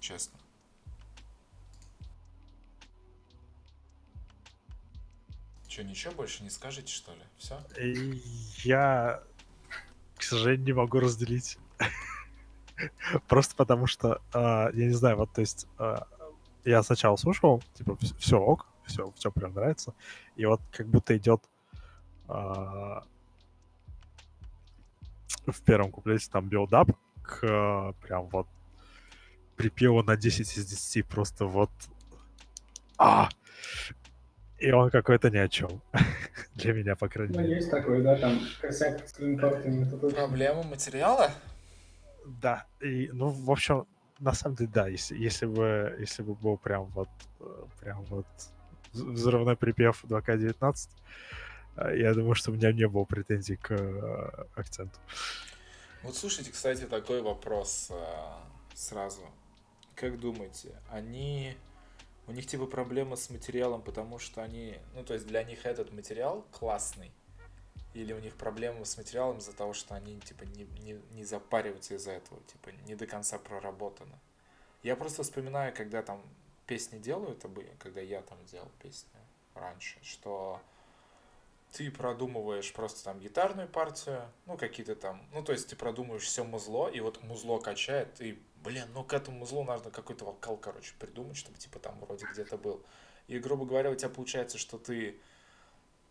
честно. 0.00 0.36
Че, 5.68 5.84
ничего 5.84 6.12
больше 6.14 6.42
не 6.42 6.50
скажете, 6.50 6.92
что 6.92 7.12
ли? 7.14 7.22
Все? 7.38 7.60
И 7.78 8.20
Я, 8.64 9.22
к 10.16 10.24
сожалению, 10.24 10.66
не 10.66 10.72
могу 10.72 10.98
разделить. 10.98 11.56
Просто 13.28 13.54
потому 13.54 13.86
что, 13.86 14.20
а, 14.32 14.70
я 14.74 14.86
не 14.86 14.94
знаю, 14.94 15.18
вот, 15.18 15.32
то 15.32 15.40
есть, 15.40 15.68
а, 15.78 16.08
я 16.64 16.82
сначала 16.82 17.14
слушал, 17.14 17.62
типа, 17.74 17.96
все 18.18 18.40
ок, 18.40 18.66
все, 18.86 19.12
все 19.12 19.30
прям 19.30 19.54
нравится, 19.54 19.94
и 20.34 20.44
вот 20.46 20.60
как 20.72 20.88
будто 20.88 21.16
идет 21.16 21.48
а, 22.26 23.04
в 25.46 25.62
первом 25.62 25.92
куплете 25.92 26.28
там 26.28 26.48
build-up 26.48 26.90
прям 27.40 28.28
вот 28.30 28.46
припеву 29.56 30.02
на 30.02 30.16
10 30.16 30.58
из 30.58 30.66
10, 30.66 31.06
просто 31.06 31.46
вот... 31.46 31.70
А! 32.98 33.28
И 34.58 34.70
он 34.70 34.90
какой-то 34.90 35.30
ни 35.30 35.38
о 35.38 35.48
чем. 35.48 35.82
Для 36.54 36.72
меня, 36.72 36.94
по 36.96 37.08
крайней 37.08 37.34
Ну, 37.34 37.40
мере. 37.42 37.56
есть 37.56 37.70
такое, 37.70 38.02
да, 38.02 38.16
там 38.16 38.38
косяк 38.60 39.08
с. 39.08 39.12
Проблема 39.14 40.62
материала? 40.62 41.30
Да, 42.26 42.64
и, 42.80 43.10
ну, 43.12 43.28
в 43.28 43.50
общем, 43.50 43.86
на 44.20 44.32
самом 44.32 44.54
деле, 44.56 44.70
да, 44.72 44.86
если, 44.86 45.16
если 45.18 45.46
бы, 45.46 45.96
если 45.98 46.22
бы 46.22 46.34
был 46.36 46.56
прям 46.58 46.84
вот, 46.94 47.08
прям 47.80 48.04
вот 48.04 48.26
вз- 48.92 49.10
взрывной 49.12 49.56
припев 49.56 50.04
2К19, 50.04 50.88
э, 51.78 51.98
я 51.98 52.14
думаю, 52.14 52.34
что 52.34 52.52
у 52.52 52.54
меня 52.54 52.72
не 52.72 52.86
было 52.86 53.04
претензий 53.04 53.56
к 53.56 53.72
э, 53.72 54.44
акценту. 54.54 55.00
Вот 56.02 56.16
слушайте, 56.16 56.50
кстати, 56.50 56.86
такой 56.86 57.22
вопрос 57.22 57.86
э, 57.90 58.34
сразу. 58.74 59.22
Как 59.94 60.18
думаете, 60.18 60.74
они... 60.90 61.56
У 62.26 62.32
них 62.32 62.46
типа 62.46 62.66
проблема 62.66 63.14
с 63.14 63.30
материалом, 63.30 63.82
потому 63.82 64.18
что 64.18 64.42
они... 64.42 64.78
Ну, 64.94 65.04
то 65.04 65.14
есть 65.14 65.26
для 65.28 65.44
них 65.44 65.64
этот 65.64 65.92
материал 65.92 66.44
классный? 66.50 67.12
Или 67.94 68.12
у 68.12 68.18
них 68.18 68.34
проблема 68.34 68.84
с 68.84 68.96
материалом 68.96 69.38
из-за 69.38 69.52
того, 69.52 69.74
что 69.74 69.94
они 69.94 70.18
типа 70.20 70.42
не, 70.42 70.64
не, 70.80 71.00
не 71.12 71.24
запариваются 71.24 71.94
из-за 71.94 72.12
этого, 72.12 72.40
типа 72.52 72.70
не 72.88 72.96
до 72.96 73.06
конца 73.06 73.38
проработано? 73.38 74.18
Я 74.82 74.96
просто 74.96 75.22
вспоминаю, 75.22 75.72
когда 75.72 76.02
там 76.02 76.20
песни 76.66 76.98
делают, 76.98 77.44
когда 77.78 78.00
я 78.00 78.22
там 78.22 78.38
делал 78.46 78.70
песни 78.82 79.20
раньше, 79.54 79.98
что 80.02 80.60
ты 81.72 81.90
продумываешь 81.90 82.72
просто 82.72 83.02
там 83.02 83.18
гитарную 83.18 83.66
партию, 83.66 84.22
ну, 84.46 84.56
какие-то 84.56 84.94
там, 84.94 85.22
ну, 85.32 85.42
то 85.42 85.52
есть 85.52 85.68
ты 85.68 85.76
продумываешь 85.76 86.24
все 86.24 86.44
музло, 86.44 86.88
и 86.88 87.00
вот 87.00 87.22
музло 87.22 87.58
качает, 87.58 88.20
и, 88.20 88.38
блин, 88.62 88.84
ну, 88.94 89.02
к 89.04 89.14
этому 89.14 89.38
музлу 89.38 89.64
нужно 89.64 89.90
какой-то 89.90 90.26
вокал, 90.26 90.58
короче, 90.58 90.92
придумать, 90.98 91.36
чтобы, 91.36 91.56
типа, 91.58 91.78
там 91.78 91.98
вроде 92.00 92.26
где-то 92.30 92.58
был. 92.58 92.82
И, 93.26 93.38
грубо 93.38 93.64
говоря, 93.64 93.90
у 93.90 93.94
тебя 93.94 94.10
получается, 94.10 94.58
что 94.58 94.76
ты 94.78 95.18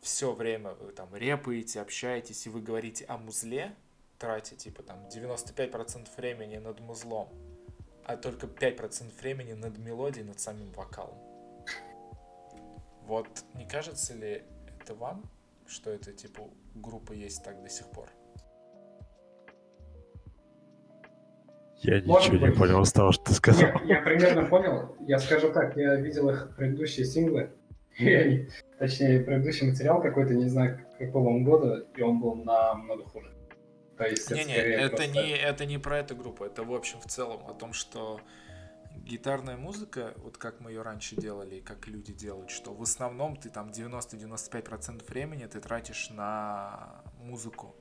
все 0.01 0.32
время 0.34 0.74
вы 0.74 0.91
там 0.93 1.16
репаете, 1.16 1.80
общаетесь, 1.80 2.47
и 2.47 2.49
вы 2.49 2.62
говорите 2.62 3.05
о 3.05 3.18
музле, 3.18 3.76
тратя, 4.18 4.55
типа, 4.55 4.82
там, 4.82 5.07
95% 5.09 6.07
времени 6.18 6.57
над 6.57 6.80
музлом, 6.80 7.30
а 8.03 8.18
только 8.18 8.47
5% 8.47 9.12
времени 9.20 9.53
над 9.53 9.78
мелодией, 9.78 10.26
над 10.26 10.39
самим 10.39 10.72
вокалом. 10.72 11.20
Вот 13.03 13.28
не 13.53 13.68
кажется 13.68 14.16
ли 14.16 14.43
это 14.80 14.95
вам, 14.95 15.24
что 15.72 15.89
это, 15.89 16.11
типа, 16.11 16.41
группа 16.76 17.13
есть 17.13 17.43
так 17.43 17.61
до 17.63 17.69
сих 17.69 17.88
пор? 17.91 18.09
Я 21.78 22.01
Может 22.05 22.32
ничего 22.32 22.45
не 22.45 22.51
быть. 22.51 22.59
понял 22.59 22.82
из 22.84 22.91
того, 22.91 23.11
что 23.11 23.24
ты 23.24 23.34
сказал. 23.34 23.69
Я, 23.86 23.95
я 23.97 24.01
примерно 24.03 24.45
понял. 24.45 24.95
Я 25.07 25.17
скажу 25.17 25.51
так, 25.51 25.76
я 25.78 25.95
видел 25.95 26.30
их 26.30 26.55
предыдущие 26.55 27.05
синглы. 27.05 27.51
И, 27.99 28.47
точнее, 28.78 29.22
предыдущий 29.22 29.67
материал 29.67 30.01
какой-то, 30.01 30.34
не 30.34 30.47
знаю, 30.47 30.86
какого 30.99 31.30
он 31.30 31.43
года, 31.43 31.86
и 31.95 32.01
он 32.01 32.19
был 32.22 32.36
намного 32.36 33.03
хуже. 33.05 33.34
То 33.97 34.05
есть 34.05 34.32
это 34.32 34.36
Не-не, 34.36 34.53
это 34.55 34.95
просто- 34.97 35.07
не, 35.13 35.32
это 35.32 35.65
не 35.65 35.78
про 35.78 35.99
эту 35.99 36.15
группу, 36.15 36.43
это 36.43 36.63
в 36.63 36.74
общем 36.74 36.99
в 36.99 37.05
целом 37.07 37.41
о 37.47 37.53
том, 37.53 37.74
что 37.74 38.19
гитарная 39.06 39.58
музыка, 39.58 40.14
вот 40.18 40.38
как 40.38 40.60
мы 40.60 40.72
ее 40.72 40.82
раньше 40.82 41.16
делали, 41.16 41.56
и 41.56 41.62
как 41.62 41.88
люди 41.88 42.14
делают, 42.14 42.49
что 42.49 42.74
в 42.74 42.82
основном 42.82 43.36
ты 43.36 43.49
там 43.49 43.70
90-95% 43.70 45.08
времени 45.08 45.45
ты 45.45 45.60
тратишь 45.60 46.10
на 46.10 47.02
музыку. 47.18 47.76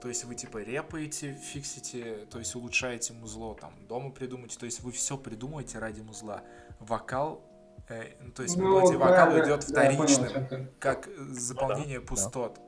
То 0.00 0.08
есть 0.08 0.24
вы 0.24 0.34
типа 0.36 0.58
репаете, 0.58 1.34
фиксите, 1.34 2.26
то 2.30 2.38
есть 2.38 2.54
улучшаете 2.54 3.12
музло, 3.14 3.54
там 3.56 3.74
дома 3.88 4.10
придумаете, 4.10 4.58
то 4.58 4.66
есть 4.66 4.80
вы 4.80 4.92
все 4.92 5.16
придумаете 5.18 5.78
ради 5.78 6.00
музла. 6.00 6.42
Вокал, 6.78 7.42
э, 7.88 8.14
ну, 8.20 8.30
то 8.30 8.42
есть 8.44 8.56
Ну, 8.56 8.64
мелодия 8.64 8.98
да, 8.98 9.04
вокала 9.04 9.32
да, 9.32 9.44
идет 9.44 9.66
да, 9.68 9.80
понял, 9.80 9.92
вторичным 9.92 10.30
чем 10.30 10.46
ты. 10.46 10.68
как 10.78 11.08
заполнение 11.30 12.00
пустот. 12.00 12.60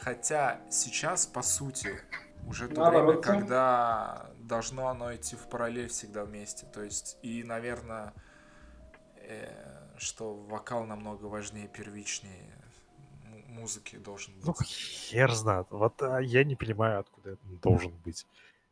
Хотя 0.00 0.60
сейчас, 0.70 1.26
по 1.26 1.42
сути, 1.42 2.00
уже 2.46 2.68
то 2.68 2.80
Наоборот, 2.80 3.24
время, 3.24 3.40
да. 3.40 3.40
когда 3.40 4.30
должно 4.48 4.88
оно 4.88 5.14
идти 5.14 5.36
в 5.36 5.48
параллель 5.48 5.88
всегда 5.88 6.24
вместе. 6.24 6.66
То 6.66 6.82
есть, 6.82 7.18
и, 7.22 7.42
наверное, 7.42 8.12
э, 9.16 9.48
что 9.98 10.34
вокал 10.34 10.84
намного 10.84 11.24
важнее, 11.26 11.68
первичнее 11.68 12.50
му- 13.24 13.60
музыки 13.60 13.96
должен 13.96 14.34
быть. 14.34 14.46
Ну, 14.46 14.54
хер 14.64 15.32
знает. 15.32 15.66
Вот 15.70 16.02
а, 16.02 16.18
я 16.20 16.44
не 16.44 16.56
понимаю, 16.56 17.00
откуда 17.00 17.30
это 17.30 17.46
должен 17.62 17.92
быть. 18.04 18.26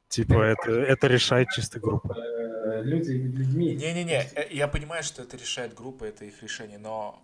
Типа, 0.08 0.42
это, 0.42 0.70
это 0.72 1.06
решает 1.06 1.48
чисто 1.50 1.80
группа. 1.80 2.14
Э, 2.14 2.82
Люди 2.82 3.12
людьми. 3.12 3.74
Не-не-не, 3.74 4.28
э, 4.34 4.48
я 4.50 4.68
понимаю, 4.68 5.02
что 5.02 5.22
это 5.22 5.36
решает 5.36 5.74
группа, 5.74 6.04
это 6.04 6.24
их 6.26 6.42
решение, 6.42 6.78
но 6.78 7.22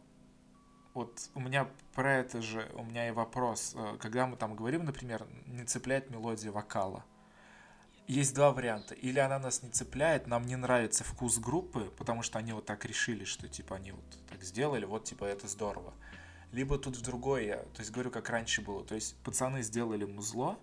вот 0.94 1.12
у 1.34 1.40
меня 1.40 1.68
про 1.94 2.16
это 2.20 2.40
же, 2.40 2.66
у 2.74 2.82
меня 2.84 3.08
и 3.08 3.10
вопрос. 3.10 3.74
Э, 3.76 3.96
Когда 4.00 4.26
мы 4.26 4.36
там 4.36 4.56
говорим, 4.56 4.84
например, 4.84 5.26
не 5.46 5.64
цепляет 5.64 6.10
мелодия 6.10 6.50
вокала, 6.50 7.04
есть 8.08 8.34
два 8.34 8.52
варианта. 8.52 8.94
Или 8.94 9.18
она 9.18 9.38
нас 9.38 9.62
не 9.62 9.70
цепляет, 9.70 10.26
нам 10.26 10.46
не 10.46 10.56
нравится 10.56 11.04
вкус 11.04 11.38
группы, 11.38 11.92
потому 11.96 12.22
что 12.22 12.38
они 12.38 12.52
вот 12.52 12.64
так 12.64 12.84
решили, 12.84 13.24
что 13.24 13.48
типа 13.48 13.76
они 13.76 13.92
вот 13.92 14.04
так 14.28 14.42
сделали, 14.42 14.84
вот 14.86 15.04
типа 15.04 15.24
это 15.26 15.46
здорово. 15.46 15.94
Либо 16.50 16.78
тут 16.78 16.96
в 16.96 17.02
другое, 17.02 17.42
я, 17.42 17.56
то 17.58 17.80
есть 17.80 17.90
говорю, 17.90 18.10
как 18.10 18.30
раньше 18.30 18.62
было. 18.62 18.82
То 18.82 18.94
есть 18.94 19.16
пацаны 19.22 19.62
сделали 19.62 20.04
музло, 20.04 20.58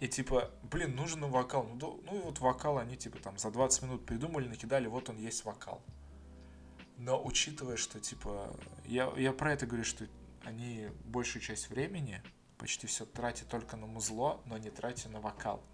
и 0.00 0.08
типа, 0.08 0.50
блин, 0.64 0.96
нужен 0.96 1.24
вокал. 1.30 1.62
Ну, 1.64 2.02
ну 2.04 2.18
и 2.18 2.22
вот 2.22 2.40
вокал 2.40 2.78
они 2.78 2.96
типа 2.96 3.18
там 3.18 3.38
за 3.38 3.52
20 3.52 3.82
минут 3.82 4.04
придумали, 4.04 4.48
накидали, 4.48 4.88
вот 4.88 5.08
он 5.08 5.16
есть 5.16 5.44
вокал. 5.44 5.80
Но 6.96 7.24
учитывая, 7.24 7.76
что 7.76 8.00
типа, 8.00 8.52
я, 8.84 9.12
я 9.16 9.32
про 9.32 9.52
это 9.52 9.66
говорю, 9.66 9.84
что 9.84 10.06
они 10.44 10.88
большую 11.04 11.40
часть 11.40 11.70
времени 11.70 12.20
почти 12.58 12.88
все 12.88 13.06
тратя 13.06 13.44
только 13.44 13.76
на 13.76 13.86
музло, 13.86 14.40
но 14.46 14.58
не 14.58 14.70
тратя 14.70 15.08
на 15.08 15.20
вокал. 15.20 15.64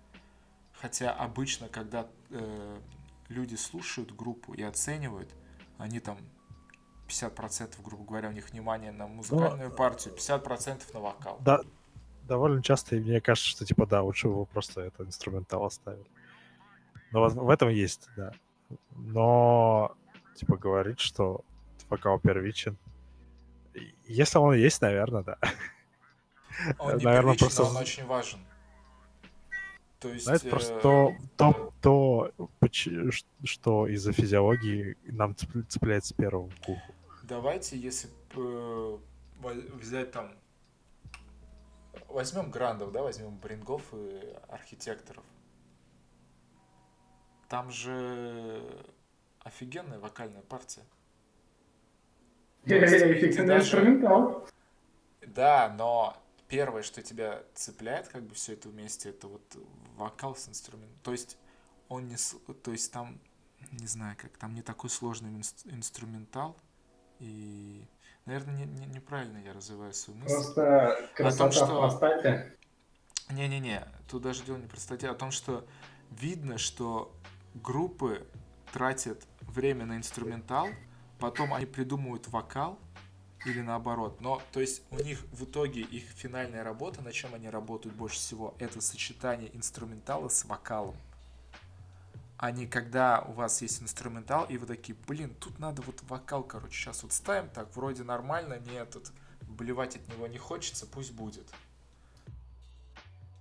Хотя 0.80 1.12
обычно, 1.12 1.68
когда 1.68 2.06
э, 2.30 2.80
люди 3.28 3.56
слушают 3.56 4.14
группу 4.14 4.52
и 4.52 4.62
оценивают, 4.62 5.34
они 5.76 5.98
там 6.00 6.18
50%, 7.08 7.74
грубо 7.82 8.04
говоря, 8.04 8.28
у 8.28 8.32
них 8.32 8.50
внимание 8.50 8.92
на 8.92 9.06
музыкальную 9.06 9.70
партию, 9.70 10.14
50% 10.14 10.82
на 10.94 11.00
вокал. 11.00 11.38
Да, 11.40 11.60
довольно 12.24 12.62
часто 12.62 12.96
и 12.96 13.00
мне 13.00 13.20
кажется, 13.20 13.50
что 13.50 13.64
типа 13.64 13.86
да, 13.86 14.02
лучше 14.02 14.28
его 14.28 14.44
просто 14.44 14.82
это 14.82 15.02
инструментал 15.02 15.64
оставили. 15.64 16.06
Но 17.10 17.26
в 17.28 17.50
этом 17.50 17.70
есть, 17.70 18.08
да. 18.16 18.32
Но 18.94 19.96
типа 20.36 20.56
говорит, 20.56 21.00
что 21.00 21.44
вокал 21.88 22.20
первичен. 22.20 22.76
Если 24.04 24.38
он 24.38 24.54
есть, 24.54 24.80
наверное, 24.82 25.22
да. 25.22 25.38
Он 26.78 26.98
не 26.98 27.04
наверное, 27.04 27.34
первичен, 27.34 27.46
просто 27.46 27.62
но 27.62 27.68
он 27.70 27.76
очень 27.76 28.06
важен. 28.06 28.38
То 30.00 30.08
есть... 30.08 30.24
Знаете, 30.24 30.48
просто 30.48 30.78
э, 30.78 31.18
то, 31.36 31.72
то, 31.82 32.32
то 32.60 33.10
что 33.44 33.86
из-за 33.88 34.12
физиологии 34.12 34.96
нам 35.04 35.32
цеп- 35.32 35.66
цепляется 35.68 36.14
первым 36.14 36.50
к 36.50 36.68
уху. 36.68 36.94
Давайте, 37.24 37.76
если 37.76 38.10
э, 38.36 38.98
взять 39.74 40.12
там... 40.12 40.32
Возьмем 42.08 42.50
грандов, 42.50 42.92
да, 42.92 43.02
возьмем 43.02 43.36
брингов 43.36 43.82
и 43.92 44.34
архитекторов. 44.48 45.24
Там 47.48 47.70
же 47.70 48.62
офигенная 49.40 49.98
вокальная 49.98 50.42
партия. 50.42 50.82
Есть 52.64 53.44
даже-. 53.44 54.46
Да, 55.26 55.74
но 55.76 56.16
первое, 56.48 56.82
что 56.82 57.02
тебя 57.02 57.42
цепляет, 57.54 58.08
как 58.08 58.22
бы 58.24 58.34
все 58.34 58.54
это 58.54 58.68
вместе, 58.68 59.10
это 59.10 59.28
вот 59.28 59.56
вокал 59.96 60.34
с 60.34 60.48
инструментом. 60.48 60.98
То 61.02 61.12
есть 61.12 61.36
он 61.88 62.08
не, 62.08 62.16
то 62.62 62.72
есть 62.72 62.92
там, 62.92 63.20
не 63.72 63.86
знаю 63.86 64.16
как, 64.18 64.36
там 64.38 64.54
не 64.54 64.62
такой 64.62 64.90
сложный 64.90 65.30
инс- 65.30 65.66
инструментал, 65.72 66.56
и, 67.18 67.86
наверное, 68.24 68.54
не- 68.54 68.66
не- 68.66 68.86
неправильно 68.86 69.38
я 69.38 69.52
развиваю 69.52 69.92
свою 69.92 70.20
мысль. 70.20 70.34
Просто 70.34 71.10
красота 71.14 71.52
что- 71.52 71.66
в 71.66 71.98
простоте. 71.98 72.54
Не-не-не, 73.30 73.86
тут 74.08 74.22
даже 74.22 74.42
дело 74.44 74.56
не 74.56 74.66
про 74.66 74.78
статью, 74.80 75.10
а 75.10 75.12
о 75.12 75.14
том, 75.14 75.30
что 75.30 75.66
видно, 76.10 76.56
что 76.56 77.14
группы 77.54 78.26
тратят 78.72 79.26
время 79.40 79.84
на 79.84 79.96
инструментал, 79.96 80.68
потом 81.18 81.52
они 81.52 81.66
придумывают 81.66 82.28
вокал, 82.28 82.78
или 83.44 83.60
наоборот. 83.60 84.20
Но, 84.20 84.42
то 84.52 84.60
есть, 84.60 84.82
у 84.90 84.96
них 84.96 85.20
в 85.32 85.44
итоге 85.44 85.82
их 85.82 86.04
финальная 86.04 86.64
работа, 86.64 87.02
на 87.02 87.12
чем 87.12 87.34
они 87.34 87.48
работают 87.48 87.96
больше 87.96 88.16
всего, 88.16 88.54
это 88.58 88.80
сочетание 88.80 89.54
инструментала 89.56 90.28
с 90.28 90.44
вокалом. 90.44 90.96
А 92.36 92.52
не 92.52 92.66
когда 92.66 93.22
у 93.22 93.32
вас 93.32 93.62
есть 93.62 93.82
инструментал, 93.82 94.44
и 94.44 94.58
вы 94.58 94.66
такие, 94.66 94.96
блин, 95.08 95.34
тут 95.40 95.58
надо 95.58 95.82
вот 95.82 96.02
вокал, 96.04 96.44
короче, 96.44 96.74
сейчас 96.74 97.02
вот 97.02 97.12
ставим, 97.12 97.50
так, 97.50 97.74
вроде 97.74 98.04
нормально, 98.04 98.60
нет, 98.60 98.90
тут 98.90 99.10
блевать 99.42 99.96
от 99.96 100.06
него 100.08 100.28
не 100.28 100.38
хочется, 100.38 100.86
пусть 100.86 101.12
будет. 101.12 101.46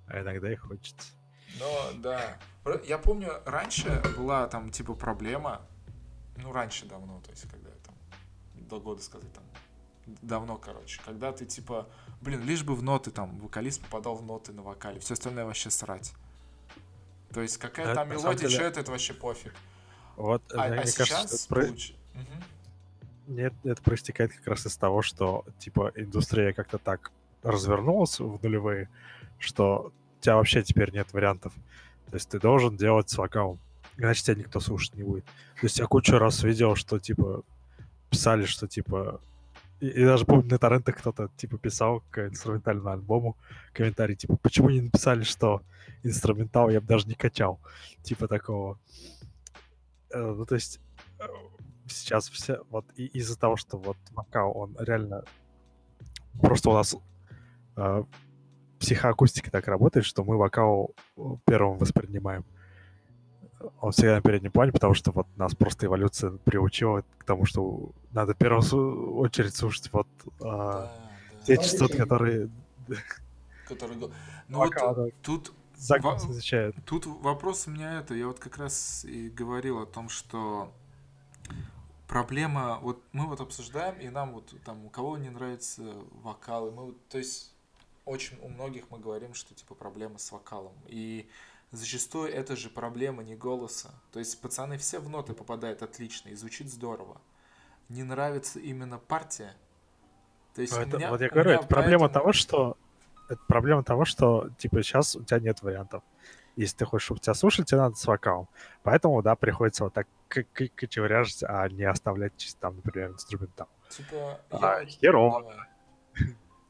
А 0.07 0.21
иногда 0.21 0.51
и 0.51 0.55
хочется. 0.55 1.11
Но 1.59 1.91
да. 1.97 2.39
Я 2.85 2.97
помню, 2.97 3.41
раньше 3.45 4.01
была 4.17 4.47
там 4.47 4.71
типа 4.71 4.95
проблема, 4.95 5.61
ну 6.37 6.51
раньше 6.51 6.85
давно, 6.85 7.21
то 7.21 7.31
есть 7.31 7.43
когда 7.49 7.69
там 7.85 7.95
до 8.55 8.79
года 8.79 9.01
сказать 9.01 9.31
там 9.33 9.43
давно, 10.21 10.57
короче, 10.57 10.99
когда 11.05 11.31
ты 11.31 11.45
типа, 11.45 11.87
блин, 12.21 12.43
лишь 12.43 12.63
бы 12.63 12.75
в 12.75 12.83
ноты 12.83 13.11
там 13.11 13.37
вокалист 13.39 13.81
попадал 13.81 14.15
в 14.15 14.23
ноты 14.23 14.53
на 14.53 14.61
вокале, 14.61 14.99
все 14.99 15.13
остальное 15.13 15.45
вообще 15.45 15.69
срать. 15.69 16.13
То 17.33 17.41
есть 17.41 17.57
какая 17.57 17.87
Да, 17.87 17.95
там 17.95 18.09
мелодия, 18.09 18.47
деле- 18.47 18.49
что 18.49 18.63
это, 18.63 18.79
это 18.79 18.91
вообще 18.91 19.13
пофиг. 19.13 19.53
Вот, 20.15 20.41
А, 20.53 20.67
мне 20.67 20.77
а 20.77 20.81
кажется, 20.81 21.05
сейчас 21.05 21.43
что 21.43 21.55
это 21.59 21.67
получ- 21.67 21.93
Мгм. 22.13 22.43
Нет, 23.35 23.53
это 23.63 23.81
проистекает 23.81 24.33
как 24.33 24.47
раз 24.47 24.65
из 24.65 24.77
того, 24.77 25.01
что, 25.01 25.45
типа, 25.59 25.91
индустрия 25.95 26.53
как-то 26.53 26.77
так 26.77 27.11
развернулась 27.43 28.19
в 28.19 28.41
нулевые, 28.41 28.89
что 29.37 29.91
у 30.17 30.23
тебя 30.23 30.37
вообще 30.37 30.63
теперь 30.63 30.91
нет 30.93 31.11
вариантов. 31.13 31.53
То 32.09 32.15
есть 32.15 32.29
ты 32.29 32.39
должен 32.39 32.77
делать 32.77 33.09
с 33.09 33.17
вокалом, 33.17 33.59
иначе 33.97 34.23
тебя 34.23 34.35
никто 34.35 34.59
слушать 34.59 34.95
не 34.95 35.03
будет. 35.03 35.25
То 35.25 35.63
есть 35.63 35.77
я 35.77 35.85
кучу 35.85 36.17
раз 36.17 36.41
видел, 36.43 36.75
что, 36.75 36.99
типа, 36.99 37.43
писали, 38.09 38.45
что, 38.45 38.67
типа... 38.67 39.19
И, 39.79 40.03
даже 40.03 40.25
помню, 40.25 40.49
на 40.49 40.57
торрентах 40.57 40.97
кто-то, 40.97 41.29
типа, 41.37 41.57
писал 41.57 42.01
к 42.09 42.27
инструментальному 42.27 42.89
альбому 42.89 43.37
комментарий, 43.73 44.15
типа, 44.15 44.37
почему 44.37 44.69
не 44.69 44.81
написали, 44.81 45.23
что 45.23 45.61
инструментал 46.03 46.69
я 46.69 46.81
бы 46.81 46.87
даже 46.87 47.07
не 47.07 47.13
качал. 47.13 47.59
Типа 48.03 48.27
такого. 48.27 48.79
Э, 50.09 50.33
Ну, 50.35 50.45
то 50.45 50.55
есть 50.55 50.79
э, 51.19 51.23
сейчас 51.87 52.29
все 52.29 52.63
вот 52.69 52.85
и 52.95 53.05
из-за 53.05 53.37
того, 53.37 53.55
что 53.55 53.77
вот 53.77 53.97
вокал, 54.11 54.57
он 54.57 54.75
реально 54.79 55.23
просто 56.41 56.69
у 56.69 56.73
нас 56.73 56.95
э, 57.75 58.03
психоакустика 58.79 59.51
так 59.51 59.67
работает, 59.67 60.05
что 60.05 60.23
мы 60.23 60.37
вокал 60.37 60.95
э, 61.17 61.21
первым 61.45 61.77
воспринимаем. 61.77 62.45
Он 63.81 63.91
всегда 63.91 64.15
на 64.15 64.21
переднем 64.21 64.51
плане, 64.51 64.71
потому 64.71 64.93
что 64.93 65.11
вот 65.11 65.27
нас 65.35 65.55
просто 65.55 65.87
эволюция 65.87 66.31
приучила 66.31 67.03
к 67.17 67.23
тому, 67.23 67.45
что 67.45 67.91
надо 68.11 68.33
в 68.33 68.37
первую 68.37 69.17
очередь 69.17 69.55
слушать 69.55 69.91
вот 69.91 70.07
э, 70.25 70.29
Да, 70.41 70.91
те 71.45 71.55
да. 71.57 71.63
частоты, 71.63 71.97
которые 71.97 72.49
Который 73.67 73.97
го- 73.97 74.11
Ну 74.47 74.59
вот 74.59 74.73
да, 74.73 75.07
тут 75.23 75.53
Во- 75.89 76.15
изучают. 76.17 76.75
Тут 76.85 77.05
вопрос 77.05 77.67
у 77.67 77.71
меня 77.71 77.99
это, 77.99 78.13
я 78.15 78.27
вот 78.27 78.39
как 78.39 78.57
раз 78.57 79.05
и 79.05 79.29
говорил 79.29 79.79
о 79.79 79.85
том, 79.85 80.09
что 80.09 80.71
проблема, 82.07 82.79
вот 82.81 83.01
мы 83.11 83.27
вот 83.27 83.41
обсуждаем, 83.41 83.99
и 83.99 84.09
нам 84.09 84.33
вот 84.33 84.53
там, 84.63 84.85
у 84.85 84.89
кого 84.89 85.17
не 85.17 85.29
нравится 85.29 85.83
вокал, 86.23 86.69
и 86.69 86.71
мы 86.71 86.85
вот, 86.85 87.07
то 87.09 87.17
есть 87.17 87.53
очень 88.05 88.39
у 88.41 88.47
многих 88.47 88.85
мы 88.89 88.99
говорим, 88.99 89.33
что 89.33 89.53
типа 89.53 89.75
проблема 89.75 90.17
с 90.17 90.31
вокалом. 90.31 90.73
И 90.87 91.27
зачастую 91.71 92.33
это 92.33 92.55
же 92.55 92.69
проблема 92.69 93.23
не 93.23 93.35
голоса. 93.35 93.89
То 94.11 94.19
есть 94.19 94.39
пацаны 94.41 94.77
все 94.77 94.99
в 94.99 95.09
ноты 95.09 95.33
попадают 95.33 95.81
отлично 95.83 96.29
и 96.29 96.35
звучит 96.35 96.69
здорово. 96.69 97.21
Не 97.89 98.03
нравится 98.03 98.59
именно 98.59 98.97
партия. 98.99 99.53
То 100.55 100.61
есть 100.61 100.73
у 100.77 100.81
Это- 100.81 100.97
меня- 100.97 101.09
вот 101.09 101.21
я 101.21 101.29
говорю, 101.29 101.51
это 101.51 101.67
проблема 101.67 102.05
поэтому- 102.07 102.13
того, 102.13 102.33
что 102.33 102.77
это 103.29 103.41
проблема 103.47 103.83
того, 103.83 104.05
что 104.05 104.49
типа 104.57 104.81
сейчас 104.83 105.15
у 105.15 105.23
тебя 105.23 105.39
нет 105.39 105.61
вариантов. 105.61 106.03
Если 106.55 106.77
ты 106.77 106.85
хочешь, 106.85 107.05
чтобы 107.05 107.19
тебя 107.19 107.35
слушали, 107.35 107.65
тебе 107.65 107.77
надо 107.79 107.95
с 107.95 108.05
вокалом. 108.07 108.47
Поэтому, 108.81 109.21
да, 109.21 109.35
приходится 109.35 109.83
вот 109.83 109.93
так 109.93 110.07
кочевряжить, 110.75 111.43
а 111.43 111.67
не 111.69 111.83
оставлять 111.83 112.35
чисто 112.37 112.59
там, 112.61 112.77
например, 112.77 113.11
инструментал. 113.11 113.67
Типа, 113.89 114.41
А, 114.49 114.79
я- 114.81 114.85
херово. 114.87 115.41
Давай. 115.41 115.57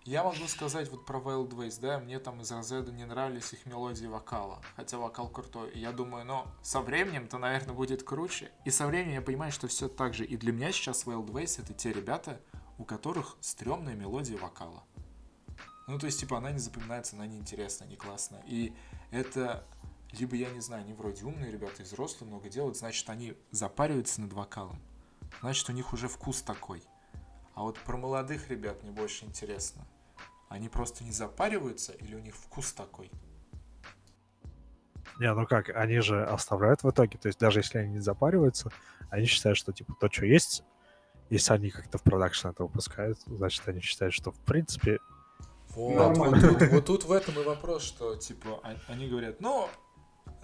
Я 0.08 0.24
могу 0.24 0.48
сказать 0.48 0.90
вот 0.90 1.06
про 1.06 1.20
Wild 1.20 1.50
Ways, 1.50 1.82
да, 1.82 2.00
мне 2.00 2.18
там 2.20 2.40
из 2.40 2.50
разряда 2.50 2.94
не 2.94 3.04
нравились 3.04 3.52
их 3.52 3.66
мелодии 3.66 4.06
вокала, 4.06 4.62
хотя 4.78 4.98
вокал 4.98 5.28
крутой. 5.28 5.74
Я 5.76 5.92
думаю, 5.92 6.24
ну, 6.24 6.46
со 6.62 6.80
временем-то, 6.80 7.38
наверное, 7.38 7.74
будет 7.74 8.04
круче. 8.04 8.50
И 8.64 8.70
со 8.70 8.88
временем 8.88 9.16
я 9.16 9.22
понимаю, 9.22 9.52
что 9.52 9.68
все 9.68 9.90
так 9.90 10.14
же. 10.14 10.24
И 10.24 10.38
для 10.38 10.54
меня 10.54 10.72
сейчас 10.72 11.06
Wild 11.06 11.26
Ways 11.26 11.62
это 11.62 11.74
те 11.74 11.92
ребята, 11.92 12.40
у 12.78 12.86
которых 12.86 13.36
стрёмная 13.42 13.96
мелодия 13.96 14.38
вокала. 14.38 14.82
Ну, 15.88 16.00
то 16.00 16.06
есть, 16.06 16.22
типа, 16.22 16.38
она 16.38 16.52
не 16.52 16.60
запоминается, 16.60 17.18
она 17.18 17.28
не 17.28 17.38
интересная, 17.38 17.90
не 17.90 17.98
классная. 17.98 18.42
И 18.48 18.74
это 19.12 19.66
либо, 20.14 20.38
я 20.38 20.50
не 20.52 20.62
знаю, 20.62 20.86
они 20.86 20.94
вроде 20.94 21.26
умные 21.26 21.52
ребята 21.52 21.82
и 21.82 21.84
взрослые 21.84 22.32
много 22.32 22.48
делают, 22.48 22.78
значит, 22.78 23.10
они 23.10 23.36
запариваются 23.52 24.22
над 24.22 24.32
вокалом. 24.32 24.80
Значит, 25.42 25.68
у 25.68 25.74
них 25.74 25.92
уже 25.92 26.08
вкус 26.08 26.44
такой. 26.44 26.82
А 27.56 27.64
вот 27.64 27.78
про 27.80 27.98
молодых 27.98 28.50
ребят 28.50 28.82
мне 28.84 28.92
больше 28.94 29.26
интересно. 29.26 29.86
Они 30.50 30.70
просто 30.70 31.04
не 31.04 31.12
запариваются 31.12 31.92
или 31.94 32.16
у 32.16 32.20
них 32.20 32.36
вкус 32.36 32.74
такой? 32.74 33.12
Не, 35.20 35.34
ну 35.34 35.48
как, 35.48 35.70
они 35.70 36.00
же 36.00 36.24
оставляют 36.24 36.84
в 36.84 36.90
итоге, 36.90 37.18
то 37.18 37.28
есть 37.28 37.40
даже 37.40 37.60
если 37.60 37.80
они 37.80 37.94
не 37.94 38.00
запариваются, 38.00 38.70
они 39.10 39.26
считают, 39.26 39.58
что 39.58 39.74
типа 39.74 39.96
то, 40.00 40.12
что 40.12 40.26
есть, 40.26 40.64
если 41.30 41.54
они 41.54 41.70
как-то 41.72 41.98
в 41.98 42.04
продакшн 42.04 42.50
это 42.50 42.64
выпускают, 42.64 43.20
значит, 43.26 43.68
они 43.68 43.82
считают, 43.82 44.14
что 44.14 44.32
в 44.32 44.40
принципе 44.42 45.00
Вот, 45.70 45.96
Нормально. 45.96 46.50
вот, 46.50 46.60
тут, 46.60 46.70
вот 46.70 46.86
тут 46.86 47.04
в 47.06 47.12
этом 47.12 47.40
и 47.40 47.44
вопрос, 47.44 47.84
что 47.84 48.16
типа 48.16 48.60
а- 48.64 48.76
они 48.88 49.08
говорят, 49.08 49.42
ну, 49.42 49.70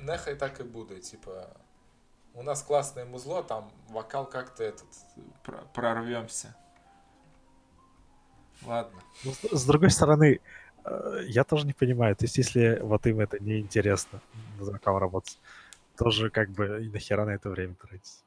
нехай 0.01 0.35
так 0.35 0.59
и 0.59 0.63
будет, 0.63 1.03
типа, 1.03 1.55
у 2.33 2.41
нас 2.41 2.63
классное 2.63 3.05
музло, 3.05 3.43
там 3.43 3.71
вокал 3.89 4.25
как-то 4.25 4.63
этот 4.63 4.87
про- 5.43 5.65
прорвемся. 5.73 6.55
Ладно. 8.66 8.99
Ну, 9.24 9.32
с, 9.32 9.59
с 9.59 9.66
другой 9.66 9.89
стороны, 9.89 10.39
э, 10.86 11.24
я 11.28 11.43
тоже 11.43 11.66
не 11.66 11.74
понимаю, 11.74 12.16
то 12.16 12.26
есть 12.26 12.38
если 12.38 12.80
вот 12.82 13.05
им 13.07 13.20
это 13.20 13.39
не 13.39 13.59
интересно 13.59 14.22
на 14.59 14.66
вокал 14.72 14.99
работать, 14.99 15.39
тоже 15.97 16.30
как 16.30 16.49
бы 16.49 16.84
и 16.84 16.89
нахера 16.89 17.26
на 17.26 17.32
это 17.32 17.49
время 17.49 17.76
тратить. 17.76 18.24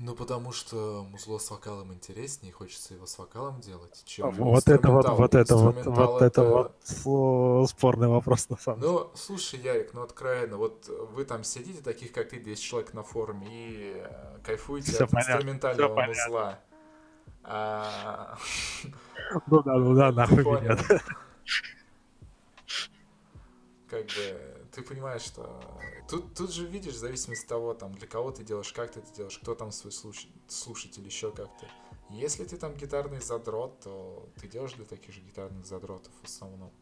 Ну, 0.00 0.14
потому 0.14 0.52
что 0.52 1.04
музло 1.10 1.38
с 1.38 1.50
вокалом 1.50 1.92
интереснее, 1.92 2.50
и 2.50 2.52
хочется 2.52 2.94
его 2.94 3.06
с 3.06 3.18
вокалом 3.18 3.60
делать, 3.60 4.00
чем 4.04 4.30
Вот 4.30 4.68
это 4.68 4.90
вот, 4.92 5.08
вот 5.08 5.34
это 5.34 5.56
вот, 5.56 5.86
вот 5.86 6.22
это 6.22 6.44
вот 6.44 7.68
спорный 7.68 8.06
вопрос 8.06 8.48
на 8.48 8.56
самом 8.56 8.80
деле. 8.80 8.92
Ну, 8.92 9.10
слушай, 9.16 9.58
Ярик, 9.58 9.94
ну 9.94 10.02
откровенно, 10.02 10.56
вот 10.56 10.88
вы 10.88 11.24
там 11.24 11.42
сидите, 11.42 11.82
таких 11.82 12.12
как 12.12 12.28
ты, 12.28 12.38
10 12.38 12.62
человек 12.62 12.94
на 12.94 13.02
форуме, 13.02 13.46
и 13.50 13.92
э, 13.96 14.38
кайфуете 14.44 14.92
Всё 14.92 15.04
от 15.04 15.10
понятно, 15.10 15.32
инструментального 15.32 15.88
всё 15.88 15.94
понятно. 15.96 16.58
Ну 17.42 17.48
да, 19.62 19.74
ну 19.74 19.94
да, 19.94 20.12
нахуй 20.12 20.44
меня. 20.44 20.76
Как 23.88 24.04
бы, 24.04 24.66
ты 24.72 24.82
понимаешь, 24.82 25.22
что... 25.22 25.60
Тут, 26.08 26.34
тут 26.34 26.52
же 26.52 26.66
видишь, 26.66 26.94
в 26.94 26.98
зависимости 26.98 27.44
от 27.44 27.48
того, 27.48 27.74
там, 27.74 27.94
для 27.94 28.06
кого 28.06 28.30
ты 28.30 28.44
делаешь, 28.44 28.72
как 28.72 28.92
ты 28.92 29.00
это 29.00 29.12
делаешь, 29.14 29.38
кто 29.38 29.54
там 29.54 29.72
свой 29.72 29.92
слуш- 29.92 30.28
слушатель, 30.46 31.04
еще 31.04 31.32
как-то. 31.32 31.66
Если 32.10 32.44
ты 32.44 32.56
там 32.56 32.74
гитарный 32.74 33.20
задрот, 33.20 33.80
то 33.80 34.28
ты 34.40 34.48
делаешь 34.48 34.72
для 34.74 34.84
таких 34.84 35.14
же 35.14 35.20
гитарных 35.20 35.66
задротов 35.66 36.12
в 36.22 36.26
основном. 36.26 36.72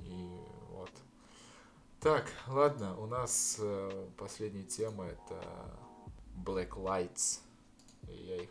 И 0.00 0.40
вот. 0.70 0.90
Так, 2.00 2.30
ладно, 2.46 2.96
у 2.98 3.06
нас 3.06 3.56
э, 3.58 4.08
последняя 4.16 4.64
тема 4.64 5.06
это 5.06 5.78
Black 6.36 6.70
Lights. 6.70 7.40
Я 8.02 8.42
их 8.42 8.50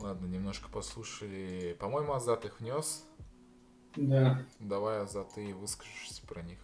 Ладно, 0.00 0.26
немножко 0.26 0.68
послушали. 0.68 1.76
По-моему, 1.80 2.12
Азат 2.12 2.44
их 2.44 2.60
внес. 2.60 3.04
Да. 3.96 4.42
Давай, 4.60 5.00
Азат, 5.00 5.34
ты 5.34 5.54
выскажешься 5.54 6.24
про 6.26 6.42
них. 6.42 6.58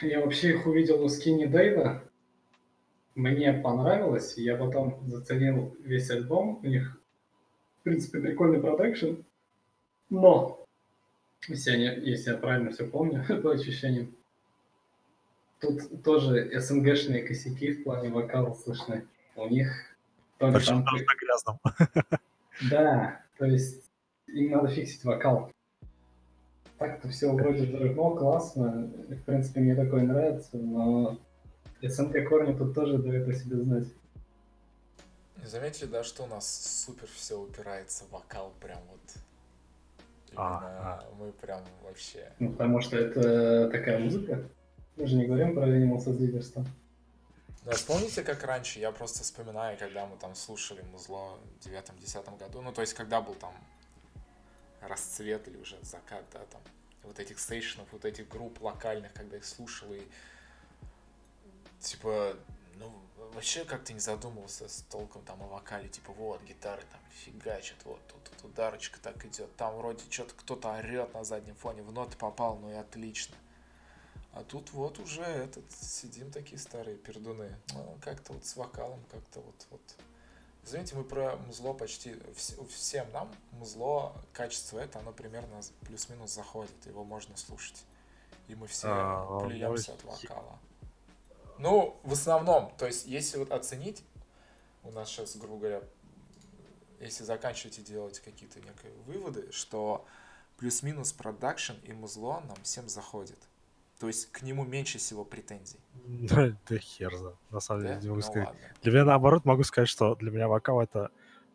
Я 0.00 0.20
вообще 0.20 0.50
их 0.50 0.66
увидел 0.66 1.02
у 1.04 1.08
Скини 1.08 1.46
Дэйва. 1.46 2.02
Мне 3.14 3.52
понравилось. 3.52 4.36
Я 4.38 4.56
потом 4.56 5.00
заценил 5.06 5.76
весь 5.80 6.10
альбом. 6.10 6.60
У 6.62 6.66
них, 6.66 7.00
в 7.80 7.82
принципе, 7.84 8.20
прикольный 8.20 8.60
продакшн. 8.60 9.22
Но, 10.10 10.66
если 11.46 11.70
я, 11.72 11.76
не- 11.96 12.10
если 12.10 12.32
я 12.32 12.36
правильно 12.36 12.70
все 12.70 12.86
помню, 12.86 13.24
по 13.42 13.52
ощущениям, 13.52 14.14
тут 15.60 16.02
тоже 16.02 16.50
СНГшные 16.60 17.22
косяки 17.22 17.72
в 17.72 17.84
плане 17.84 18.10
вокала 18.10 18.54
слышны. 18.54 19.06
У 19.36 19.48
них 19.48 19.72
там 20.38 20.52
даже 20.52 20.74
на 20.74 20.84
грязном. 21.20 21.58
Да, 22.70 23.22
то 23.38 23.44
есть 23.44 23.84
им 24.26 24.50
надо 24.50 24.66
фиксить 24.68 25.04
вокал. 25.04 25.52
Так-то 26.76 27.08
все 27.08 27.32
вроде 27.32 27.66
взрывно, 27.66 28.16
классно. 28.16 28.90
В 29.08 29.22
принципе, 29.22 29.60
мне 29.60 29.76
такое 29.76 30.02
нравится, 30.02 30.56
но 30.56 31.20
СНГ 31.82 32.28
корни 32.28 32.56
тут 32.56 32.74
тоже 32.74 32.98
дают 32.98 33.28
о 33.28 33.32
себе 33.32 33.58
знать. 33.58 33.86
Заметили, 35.44 35.86
да, 35.88 36.02
что 36.02 36.24
у 36.24 36.26
нас 36.26 36.84
супер 36.84 37.08
все 37.14 37.38
упирается 37.40 38.04
в 38.04 38.10
вокал, 38.10 38.52
прям 38.60 38.80
вот. 38.90 39.00
А, 40.36 41.00
Именно 41.02 41.24
мы 41.24 41.32
прям 41.32 41.62
вообще. 41.84 42.32
Ну, 42.38 42.50
потому 42.50 42.80
что 42.80 42.96
это 42.96 43.70
такая 43.70 43.98
музыка. 43.98 44.42
Мы 44.96 45.06
же 45.06 45.16
не 45.16 45.26
говорим 45.26 45.54
про 45.54 45.66
as 45.66 46.06
Leaders 46.06 46.52
там. 46.52 46.66
Да, 47.64 47.72
вспомните, 47.72 48.22
как 48.22 48.42
раньше, 48.44 48.80
я 48.80 48.92
просто 48.92 49.22
вспоминаю, 49.22 49.76
когда 49.78 50.06
мы 50.06 50.16
там 50.16 50.34
слушали 50.34 50.82
музло 50.90 51.38
в 51.56 51.64
девятом-десятом 51.64 52.36
году, 52.38 52.62
ну, 52.62 52.72
то 52.72 52.80
есть, 52.80 52.94
когда 52.94 53.20
был 53.20 53.34
там 53.34 53.52
расцвет 54.80 55.46
или 55.48 55.58
уже 55.58 55.76
закат, 55.82 56.24
да, 56.32 56.40
там, 56.50 56.62
вот 57.02 57.18
этих 57.18 57.38
стейшенов, 57.38 57.86
вот 57.92 58.04
этих 58.04 58.28
групп 58.28 58.60
локальных, 58.62 59.12
когда 59.12 59.36
их 59.36 59.44
слушал, 59.44 59.92
и, 59.92 60.00
типа, 61.80 62.36
вообще 63.34 63.64
как-то 63.64 63.92
не 63.92 64.00
задумывался 64.00 64.68
с 64.68 64.82
толком 64.82 65.22
там 65.24 65.42
о 65.42 65.46
вокале, 65.46 65.88
типа, 65.88 66.12
вот, 66.12 66.42
гитары 66.42 66.82
там 66.90 67.00
фигачат, 67.10 67.76
вот, 67.84 68.00
тут, 68.06 68.24
тут 68.24 68.50
ударочка 68.50 68.98
так 69.00 69.24
идет, 69.24 69.54
там 69.56 69.76
вроде 69.76 70.02
что-то 70.10 70.34
кто-то 70.34 70.72
орет 70.72 71.14
на 71.14 71.24
заднем 71.24 71.54
фоне, 71.56 71.82
в 71.82 71.92
ноты 71.92 72.16
попал, 72.16 72.56
ну 72.56 72.70
и 72.70 72.74
отлично. 72.74 73.36
А 74.32 74.44
тут 74.44 74.72
вот 74.72 74.98
уже 74.98 75.22
этот, 75.22 75.64
сидим 75.72 76.30
такие 76.30 76.58
старые 76.58 76.96
пердуны. 76.96 77.56
Ну, 77.72 77.98
как-то 78.02 78.34
вот 78.34 78.44
с 78.44 78.56
вокалом, 78.56 79.02
как-то 79.10 79.40
вот, 79.40 79.66
вот. 79.70 79.80
Извините, 80.64 80.96
мы 80.96 81.02
про 81.04 81.36
музло 81.36 81.72
почти... 81.72 82.10
вс- 82.10 82.68
Всем 82.68 83.10
нам 83.12 83.34
музло, 83.52 84.14
качество 84.32 84.78
это, 84.78 84.98
оно 84.98 85.12
примерно 85.12 85.60
плюс-минус 85.80 86.30
заходит, 86.30 86.86
его 86.86 87.04
можно 87.04 87.36
слушать. 87.36 87.82
И 88.48 88.54
мы 88.54 88.66
все 88.66 88.88
А, 88.90 89.40
плюемся 89.40 89.96
ну, 90.04 90.12
от 90.12 90.22
вокала. 90.22 90.58
Ну, 91.58 91.98
в 92.04 92.12
основном, 92.12 92.72
то 92.78 92.86
есть, 92.86 93.06
если 93.06 93.38
вот 93.38 93.50
оценить, 93.52 94.02
у 94.84 94.90
нас 94.90 95.08
сейчас, 95.08 95.36
грубо 95.36 95.58
говоря, 95.58 95.82
если 97.00 97.24
заканчивать 97.24 97.78
и 97.78 97.82
делать 97.82 98.20
какие-то 98.20 98.58
некие 98.60 98.92
выводы, 99.06 99.50
что 99.52 100.04
плюс-минус 100.56 101.12
продакшн 101.12 101.74
и 101.84 101.92
музло 101.92 102.40
нам 102.46 102.56
всем 102.62 102.88
заходит. 102.88 103.38
То 104.00 104.06
есть 104.06 104.30
к 104.30 104.42
нему 104.42 104.64
меньше 104.64 104.98
всего 104.98 105.24
претензий. 105.24 105.78
Да 106.06 106.56
да 106.68 106.78
хер 106.78 107.14
знает, 107.16 107.36
на 107.50 107.60
самом 107.60 107.82
Да? 107.82 107.88
деле, 107.88 108.00
не 108.02 108.08
могу 108.08 108.20
Ну 108.20 108.22
сказать. 108.22 108.46
ладно. 108.48 108.60
Для 108.82 108.92
меня 108.92 109.04
наоборот 109.04 109.44
могу 109.44 109.62
сказать, 109.64 109.88
что 109.88 110.14
для 110.16 110.30
меня 110.30 110.48
вокал 110.48 110.80
это 110.80 111.10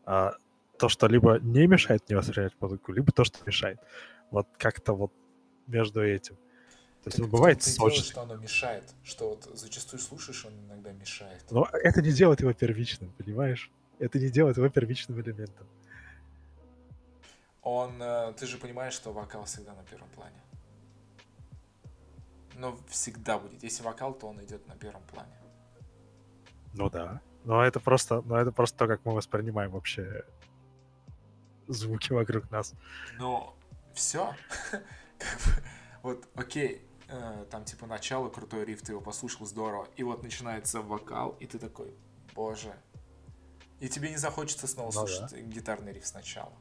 а, 0.06 0.34
то, 0.78 0.89
что 0.89 1.08
либо 1.08 1.39
не 1.39 1.68
мешает 1.68 2.04
мне 2.08 2.18
воспринимать 2.18 2.54
музыку, 2.60 2.91
либо 2.91 3.12
то, 3.12 3.24
что 3.24 3.39
мешает. 3.45 3.80
Вот 4.32 4.47
как-то 4.58 4.93
вот 4.93 5.12
между 5.68 6.04
этим. 6.04 6.38
То 7.04 7.10
есть 7.10 7.20
он 7.20 7.30
бывает 7.30 7.60
дело, 7.60 7.76
сочный. 7.76 8.04
что 8.06 8.22
оно 8.22 8.36
мешает. 8.36 8.84
Что 9.04 9.30
вот 9.30 9.49
зачастую 9.54 9.99
слушаешь, 9.99 10.45
он 10.45 10.54
иногда 10.66 10.93
мешает. 10.93 11.43
Но 11.51 11.68
это 11.72 12.01
не 12.01 12.14
делает 12.14 12.39
его 12.39 12.54
первичным, 12.54 13.12
понимаешь? 13.18 13.70
Это 13.99 14.20
не 14.20 14.30
делает 14.30 14.56
его 14.56 14.70
первичным 14.70 15.20
элементом. 15.20 15.68
Он, 17.62 18.01
э, 18.01 18.34
ты 18.38 18.45
же 18.45 18.58
понимаешь, 18.58 18.93
что 18.93 19.12
вокал 19.12 19.43
всегда 19.43 19.74
на 19.74 19.84
первом 19.84 20.08
плане. 20.10 20.41
Но 22.56 22.78
всегда 22.88 23.38
будет. 23.38 23.64
Если 23.64 23.84
вокал, 23.84 24.14
то 24.14 24.28
он 24.28 24.41
идет 24.41 24.66
на 24.68 24.76
первом 24.76 25.04
плане. 25.04 25.34
Ну 26.74 26.89
да. 26.89 27.22
Но 27.43 27.64
это 27.64 27.82
просто, 27.82 28.22
но 28.22 28.38
это 28.38 28.51
просто 28.54 28.78
то, 28.78 28.88
как 28.88 29.04
мы 29.04 29.14
воспринимаем 29.14 29.72
вообще 29.72 30.24
звуки 31.68 32.14
вокруг 32.14 32.49
нас. 32.49 32.74
Но 33.18 33.56
все, 33.93 34.34
как 34.72 35.39
бы, 35.45 35.64
вот, 36.01 36.28
окей, 36.36 36.82
э, 37.08 37.45
там 37.49 37.66
типа 37.66 37.86
начало, 37.86 38.30
крутой 38.30 38.66
риф, 38.66 38.82
ты 38.82 38.93
его 38.93 39.01
послушал, 39.01 39.45
здорово, 39.45 39.88
и 39.95 40.04
вот 40.04 40.24
начинается 40.24 40.82
вокал, 40.82 41.36
и 41.39 41.45
ты 41.45 41.60
такой, 41.60 41.93
боже. 42.36 42.74
И 43.80 43.89
тебе 43.89 44.10
не 44.10 44.18
захочется 44.18 44.68
снова 44.68 44.91
Ну 44.93 45.06
да. 45.06 45.08
слушать 45.08 45.45
гитарный 45.45 45.91
риф 45.93 46.06
сначала. 46.06 46.54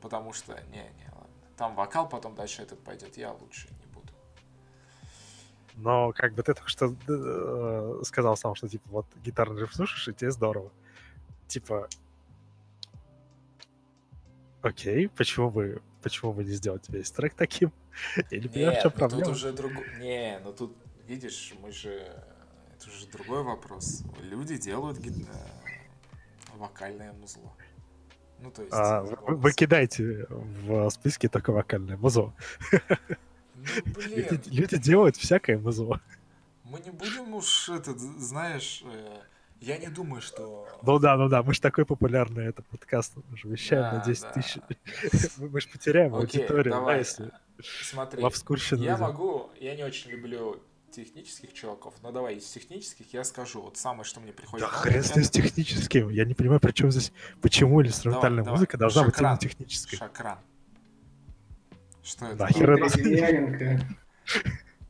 Потому 0.00 0.32
что, 0.32 0.52
не-не, 0.70 1.08
ладно. 1.12 1.34
Там 1.56 1.74
вокал, 1.74 2.08
потом 2.08 2.34
дальше 2.34 2.62
этот 2.62 2.82
пойдет, 2.84 3.16
я 3.16 3.32
лучше 3.32 3.68
не 3.68 3.86
буду. 3.86 4.12
Но 5.76 6.12
как 6.12 6.34
бы 6.34 6.42
ты 6.42 6.54
только 6.54 6.68
что 6.68 6.94
э, 7.08 8.02
сказал 8.04 8.36
сам, 8.36 8.54
что 8.54 8.68
типа 8.68 8.88
вот 8.90 9.06
гитарный 9.24 9.60
риф 9.60 9.74
слушаешь, 9.74 10.08
и 10.08 10.12
тебе 10.12 10.30
здорово. 10.30 10.70
Типа, 11.46 11.88
окей, 14.62 15.08
почему 15.08 15.50
бы, 15.50 15.80
почему 16.02 16.32
бы 16.32 16.44
не 16.44 16.52
сделать 16.52 16.88
весь 16.88 17.10
трек 17.10 17.34
таким? 17.34 17.72
В 18.16 18.32
Нет, 18.32 18.52
чем 18.52 18.64
ну 18.64 18.80
тут 18.82 18.94
проблема. 18.94 19.30
уже 19.30 19.52
другой... 19.52 19.84
Не, 19.98 20.40
ну 20.44 20.52
тут, 20.52 20.76
видишь, 21.06 21.54
мы 21.62 21.72
же... 21.72 21.90
Это 22.76 22.88
уже 22.90 23.06
другой 23.08 23.42
вопрос. 23.42 24.04
Люди 24.22 24.56
делают 24.56 24.98
ги- 24.98 25.26
э, 25.26 26.56
вокальное 26.56 27.12
музло. 27.12 27.52
Ну, 28.40 28.50
то 28.50 28.62
есть... 28.62 28.72
А, 28.74 29.02
вы, 29.02 29.36
вы 29.36 29.52
кидаете 29.52 30.26
в 30.30 30.88
списке 30.90 31.28
только 31.28 31.50
вокальное 31.52 31.96
музло. 31.96 32.32
Ну, 32.72 32.78
Люди, 33.84 34.28
блин, 34.28 34.42
люди 34.46 34.76
делают 34.78 35.16
всякое 35.16 35.58
музло. 35.58 36.00
мы 36.62 36.78
не 36.80 36.90
будем 36.90 37.34
уж, 37.34 37.68
этот, 37.68 37.98
знаешь, 37.98 38.84
э, 38.84 39.20
Я 39.60 39.78
не 39.78 39.88
думаю, 39.88 40.22
что... 40.22 40.68
Ну 40.82 40.98
да, 41.00 41.16
ну 41.16 41.28
да, 41.28 41.42
мы 41.42 41.52
же 41.52 41.60
такой 41.60 41.84
популярный 41.84 42.46
это 42.46 42.62
подкаст, 42.62 43.14
мы 43.28 43.36
же 43.36 43.48
вещаем 43.48 43.82
Да, 43.82 43.98
на 43.98 44.04
10 44.04 44.22
да. 44.22 44.30
тысяч. 44.30 44.60
Мы, 45.38 45.60
же 45.60 45.68
потеряем 45.68 46.14
Окей, 46.14 46.42
аудиторию, 46.42 46.74
да, 46.74 46.96
если 46.96 47.32
Смотри, 47.62 48.22
я 48.78 48.96
могу... 48.96 49.50
Я 49.60 49.76
не 49.76 49.84
очень 49.84 50.10
люблю 50.10 50.62
технических 50.90 51.52
чуваков, 51.52 51.94
но 52.02 52.12
давай 52.12 52.36
из 52.36 52.48
технических 52.48 53.12
я 53.12 53.24
скажу. 53.24 53.60
Вот 53.62 53.76
самое, 53.76 54.04
что 54.04 54.20
мне 54.20 54.32
приходит... 54.32 54.66
Да 54.66 54.72
хрен 54.72 55.02
с 55.02 55.10
это 55.10 55.22
техническим. 55.24 56.08
Я 56.08 56.24
не 56.24 56.34
понимаю, 56.34 56.60
при 56.60 56.72
чем 56.72 56.90
здесь, 56.90 57.12
почему 57.40 57.82
инструментальная 57.82 58.42
давай. 58.42 58.58
музыка 58.58 58.78
должна 58.78 59.04
быть 59.04 59.14
Шакран. 59.14 59.32
именно 59.32 59.40
технической. 59.40 59.98
Шакран. 59.98 60.38
Что 62.02 62.26
это? 62.26 62.36
Да, 62.36 62.48
хер 62.48 62.70
это- 62.70 63.86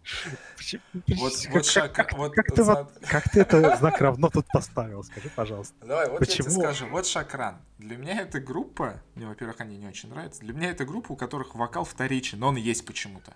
Вот, 0.08 1.02
как- 1.06 1.18
вот, 1.18 1.32
как- 1.52 1.62
шак- 1.64 1.88
как- 1.92 2.12
вот, 2.14 2.32
как 2.34 2.46
ты 2.54 2.62
вот- 2.62 2.92
Как 3.08 3.24
ты 3.30 3.40
это 3.40 3.76
знак 3.76 4.00
равно 4.00 4.30
тут 4.30 4.46
поставил, 4.52 5.02
скажи, 5.04 5.30
пожалуйста. 5.34 5.74
Давай, 5.86 6.08
вот 6.08 6.20
я 6.20 6.26
тебе 6.26 6.44
Почему? 6.44 6.60
скажу. 6.62 6.86
Вот 6.88 7.06
Шакран. 7.06 7.58
Для 7.78 7.96
меня 7.96 8.20
это 8.22 8.40
группа, 8.40 9.00
мне, 9.14 9.26
во-первых, 9.26 9.60
они 9.60 9.76
не 9.76 9.86
очень 9.86 10.08
нравятся. 10.10 10.40
Для 10.40 10.52
меня 10.54 10.70
это 10.70 10.84
группа, 10.84 11.12
у 11.12 11.16
которых 11.16 11.54
вокал 11.54 11.84
вторичен, 11.84 12.38
но 12.38 12.48
он 12.48 12.56
есть 12.56 12.84
почему-то. 12.86 13.34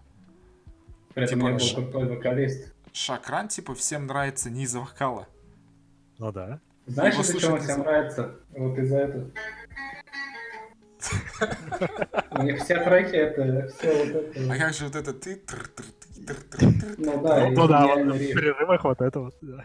При 1.14 1.24
этом 1.24 1.40
Типа 1.40 1.50
был 1.52 1.58
ш- 1.58 1.80
вокалист. 1.80 2.72
Шакран, 2.92 3.48
типа, 3.48 3.74
всем 3.74 4.06
нравится 4.06 4.50
не 4.50 4.62
из-за 4.64 4.80
вокала. 4.80 5.28
Ну 6.18 6.32
да. 6.32 6.60
Знаешь, 6.86 7.16
не 7.16 7.22
всем 7.24 7.80
нравится? 7.80 8.34
Вот 8.50 8.78
из-за 8.78 8.96
этого. 8.98 9.30
У 12.30 12.42
них 12.42 12.62
все 12.62 12.82
треки 12.82 13.16
это 13.16 13.68
все 13.68 14.04
вот 14.04 14.14
это. 14.14 14.52
А 14.52 14.58
как 14.58 14.74
же 14.74 14.84
вот 14.86 14.96
это 14.96 15.12
ты? 15.12 15.40
Ну 16.98 17.22
да, 17.22 17.48
Ну 17.50 17.68
да, 17.68 17.86
вот 17.96 18.14
в 18.14 18.18
перерывах 18.18 18.84
вот 18.84 19.00
это 19.00 19.20
вот. 19.20 19.34
да. 19.40 19.64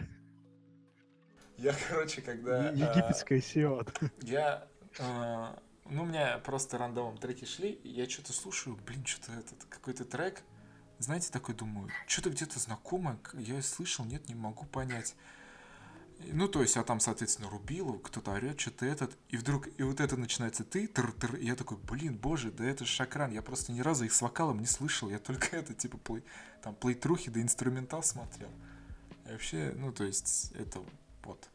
Я, 1.56 1.74
короче, 1.88 2.22
когда... 2.22 2.70
Э, 2.70 2.74
Египетская 2.74 3.40
сиот. 3.40 3.92
Я... 4.22 4.64
э, 4.98 5.46
Ну, 5.90 6.02
у 6.02 6.06
меня 6.06 6.38
просто 6.44 6.78
рандомом 6.78 7.16
треки 7.18 7.46
шли, 7.46 7.80
я 7.82 8.08
что-то 8.08 8.32
слушаю, 8.32 8.76
блин, 8.86 9.04
что-то 9.06 9.32
этот, 9.32 9.64
какой-то 9.68 10.04
трек, 10.04 10.42
знаете, 10.98 11.30
такой 11.32 11.54
думаю, 11.54 11.88
что-то 12.06 12.30
где-то 12.30 12.58
знакомое, 12.58 13.18
я 13.34 13.60
слышал, 13.62 14.04
нет, 14.04 14.28
не 14.28 14.34
могу 14.34 14.66
понять. 14.66 15.14
Ну, 16.20 16.48
то 16.48 16.62
есть, 16.62 16.76
а 16.76 16.82
там, 16.82 17.00
соответственно, 17.00 17.48
рубило, 17.48 17.96
кто-то 17.98 18.32
орет, 18.32 18.60
что-то 18.60 18.86
этот, 18.86 19.16
и 19.28 19.36
вдруг, 19.36 19.68
и 19.78 19.82
вот 19.82 20.00
это 20.00 20.16
начинается 20.16 20.64
ты, 20.64 20.86
тр 20.86 21.12
тр 21.12 21.36
и 21.36 21.46
я 21.46 21.54
такой, 21.54 21.78
блин, 21.78 22.16
боже, 22.16 22.50
да 22.50 22.64
это 22.64 22.84
шакран, 22.84 23.30
я 23.30 23.40
просто 23.40 23.72
ни 23.72 23.80
разу 23.80 24.04
их 24.04 24.12
с 24.12 24.20
вокалом 24.20 24.58
не 24.58 24.66
слышал, 24.66 25.08
я 25.08 25.18
только 25.18 25.56
это, 25.56 25.74
типа, 25.74 25.96
плей, 25.98 26.24
там, 26.62 26.74
плейтрухи 26.74 27.30
да 27.30 27.40
инструментал 27.40 28.02
смотрел. 28.02 28.50
И 29.26 29.32
вообще, 29.32 29.72
ну, 29.76 29.92
то 29.92 30.04
есть, 30.04 30.52
это 30.52 30.82
вот 31.24 31.48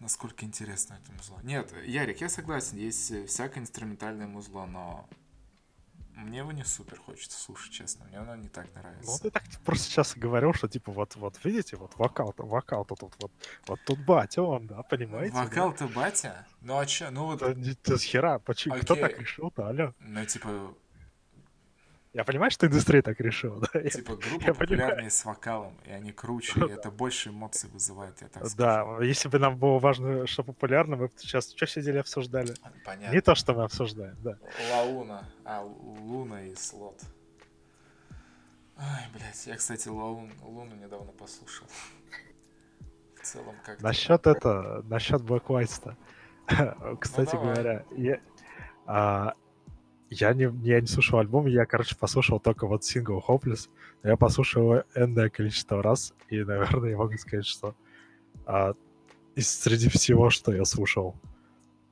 насколько 0.00 0.44
интересно 0.44 0.98
это 1.02 1.12
музло. 1.12 1.38
Нет, 1.42 1.72
Ярик, 1.84 2.20
я 2.20 2.28
согласен, 2.28 2.78
есть 2.78 3.10
э, 3.10 3.26
всякое 3.26 3.60
инструментальное 3.60 4.26
музло, 4.26 4.66
но 4.66 5.08
мне 6.16 6.38
его 6.38 6.52
не 6.52 6.64
супер 6.64 6.98
хочется 6.98 7.38
слушать, 7.38 7.72
честно. 7.72 8.04
Мне 8.06 8.18
оно 8.18 8.34
не 8.36 8.48
так 8.48 8.66
Ну, 8.74 8.80
нравится. 8.80 9.22
ты 9.22 9.30
так 9.30 9.42
просто 9.64 9.84
сейчас 9.84 10.16
говорил, 10.16 10.52
что 10.54 10.68
типа 10.68 10.90
вот, 10.92 11.14
вот 11.16 11.38
видите, 11.44 11.76
вот 11.76 11.94
вокал, 11.96 12.34
вокал-то 12.38 12.94
тут 12.94 13.12
вот, 13.20 13.32
вот 13.66 13.80
тут 13.84 13.98
батя 14.04 14.42
он, 14.42 14.66
да, 14.66 14.82
понимаете? 14.82 15.34
да? 15.34 15.44
Вокал-то 15.44 15.88
батя? 15.88 16.46
Ну 16.62 16.78
а 16.78 16.86
чё? 16.86 17.10
Ну 17.10 17.26
вот, 17.26 17.38
Да, 17.40 17.54
да 17.54 17.98
хера, 17.98 18.38
почему? 18.38 18.76
Кто 18.76 18.94
Окей. 18.94 19.02
так 19.08 19.18
решил-то, 19.20 19.68
алло? 19.68 19.92
ну 20.00 20.24
типа, 20.24 20.74
Я 22.16 22.24
понимаю, 22.24 22.50
что 22.50 22.66
индустрия 22.66 23.02
так 23.02 23.20
решила, 23.20 23.60
да? 23.60 23.82
Типа 23.82 24.16
группа 24.16 24.46
я 24.46 24.54
понимаю. 24.54 24.56
популярнее 24.56 25.10
с 25.10 25.22
вокалом, 25.26 25.74
и 25.84 25.90
они 25.90 26.12
круче, 26.12 26.58
и 26.60 26.72
это 26.72 26.90
больше 26.90 27.28
эмоций 27.28 27.68
вызывает, 27.68 28.22
я 28.22 28.28
так 28.28 28.46
скажу. 28.46 28.56
Да, 28.56 29.04
если 29.04 29.28
бы 29.28 29.38
нам 29.38 29.58
было 29.58 29.78
важно, 29.78 30.26
что 30.26 30.42
популярно, 30.42 30.96
мы 30.96 31.08
бы 31.08 31.12
сейчас 31.18 31.52
что 31.54 31.66
сидели 31.66 31.98
обсуждали? 31.98 32.54
Понятно. 32.86 33.14
Не 33.14 33.20
то, 33.20 33.34
что 33.34 33.52
мы 33.52 33.64
обсуждаем, 33.64 34.16
да. 34.22 34.38
Лауна. 34.72 35.28
А, 35.44 35.62
Луна 35.62 36.42
и 36.42 36.54
Слот. 36.54 36.98
Ай, 38.78 39.04
блядь, 39.12 39.46
я, 39.46 39.56
кстати, 39.56 39.88
Лаун, 39.88 40.32
Луну 40.42 40.74
недавно 40.74 41.12
послушал. 41.12 41.66
В 43.14 43.26
целом, 43.26 43.56
как 43.62 43.82
Насчет 43.82 44.26
это, 44.26 44.82
насчет 44.84 45.20
Black 45.20 45.48
Lights-то. 45.48 45.96
Кстати 46.98 47.34
Ну, 47.34 47.42
говоря, 47.42 47.84
я, 47.94 48.20
а, 48.86 49.34
я, 50.10 50.32
не, 50.34 50.50
я 50.62 50.80
не 50.80 50.86
слушал 50.86 51.18
альбом, 51.18 51.46
я, 51.46 51.66
короче, 51.66 51.96
послушал 51.96 52.40
только 52.40 52.66
вот 52.66 52.84
сингл 52.84 53.22
Hopeless. 53.26 53.68
но 54.02 54.10
Я 54.10 54.16
послушал 54.16 54.62
его 54.62 54.84
энное 54.94 55.28
количество 55.30 55.82
раз, 55.82 56.14
и, 56.28 56.42
наверное, 56.44 56.90
я 56.90 56.96
могу 56.96 57.16
сказать, 57.18 57.46
что 57.46 57.74
а, 58.46 58.74
из 59.34 59.50
среди 59.50 59.88
всего, 59.88 60.30
что 60.30 60.52
я 60.52 60.64
слушал 60.64 61.14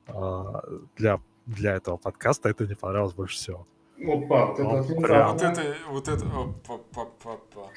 а, 0.07 0.61
для, 0.95 1.19
для 1.45 1.73
этого 1.75 1.97
подкаста, 1.97 2.49
это 2.49 2.63
мне 2.63 2.75
понравилось 2.75 3.13
больше 3.13 3.35
всего. 3.35 3.67
Опа, 3.97 4.47
вот 4.47 4.59
это 4.59 4.81
вот 4.81 5.03
прям-. 5.03 5.31
Вот 5.33 5.41
это, 5.41 5.75
вот 5.89 6.07
это, 6.07 6.25
опа-па-па-па. 6.25 7.69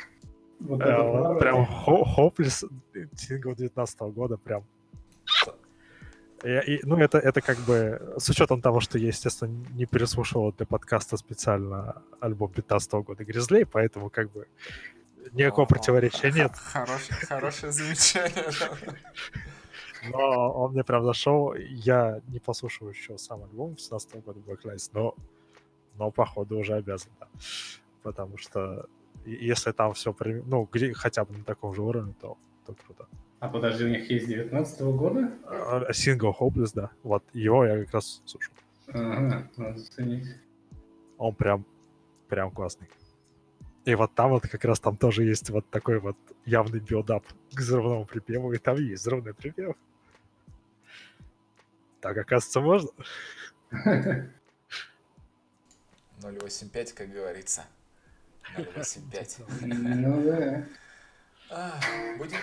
Вот 0.61 0.80
Э, 0.80 0.84
это 0.84 1.03
вот 1.03 1.12
поворот. 1.12 1.39
прям 1.41 1.68
Ho- 1.86 2.05
Hopeless 2.16 2.68
э, 2.95 3.07
сингл 3.14 3.55
19 3.55 4.01
года 4.12 4.36
прям. 4.36 4.64
Я- 6.45 6.61
и- 6.61 6.80
ну, 6.84 6.97
это, 6.97 7.18
это 7.18 7.41
как 7.41 7.59
бы, 7.59 8.14
с 8.18 8.28
учетом 8.30 8.61
того, 8.62 8.80
что 8.80 8.99
я, 8.99 9.09
естественно, 9.09 9.51
не 9.74 9.86
переслушивал 9.86 10.53
для 10.53 10.66
подкаста 10.66 11.16
специально 11.16 12.03
альбом 12.20 12.51
15 12.53 12.93
года 13.03 13.24
Гризлей, 13.24 13.64
поэтому 13.66 14.09
как 14.11 14.30
бы 14.30 14.47
никакого 15.32 15.64
О, 15.66 15.68
противоречия 15.68 16.30
нет. 16.32 16.53
Хорош- 16.72 17.09
Хорошее 17.28 17.72
замечание. 17.72 18.45
Но 20.12 20.53
он 20.53 20.72
мне 20.72 20.84
прям 20.84 21.05
зашел. 21.05 21.55
Я 21.55 22.20
не 22.28 22.39
послушал 22.39 22.89
еще 22.89 23.18
сам 23.18 23.43
альбом 23.43 23.76
16 23.76 24.24
года 24.24 24.39
Black 24.41 24.62
Lives, 24.62 24.91
но, 24.93 25.14
но 25.97 26.11
походу 26.11 26.57
уже 26.59 26.74
обязан, 26.74 27.11
да. 27.20 27.26
Потому 28.03 28.39
что 28.39 28.86
и- 29.24 29.32
если 29.51 29.72
там 29.72 29.93
все, 29.95 30.14
ну, 30.47 30.68
где, 30.72 30.93
хотя 30.95 31.24
бы 31.24 31.36
на 31.36 31.45
таком 31.45 31.74
же 31.74 31.82
уровне, 31.82 32.14
то, 32.20 32.39
то 32.64 32.74
круто. 32.74 33.07
А 33.41 33.49
подожди, 33.49 33.84
у 33.84 33.89
них 33.89 34.11
есть 34.11 34.26
19 34.26 34.80
года? 34.80 35.32
А, 35.45 35.93
Сингл 35.93 36.34
Hopeless, 36.39 36.72
да. 36.74 36.91
Вот 37.03 37.22
его 37.32 37.64
я 37.64 37.84
как 37.84 37.95
раз 37.95 38.20
слушал. 38.24 38.53
Ага, 38.89 39.49
надо 39.57 39.78
заценить. 39.78 40.26
Он 41.18 41.34
прям, 41.34 41.64
прям 42.28 42.51
классный. 42.51 42.89
И 43.84 43.95
вот 43.95 44.14
там 44.14 44.30
вот 44.30 44.43
как 44.43 44.64
раз 44.64 44.80
там 44.80 44.97
тоже 44.97 45.24
есть 45.24 45.51
вот 45.51 45.68
такой 45.70 45.99
вот 46.01 46.16
явный 46.45 46.80
build-up 46.80 47.24
к 47.55 47.61
взрывному 47.61 48.07
припеву, 48.07 48.53
и 48.53 48.59
там 48.59 48.76
есть 48.76 49.03
взрывной 49.03 49.34
припев. 49.34 49.76
Так, 52.01 52.16
оказывается, 52.16 52.61
можно? 52.61 52.91
085, 56.20 56.93
как 56.93 57.11
говорится. 57.11 57.64
085. 58.57 59.41
Ну 59.62 60.22
да. 60.22 60.64
Будем... 62.18 62.39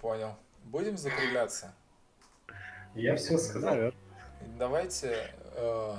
Понял. 0.00 0.34
Будем 0.64 0.96
закругляться. 0.96 1.74
Я 2.94 3.16
все 3.16 3.38
сказал. 3.38 3.70
Наверное. 3.74 4.00
Давайте... 4.58 5.34
э, 5.54 5.96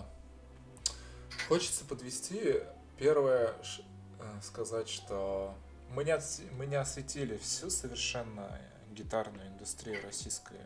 Хочется 1.48 1.84
подвести 1.86 2.62
первое, 2.98 3.54
ш- 3.64 3.84
э, 4.20 4.40
сказать, 4.42 4.88
что 4.88 5.54
мы 5.90 6.04
не, 6.06 6.12
отс- 6.12 6.42
мы 6.54 6.66
не 6.66 6.76
осветили 6.76 7.36
всю 7.38 7.70
совершенно 7.70 8.58
гитарную 8.92 9.48
индустрию 9.50 10.02
российской. 10.04 10.60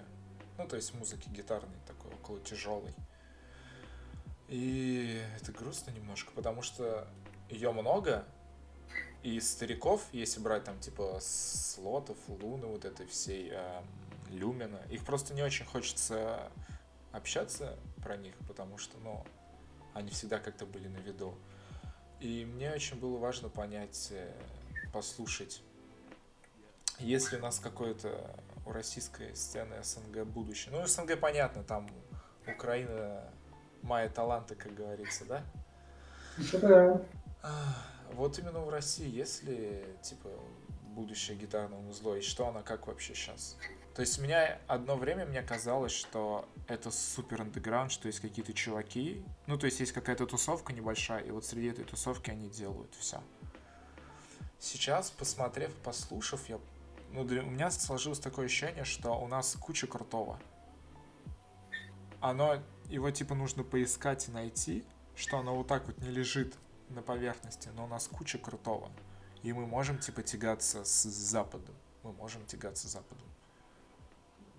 Ну, 0.57 0.67
то 0.67 0.75
есть 0.75 0.93
музыки 0.93 1.27
гитарной, 1.29 1.75
такой 1.87 2.11
около 2.13 2.39
тяжелой. 2.41 2.93
И 4.47 5.21
это 5.41 5.51
грустно 5.51 5.91
немножко, 5.91 6.31
потому 6.33 6.61
что 6.61 7.07
ее 7.49 7.71
много, 7.71 8.25
и 9.25 9.39
стариков, 9.39 10.03
если 10.11 10.39
брать 10.39 10.65
там 10.65 10.79
типа 10.79 11.17
слотов, 11.19 12.15
луны, 12.27 12.67
вот 12.67 12.85
этой 12.85 13.07
всей 13.07 13.49
э, 13.51 13.81
люмина, 14.29 14.79
их 14.91 15.03
просто 15.03 15.33
не 15.33 15.41
очень 15.41 15.65
хочется 15.65 16.51
общаться 17.11 17.75
про 18.03 18.17
них, 18.17 18.35
потому 18.47 18.77
что, 18.77 18.99
ну, 18.99 19.25
они 19.95 20.11
всегда 20.11 20.37
как-то 20.37 20.67
были 20.67 20.87
на 20.89 20.97
виду. 20.97 21.33
И 22.19 22.45
мне 22.45 22.71
очень 22.71 22.99
было 22.99 23.17
важно 23.17 23.49
понять, 23.49 24.09
э, 24.11 24.31
послушать, 24.93 25.63
если 26.99 27.37
у 27.37 27.41
нас 27.41 27.57
какое-то 27.57 28.29
у 28.63 28.71
российской 28.73 29.35
сцены 29.35 29.83
СНГ 29.83 30.23
будущее. 30.27 30.71
Ну, 30.71 30.85
СНГ 30.85 31.19
понятно, 31.19 31.63
там 31.63 31.89
Украина, 32.45 33.23
мои 33.81 34.07
таланты, 34.07 34.53
как 34.53 34.75
говорится, 34.75 35.25
да? 35.25 35.43
Да. 36.51 37.01
Вот 38.15 38.39
именно 38.39 38.59
в 38.59 38.69
России, 38.69 39.09
если 39.09 39.97
типа 40.01 40.29
будущее 40.95 41.37
гитарного 41.37 41.81
музло, 41.81 42.15
и 42.15 42.21
что 42.21 42.47
она 42.47 42.61
как 42.61 42.87
вообще 42.87 43.13
сейчас? 43.13 43.57
То 43.93 44.01
есть 44.01 44.17
меня 44.19 44.59
одно 44.67 44.95
время 44.95 45.25
мне 45.25 45.41
казалось, 45.41 45.91
что 45.91 46.47
это 46.67 46.91
супер 46.91 47.41
андеграунд, 47.41 47.91
что 47.91 48.07
есть 48.07 48.19
какие-то 48.19 48.53
чуваки, 48.53 49.23
ну 49.47 49.57
то 49.57 49.65
есть 49.65 49.79
есть 49.79 49.91
какая-то 49.91 50.25
тусовка 50.25 50.73
небольшая, 50.73 51.23
и 51.23 51.31
вот 51.31 51.45
среди 51.45 51.67
этой 51.67 51.85
тусовки 51.85 52.29
они 52.29 52.49
делают 52.49 52.93
все. 52.95 53.21
Сейчас, 54.59 55.11
посмотрев, 55.11 55.73
послушав, 55.83 56.47
я 56.49 56.59
ну, 57.11 57.23
для- 57.23 57.43
у 57.43 57.49
меня 57.49 57.71
сложилось 57.71 58.19
такое 58.19 58.45
ощущение, 58.45 58.83
что 58.83 59.13
у 59.13 59.27
нас 59.27 59.55
куча 59.59 59.87
крутого. 59.87 60.39
Оно, 62.19 62.61
его 62.89 63.11
типа 63.11 63.35
нужно 63.35 63.63
поискать 63.63 64.27
и 64.27 64.31
найти, 64.31 64.83
что 65.15 65.37
оно 65.37 65.55
вот 65.55 65.67
так 65.67 65.85
вот 65.85 65.97
не 65.99 66.09
лежит 66.09 66.55
на 66.95 67.01
поверхности, 67.01 67.69
но 67.75 67.85
у 67.85 67.87
нас 67.87 68.07
куча 68.07 68.37
крутого. 68.37 68.89
И 69.43 69.53
мы 69.53 69.67
можем 69.67 69.99
типа 69.99 70.23
тягаться 70.23 70.83
с 70.83 71.03
Западом. 71.03 71.75
Мы 72.03 72.13
можем 72.13 72.45
тягаться 72.45 72.87
с 72.87 72.91
Западом. 72.91 73.27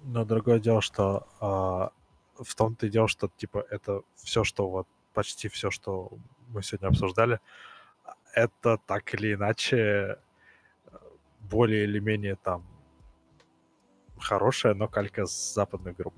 Но 0.04 0.24
другое 0.24 0.60
дело, 0.60 0.80
что 0.80 1.26
а, 1.40 1.90
в 2.38 2.54
том-то 2.54 2.86
и 2.86 2.90
дело, 2.90 3.08
что 3.08 3.28
типа 3.36 3.66
это 3.70 4.02
все, 4.14 4.44
что 4.44 4.68
вот 4.68 4.86
почти 5.14 5.48
все, 5.48 5.70
что 5.70 6.10
мы 6.48 6.62
сегодня 6.62 6.88
обсуждали, 6.88 7.40
это 8.34 8.78
так 8.86 9.14
или 9.14 9.34
иначе 9.34 9.76
э, 9.76 10.18
более 11.40 11.84
или 11.84 11.98
менее 11.98 12.36
там 12.36 12.64
хорошая, 14.18 14.74
но 14.74 14.88
калька 14.88 15.26
с 15.26 15.54
западных 15.54 15.96
групп. 15.96 16.14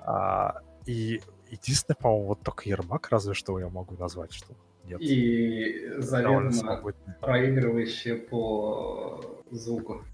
А, 0.00 0.62
и 0.84 1.22
единственное, 1.50 1.96
по-моему, 1.96 2.26
вот 2.26 2.42
только 2.42 2.68
Ермак 2.68 3.08
разве 3.10 3.34
что 3.34 3.58
я 3.58 3.68
могу 3.68 3.96
назвать, 3.96 4.32
что 4.32 4.54
нет. 4.88 5.00
И 5.00 5.90
заведомо 5.98 6.92
проигрывающие 7.20 8.16
по 8.16 9.42
звуку 9.50 10.04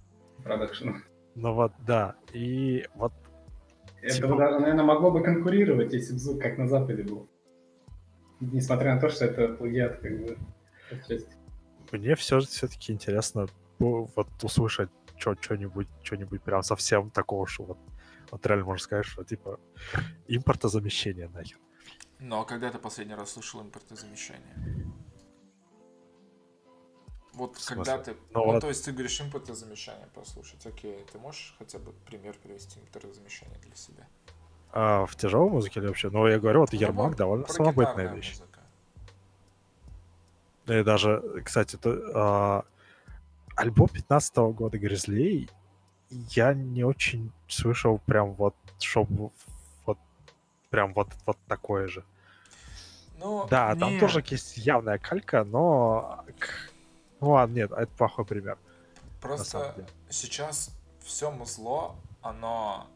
продакшену. 0.42 0.96
Ну 1.34 1.54
вот, 1.54 1.72
да. 1.86 2.14
И 2.32 2.86
вот 2.94 3.12
Это 4.02 4.16
Типа- 4.16 4.28
бы 4.28 4.36
даже, 4.36 4.58
наверное, 4.60 4.84
могло 4.84 5.10
бы 5.10 5.22
конкурировать, 5.22 5.92
если 5.92 6.12
бы 6.12 6.18
звук 6.18 6.42
как 6.42 6.58
на 6.58 6.68
Западе 6.68 7.02
был. 7.02 7.28
Несмотря 8.40 8.94
на 8.94 9.00
то, 9.00 9.08
что 9.08 9.24
это 9.24 9.48
плагиат, 9.54 10.00
как 10.00 10.20
бы, 10.20 10.36
отчасти. 10.90 11.28
мне 11.92 12.14
все 12.14 12.40
все-таки 12.40 12.92
интересно 12.92 13.46
вот 13.78 14.28
услышать 14.42 14.90
что-нибудь, 15.16 15.88
что-нибудь 16.02 16.42
прям 16.42 16.62
совсем 16.62 17.10
такого, 17.10 17.46
что 17.46 17.64
вот, 17.64 17.78
вот 18.30 18.46
реально 18.46 18.64
можно 18.66 18.82
сказать, 18.82 19.06
что 19.06 19.24
типа 19.24 19.58
импортозамещение 20.28 21.28
нахер. 21.28 21.58
Но 22.18 22.44
когда 22.44 22.70
ты 22.70 22.78
последний 22.78 23.14
раз 23.14 23.30
слушал 23.32 23.60
импортозамещение? 23.62 24.86
Вот 27.34 27.58
когда 27.66 27.98
ты... 27.98 28.12
Ну 28.12 28.18
Ну, 28.32 28.44
вот- 28.52 28.60
то 28.60 28.68
есть 28.68 28.84
ты 28.84 28.92
говоришь 28.92 29.20
импортозамещание 29.20 30.06
послушать. 30.14 30.64
Окей, 30.66 31.04
ты 31.12 31.18
можешь 31.18 31.54
хотя 31.58 31.78
бы 31.78 31.92
пример 32.06 32.34
привести 32.42 32.78
импортозамещение 32.80 33.58
для 33.60 33.74
себя? 33.74 34.06
А 34.72 35.04
в 35.06 35.16
тяжелой 35.16 35.50
музыке 35.50 35.80
или 35.80 35.88
вообще? 35.88 36.10
Ну, 36.10 36.26
я 36.28 36.38
говорю, 36.38 36.60
вот 36.60 36.72
Ну, 36.72 36.78
Ермак 36.78 37.04
любой- 37.06 37.16
довольно 37.16 37.46
самобытная 37.48 38.12
вещь. 38.14 38.30
музыка. 38.38 38.60
И 40.66 40.82
даже, 40.82 41.42
кстати, 41.44 41.76
то, 41.76 41.90
а, 42.14 42.64
альбом 43.56 43.88
15 43.88 44.52
года 44.52 44.78
Гризлей 44.78 45.50
я 46.10 46.54
не 46.54 46.84
очень 46.84 47.32
слышал 47.48 47.98
прям 48.06 48.32
вот, 48.34 48.54
чтобы 48.80 49.30
прям 50.74 50.92
вот, 50.92 51.08
вот 51.24 51.38
такое 51.46 51.86
же. 51.86 52.04
Ну, 53.18 53.46
Да, 53.48 53.76
там 53.76 53.92
не, 53.92 54.00
тоже 54.00 54.24
есть 54.28 54.56
явная 54.56 54.98
калька, 54.98 55.44
но... 55.44 56.24
Ну 57.20 57.30
ладно, 57.30 57.54
нет, 57.54 57.70
это 57.70 57.86
плохой 57.96 58.24
пример. 58.24 58.58
Просто 59.20 59.86
сейчас 60.10 60.70
все 61.00 61.30
музло, 61.30 61.94
оно... 62.22 62.88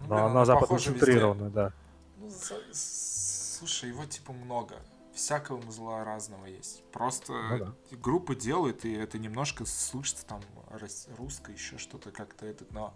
ну, 0.00 0.06
Но 0.08 0.14
блин, 0.14 0.26
оно 0.30 0.44
западно 0.46 0.76
везде. 0.76 0.90
центрировано, 0.92 1.50
да. 1.50 1.72
Ну, 2.16 2.30
за- 2.30 2.62
слушай, 2.72 3.90
его 3.90 4.06
типа 4.06 4.32
много. 4.32 4.76
Всякого 5.12 5.60
музла 5.60 6.04
разного 6.04 6.46
есть. 6.46 6.82
Просто 6.90 7.32
Ну 7.32 7.58
да. 7.90 7.96
группы 7.98 8.34
делают, 8.34 8.84
и 8.86 8.92
это 8.94 9.18
немножко 9.18 9.66
слышится 9.66 10.24
там 10.24 10.40
рас- 10.70 11.08
русско, 11.18 11.52
еще 11.52 11.76
что-то 11.76 12.12
как-то 12.12 12.46
этот, 12.46 12.72
но 12.72 12.94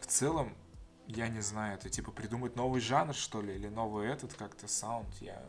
в 0.00 0.06
целом, 0.06 0.54
я 1.16 1.28
не 1.28 1.40
знаю, 1.40 1.74
это 1.74 1.88
типа 1.88 2.10
придумать 2.12 2.56
новый 2.56 2.80
жанр, 2.80 3.14
что 3.14 3.42
ли, 3.42 3.54
или 3.54 3.68
новый 3.68 4.08
этот 4.08 4.34
как-то 4.34 4.68
саунд, 4.68 5.08
я... 5.20 5.42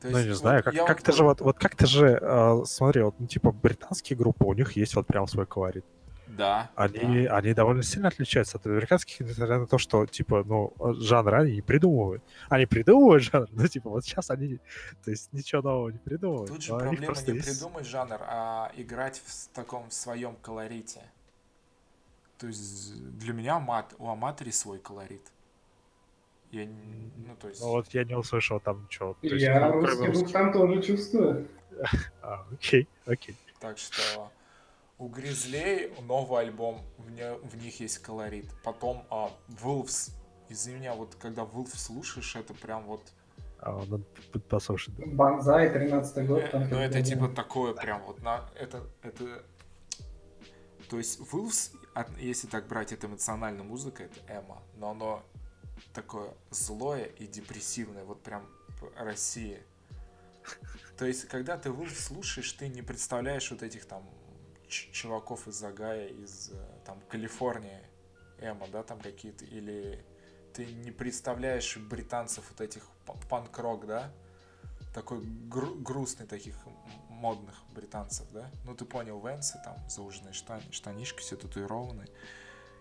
То 0.00 0.10
Ну, 0.10 0.18
есть 0.18 0.24
не 0.24 0.30
вот 0.32 0.38
знаю, 0.38 0.62
как, 0.62 0.74
я 0.74 0.84
как 0.84 1.06
вот 1.06 1.16
же 1.16 1.24
вот, 1.24 1.40
вот 1.40 1.58
как 1.58 1.76
ты 1.76 1.86
же, 1.86 2.18
э, 2.20 2.64
смотри, 2.66 3.02
вот, 3.02 3.14
ну, 3.18 3.26
типа, 3.26 3.52
британские 3.52 4.16
группы, 4.18 4.44
у 4.44 4.52
них 4.52 4.72
есть 4.76 4.94
вот 4.96 5.06
прям 5.06 5.26
свой 5.26 5.46
колорит. 5.46 5.84
Да, 6.26 6.70
Они, 6.74 7.26
они 7.26 7.54
довольно 7.54 7.82
сильно 7.82 8.08
отличаются 8.08 8.58
от 8.58 8.66
американских, 8.66 9.20
несмотря 9.20 9.58
на 9.58 9.66
то, 9.66 9.78
что, 9.78 10.04
типа, 10.06 10.42
ну, 10.44 10.72
жанры 11.00 11.38
они 11.42 11.52
не 11.52 11.62
придумывают. 11.62 12.24
Они 12.48 12.66
придумывают 12.66 13.22
жанр, 13.22 13.46
но, 13.52 13.66
типа, 13.68 13.88
вот 13.88 14.04
сейчас 14.04 14.30
они, 14.30 14.58
то 15.04 15.10
есть, 15.10 15.32
ничего 15.32 15.62
нового 15.62 15.90
не 15.90 15.98
придумывают. 15.98 16.50
Тут 16.50 16.62
же 16.62 16.76
проблема 16.76 17.14
не 17.26 17.34
есть- 17.34 17.46
придумать 17.60 17.86
жанр, 17.86 18.18
а 18.20 18.72
играть 18.76 19.22
в 19.24 19.48
таком 19.54 19.90
своем 19.90 20.34
колорите. 20.42 21.02
То 22.38 22.46
есть 22.46 22.94
для 23.18 23.32
меня 23.32 23.58
мат, 23.58 23.94
у 23.98 24.08
Аматори 24.08 24.50
свой 24.50 24.78
колорит. 24.78 25.30
Я, 26.50 26.66
не- 26.66 27.12
ну, 27.16 27.36
то 27.36 27.48
есть... 27.48 27.60
Ну, 27.60 27.70
вот 27.70 27.88
я 27.94 28.04
не 28.04 28.14
услышал 28.16 28.60
там 28.60 28.84
ничего. 28.84 29.14
То 29.20 29.26
есть, 29.26 29.42
Я 29.42 29.70
ну, 29.70 29.80
русский 29.80 30.12
дух 30.12 30.32
там 30.32 30.52
тоже 30.52 30.82
чувствую. 30.82 31.48
А, 32.22 32.46
окей, 32.52 32.88
окей. 33.06 33.36
Так 33.58 33.78
что 33.78 34.30
у 34.98 35.08
Гризлей 35.08 35.92
новый 36.02 36.42
альбом, 36.42 36.82
в, 36.98 37.10
не- 37.10 37.34
в 37.34 37.56
них 37.56 37.80
есть 37.80 37.98
колорит. 37.98 38.48
Потом 38.62 39.04
а, 39.10 39.30
Wolves, 39.62 40.12
извини 40.48 40.78
меня, 40.78 40.94
вот 40.94 41.16
когда 41.16 41.42
Wolves 41.42 41.76
слушаешь, 41.76 42.36
это 42.36 42.54
прям 42.54 42.84
вот... 42.84 43.02
А, 43.58 43.82
надо 43.88 44.04
послушать. 44.48 44.94
да. 44.96 45.04
Банзай, 45.06 45.70
13 45.70 46.26
год. 46.26 46.42
э, 46.42 46.48
там 46.48 46.68
ну 46.68 46.78
это 46.78 47.02
типа 47.02 47.28
такое 47.28 47.74
прям 47.74 48.02
вот 48.04 48.22
на... 48.22 48.48
Это... 48.54 48.82
это 49.02 49.42
то 50.88 50.98
есть 50.98 51.18
Wolves, 51.32 51.74
если 52.18 52.46
так 52.46 52.66
брать, 52.66 52.92
это 52.92 53.06
эмоциональная 53.06 53.62
музыка, 53.62 54.04
это 54.04 54.20
эмо, 54.28 54.62
но 54.76 54.90
оно 54.90 55.24
такое 55.92 56.34
злое 56.50 57.04
и 57.04 57.26
депрессивное, 57.26 58.04
вот 58.04 58.22
прям 58.22 58.48
Россия. 58.96 59.62
То 60.98 61.06
есть, 61.06 61.26
когда 61.28 61.56
ты 61.56 61.70
Wolves 61.70 61.94
слушаешь, 61.94 62.52
ты 62.52 62.68
не 62.68 62.82
представляешь 62.82 63.50
вот 63.50 63.62
этих 63.62 63.84
там 63.86 64.08
чуваков 64.68 65.46
из 65.48 65.54
Загая, 65.54 66.08
из 66.08 66.50
э, 66.50 66.78
там 66.84 67.00
Калифорнии, 67.08 67.80
эмо, 68.38 68.66
да, 68.68 68.82
там 68.82 69.00
какие-то, 69.00 69.44
или 69.44 70.04
ты 70.52 70.66
не 70.66 70.90
представляешь 70.90 71.76
британцев 71.76 72.44
вот 72.50 72.60
этих 72.60 72.86
панк-рок, 73.28 73.86
да, 73.86 74.12
такой 74.94 75.20
гру- 75.20 75.74
грустный 75.74 76.26
таких 76.26 76.54
модных 77.08 77.54
британцев, 77.74 78.26
да? 78.32 78.48
Ну, 78.64 78.74
ты 78.74 78.84
понял, 78.84 79.20
Венсы, 79.20 79.60
там, 79.64 79.76
зауженные 79.88 80.32
штани, 80.32 80.62
штанишки, 80.70 81.20
все 81.20 81.36
татуированные. 81.36 82.08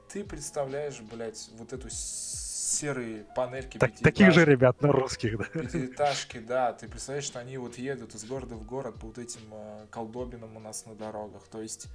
Ты 0.10 0.24
представляешь, 0.24 1.00
блядь, 1.02 1.50
вот 1.54 1.74
эту 1.74 1.90
серые 1.90 3.24
панельки 3.36 3.78
Так- 3.80 3.98
таких 4.00 4.32
же 4.32 4.46
ребят, 4.46 4.82
но 4.82 4.92
русских, 4.92 5.38
да. 5.38 5.46
Пятиэтажки, 5.46 6.40
да. 6.40 6.74
Ты 6.74 6.88
представляешь, 6.88 7.26
что 7.26 7.40
они 7.40 7.58
вот 7.58 7.78
едут 7.78 8.14
из 8.14 8.24
города 8.26 8.56
в 8.56 8.64
город 8.66 8.96
по 9.00 9.08
вот 9.08 9.18
этим 9.18 9.42
э, 9.52 9.88
колдобинам 9.90 10.56
у 10.56 10.60
нас 10.60 10.86
на 10.86 10.96
дорогах. 10.96 11.44
То 11.48 11.62
есть 11.62 11.88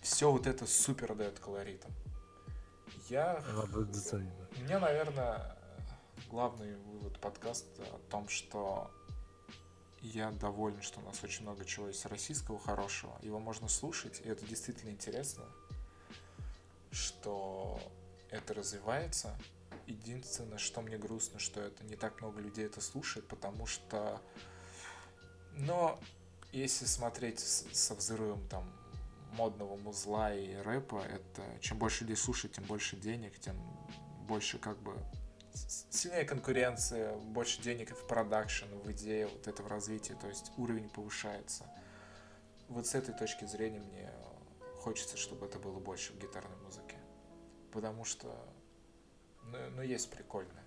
все 0.00 0.30
вот 0.30 0.46
это 0.46 0.66
супер 0.66 1.14
дает 1.14 1.38
колоритом. 1.40 1.90
Я 3.10 3.42
меня, 4.62 4.78
наверное, 4.78 5.53
главный 6.34 6.74
вывод 6.78 7.20
подкаста 7.20 7.84
о 7.84 7.98
том, 8.10 8.28
что 8.28 8.90
я 10.00 10.32
доволен, 10.32 10.82
что 10.82 10.98
у 10.98 11.04
нас 11.04 11.22
очень 11.22 11.42
много 11.42 11.64
чего 11.64 11.86
есть 11.86 12.04
российского 12.06 12.58
хорошего. 12.58 13.16
Его 13.22 13.38
можно 13.38 13.68
слушать, 13.68 14.20
и 14.24 14.28
это 14.28 14.44
действительно 14.44 14.90
интересно, 14.90 15.44
что 16.90 17.78
это 18.30 18.52
развивается. 18.52 19.38
Единственное, 19.86 20.58
что 20.58 20.80
мне 20.80 20.98
грустно, 20.98 21.38
что 21.38 21.60
это 21.60 21.84
не 21.84 21.94
так 21.94 22.20
много 22.20 22.40
людей 22.40 22.66
это 22.66 22.80
слушает, 22.80 23.28
потому 23.28 23.66
что, 23.66 24.20
но 25.52 26.00
если 26.50 26.86
смотреть 26.86 27.38
со 27.38 27.94
взрывом 27.94 28.44
там 28.48 28.68
модного 29.34 29.76
музла 29.76 30.34
и 30.34 30.56
рэпа, 30.56 30.96
это 30.96 31.60
чем 31.60 31.78
больше 31.78 32.02
людей 32.02 32.16
слушает, 32.16 32.56
тем 32.56 32.64
больше 32.64 32.96
денег, 32.96 33.38
тем 33.38 33.56
больше 34.26 34.58
как 34.58 34.82
бы 34.82 34.98
сильнее 35.54 36.24
конкуренция, 36.24 37.16
больше 37.16 37.62
денег 37.62 37.96
в 37.96 38.06
продакшн, 38.06 38.66
в 38.66 38.90
идее 38.92 39.28
вот 39.28 39.46
это 39.46 39.62
в 39.62 39.68
развитии, 39.68 40.14
то 40.20 40.28
есть 40.28 40.52
уровень 40.56 40.88
повышается. 40.90 41.64
Вот 42.68 42.86
с 42.86 42.94
этой 42.94 43.14
точки 43.14 43.44
зрения 43.44 43.80
мне 43.80 44.10
хочется, 44.80 45.16
чтобы 45.16 45.46
это 45.46 45.58
было 45.58 45.78
больше 45.78 46.12
в 46.12 46.18
гитарной 46.18 46.56
музыке. 46.58 46.96
Потому 47.72 48.04
что, 48.04 48.36
ну, 49.44 49.58
ну 49.76 49.82
есть 49.82 50.10
прикольно. 50.10 50.62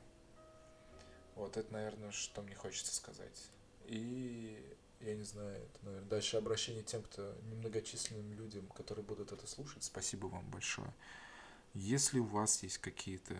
Вот 1.35 1.57
это, 1.57 1.71
наверное, 1.71 2.11
что 2.11 2.41
мне 2.41 2.55
хочется 2.55 2.95
сказать. 2.95 3.49
И 3.85 4.75
я 5.01 5.15
не 5.15 5.23
знаю, 5.23 5.55
это, 5.55 5.85
наверное, 5.85 6.09
дальше 6.09 6.37
обращение 6.37 6.83
тем, 6.83 7.03
кто 7.03 7.35
немногочисленным 7.43 8.33
людям, 8.33 8.67
которые 8.69 9.05
будут 9.05 9.31
это 9.31 9.45
слушать. 9.47 9.83
Спасибо 9.83 10.27
вам 10.27 10.49
большое. 10.49 10.91
Если 11.73 12.19
у 12.19 12.25
вас 12.25 12.63
есть 12.63 12.79
какие-то 12.79 13.35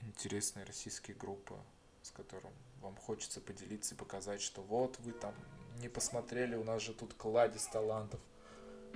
интересные 0.00 0.64
российские 0.64 1.16
группы, 1.16 1.54
с 2.02 2.10
которым 2.10 2.52
вам 2.80 2.96
хочется 2.96 3.40
поделиться 3.40 3.94
и 3.94 3.98
показать, 3.98 4.40
что 4.40 4.62
вот 4.62 4.98
вы 5.00 5.12
там 5.12 5.34
не 5.80 5.88
посмотрели, 5.88 6.54
у 6.54 6.64
нас 6.64 6.82
же 6.82 6.94
тут 6.94 7.14
кладезь 7.14 7.66
талантов. 7.66 8.20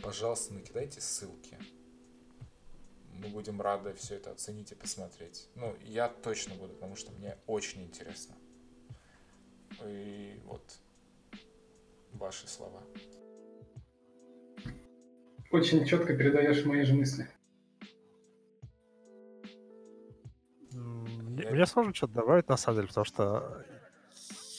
пожалуйста, 0.03 0.55
накидайте 0.55 1.01
ссылки. 1.01 1.59
Мы 3.13 3.29
будем 3.29 3.61
рады 3.61 3.95
все 3.95 4.17
это 4.17 4.33
оценить 4.33 4.73
и 4.73 4.75
посмотреть. 4.75 5.49
Ну, 5.55 5.77
я 5.85 6.09
точно 6.09 6.55
буду, 6.55 6.75
потому 6.75 6.97
что 6.97 7.13
мне 7.13 7.37
очень 7.47 7.83
интересно. 7.83 8.35
И 9.85 10.41
вот 10.47 10.63
ваши 12.13 12.49
слова. 12.49 12.83
Очень 15.51 15.85
четко 15.85 16.17
передаешь 16.17 16.65
мои 16.65 16.83
же 16.83 16.95
мысли. 16.95 17.29
Мне, 21.53 21.67
сложно 21.67 21.95
что-то 21.95 22.15
добавить, 22.15 22.49
на 22.49 22.57
самом 22.57 22.77
деле, 22.77 22.89
потому 22.89 23.05
что 23.05 23.65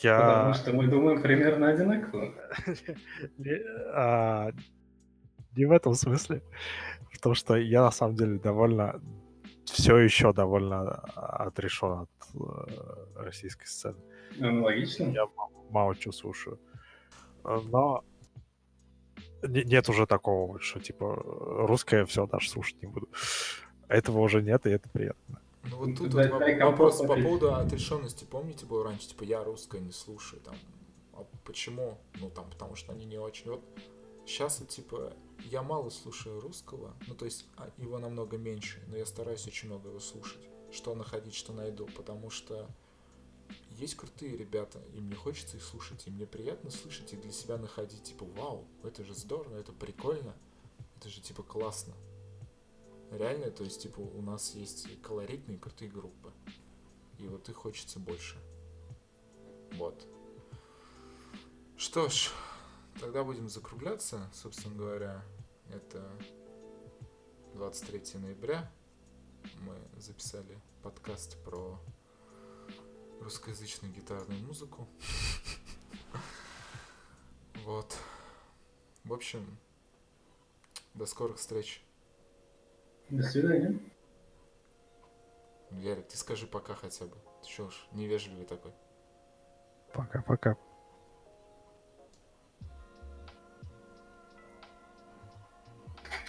я... 0.03 0.19
Потому 0.19 0.53
что 0.53 0.73
мы 0.73 0.87
думаем 0.87 1.21
примерно 1.21 1.69
одинаково. 1.69 2.33
Не, 3.37 3.59
а, 3.93 4.51
не 5.55 5.65
в 5.65 5.71
этом 5.71 5.93
смысле. 5.93 6.41
Потому 7.11 7.35
что 7.35 7.55
я 7.55 7.81
на 7.83 7.91
самом 7.91 8.15
деле 8.15 8.37
довольно 8.39 9.01
все 9.65 9.97
еще 9.97 10.33
довольно 10.33 10.91
отрешен 11.15 11.91
от 12.01 12.09
э, 12.35 13.21
российской 13.23 13.65
сцены. 13.65 13.97
Аналогично. 14.39 15.03
Я 15.05 15.25
мало 15.69 15.95
чего 15.95 16.11
слушаю. 16.11 16.59
Но 17.43 18.03
не- 19.41 19.63
нет 19.63 19.89
уже 19.89 20.05
такого, 20.05 20.59
что 20.59 20.79
типа 20.79 21.15
русское 21.67 22.05
все 22.05 22.27
даже 22.27 22.49
слушать 22.49 22.81
не 22.81 22.87
буду. 22.87 23.07
Этого 23.87 24.19
уже 24.19 24.41
нет, 24.41 24.65
и 24.65 24.71
это 24.71 24.89
приятно. 24.89 25.42
Ну 25.63 25.77
вот 25.77 25.97
тут 25.97 26.13
вот 26.13 26.59
вопрос 26.59 26.97
по 26.97 27.15
поводу 27.15 27.53
отрешенности. 27.55 28.25
Помните, 28.25 28.65
был 28.65 28.83
раньше, 28.83 29.09
типа, 29.09 29.23
я 29.23 29.43
русское 29.43 29.79
не 29.79 29.91
слушаю, 29.91 30.41
там, 30.41 30.55
а 31.13 31.25
почему? 31.45 31.97
Ну, 32.19 32.29
там, 32.29 32.49
потому 32.49 32.75
что 32.75 32.91
они 32.91 33.05
не 33.05 33.17
очень. 33.17 33.49
Вот 33.49 33.61
сейчас, 34.25 34.57
типа, 34.67 35.13
я 35.45 35.63
мало 35.63 35.89
слушаю 35.89 36.39
русского, 36.41 36.93
ну, 37.07 37.15
то 37.15 37.25
есть 37.25 37.45
а, 37.57 37.69
его 37.77 37.97
намного 37.99 38.37
меньше, 38.37 38.81
но 38.87 38.97
я 38.97 39.05
стараюсь 39.05 39.47
очень 39.47 39.69
много 39.69 39.89
его 39.89 39.99
слушать, 39.99 40.41
что 40.71 40.95
находить, 40.95 41.35
что 41.35 41.53
найду, 41.53 41.87
потому 41.95 42.29
что 42.29 42.67
есть 43.71 43.95
крутые 43.95 44.37
ребята, 44.37 44.81
и 44.93 44.99
мне 44.99 45.15
хочется 45.15 45.57
их 45.57 45.63
слушать, 45.63 46.07
и 46.07 46.11
мне 46.11 46.25
приятно 46.25 46.71
слышать 46.71 47.13
и 47.13 47.17
для 47.17 47.31
себя 47.31 47.57
находить, 47.57 48.03
типа, 48.03 48.25
вау, 48.37 48.65
это 48.83 49.03
же 49.03 49.13
здорово, 49.13 49.57
это 49.57 49.71
прикольно, 49.71 50.33
это 50.97 51.09
же, 51.09 51.21
типа, 51.21 51.43
классно. 51.43 51.93
Реально, 53.13 53.51
то 53.51 53.63
есть, 53.63 53.83
типа, 53.83 53.99
у 53.99 54.23
нас 54.23 54.55
есть 54.55 54.99
колоритные 55.03 55.59
крутые 55.59 55.91
группы. 55.91 56.33
И 57.19 57.27
вот 57.27 57.47
их 57.47 57.55
хочется 57.55 57.99
больше. 57.99 58.37
Вот. 59.73 60.07
Что 61.77 62.09
ж, 62.09 62.31
тогда 62.99 63.23
будем 63.23 63.49
закругляться, 63.49 64.31
собственно 64.33 64.75
говоря. 64.75 65.23
Это 65.69 66.09
23 67.53 68.19
ноября. 68.19 68.71
Мы 69.61 69.77
записали 70.01 70.59
подкаст 70.81 71.37
про 71.43 71.79
русскоязычную 73.21 73.93
гитарную 73.93 74.41
музыку. 74.41 74.87
Вот. 77.63 77.95
В 79.05 79.13
общем, 79.13 79.57
до 80.95 81.05
скорых 81.05 81.37
встреч. 81.37 81.81
До 83.09 83.23
свидания. 83.23 83.79
Ярик, 85.71 86.07
ты 86.07 86.17
скажи 86.17 86.47
пока 86.47 86.73
хотя 86.75 87.05
бы. 87.05 87.15
Ты 87.41 87.49
что 87.49 87.69
ж, 87.69 87.87
невежливый 87.91 88.45
такой. 88.45 88.73
Пока-пока. 89.93 90.55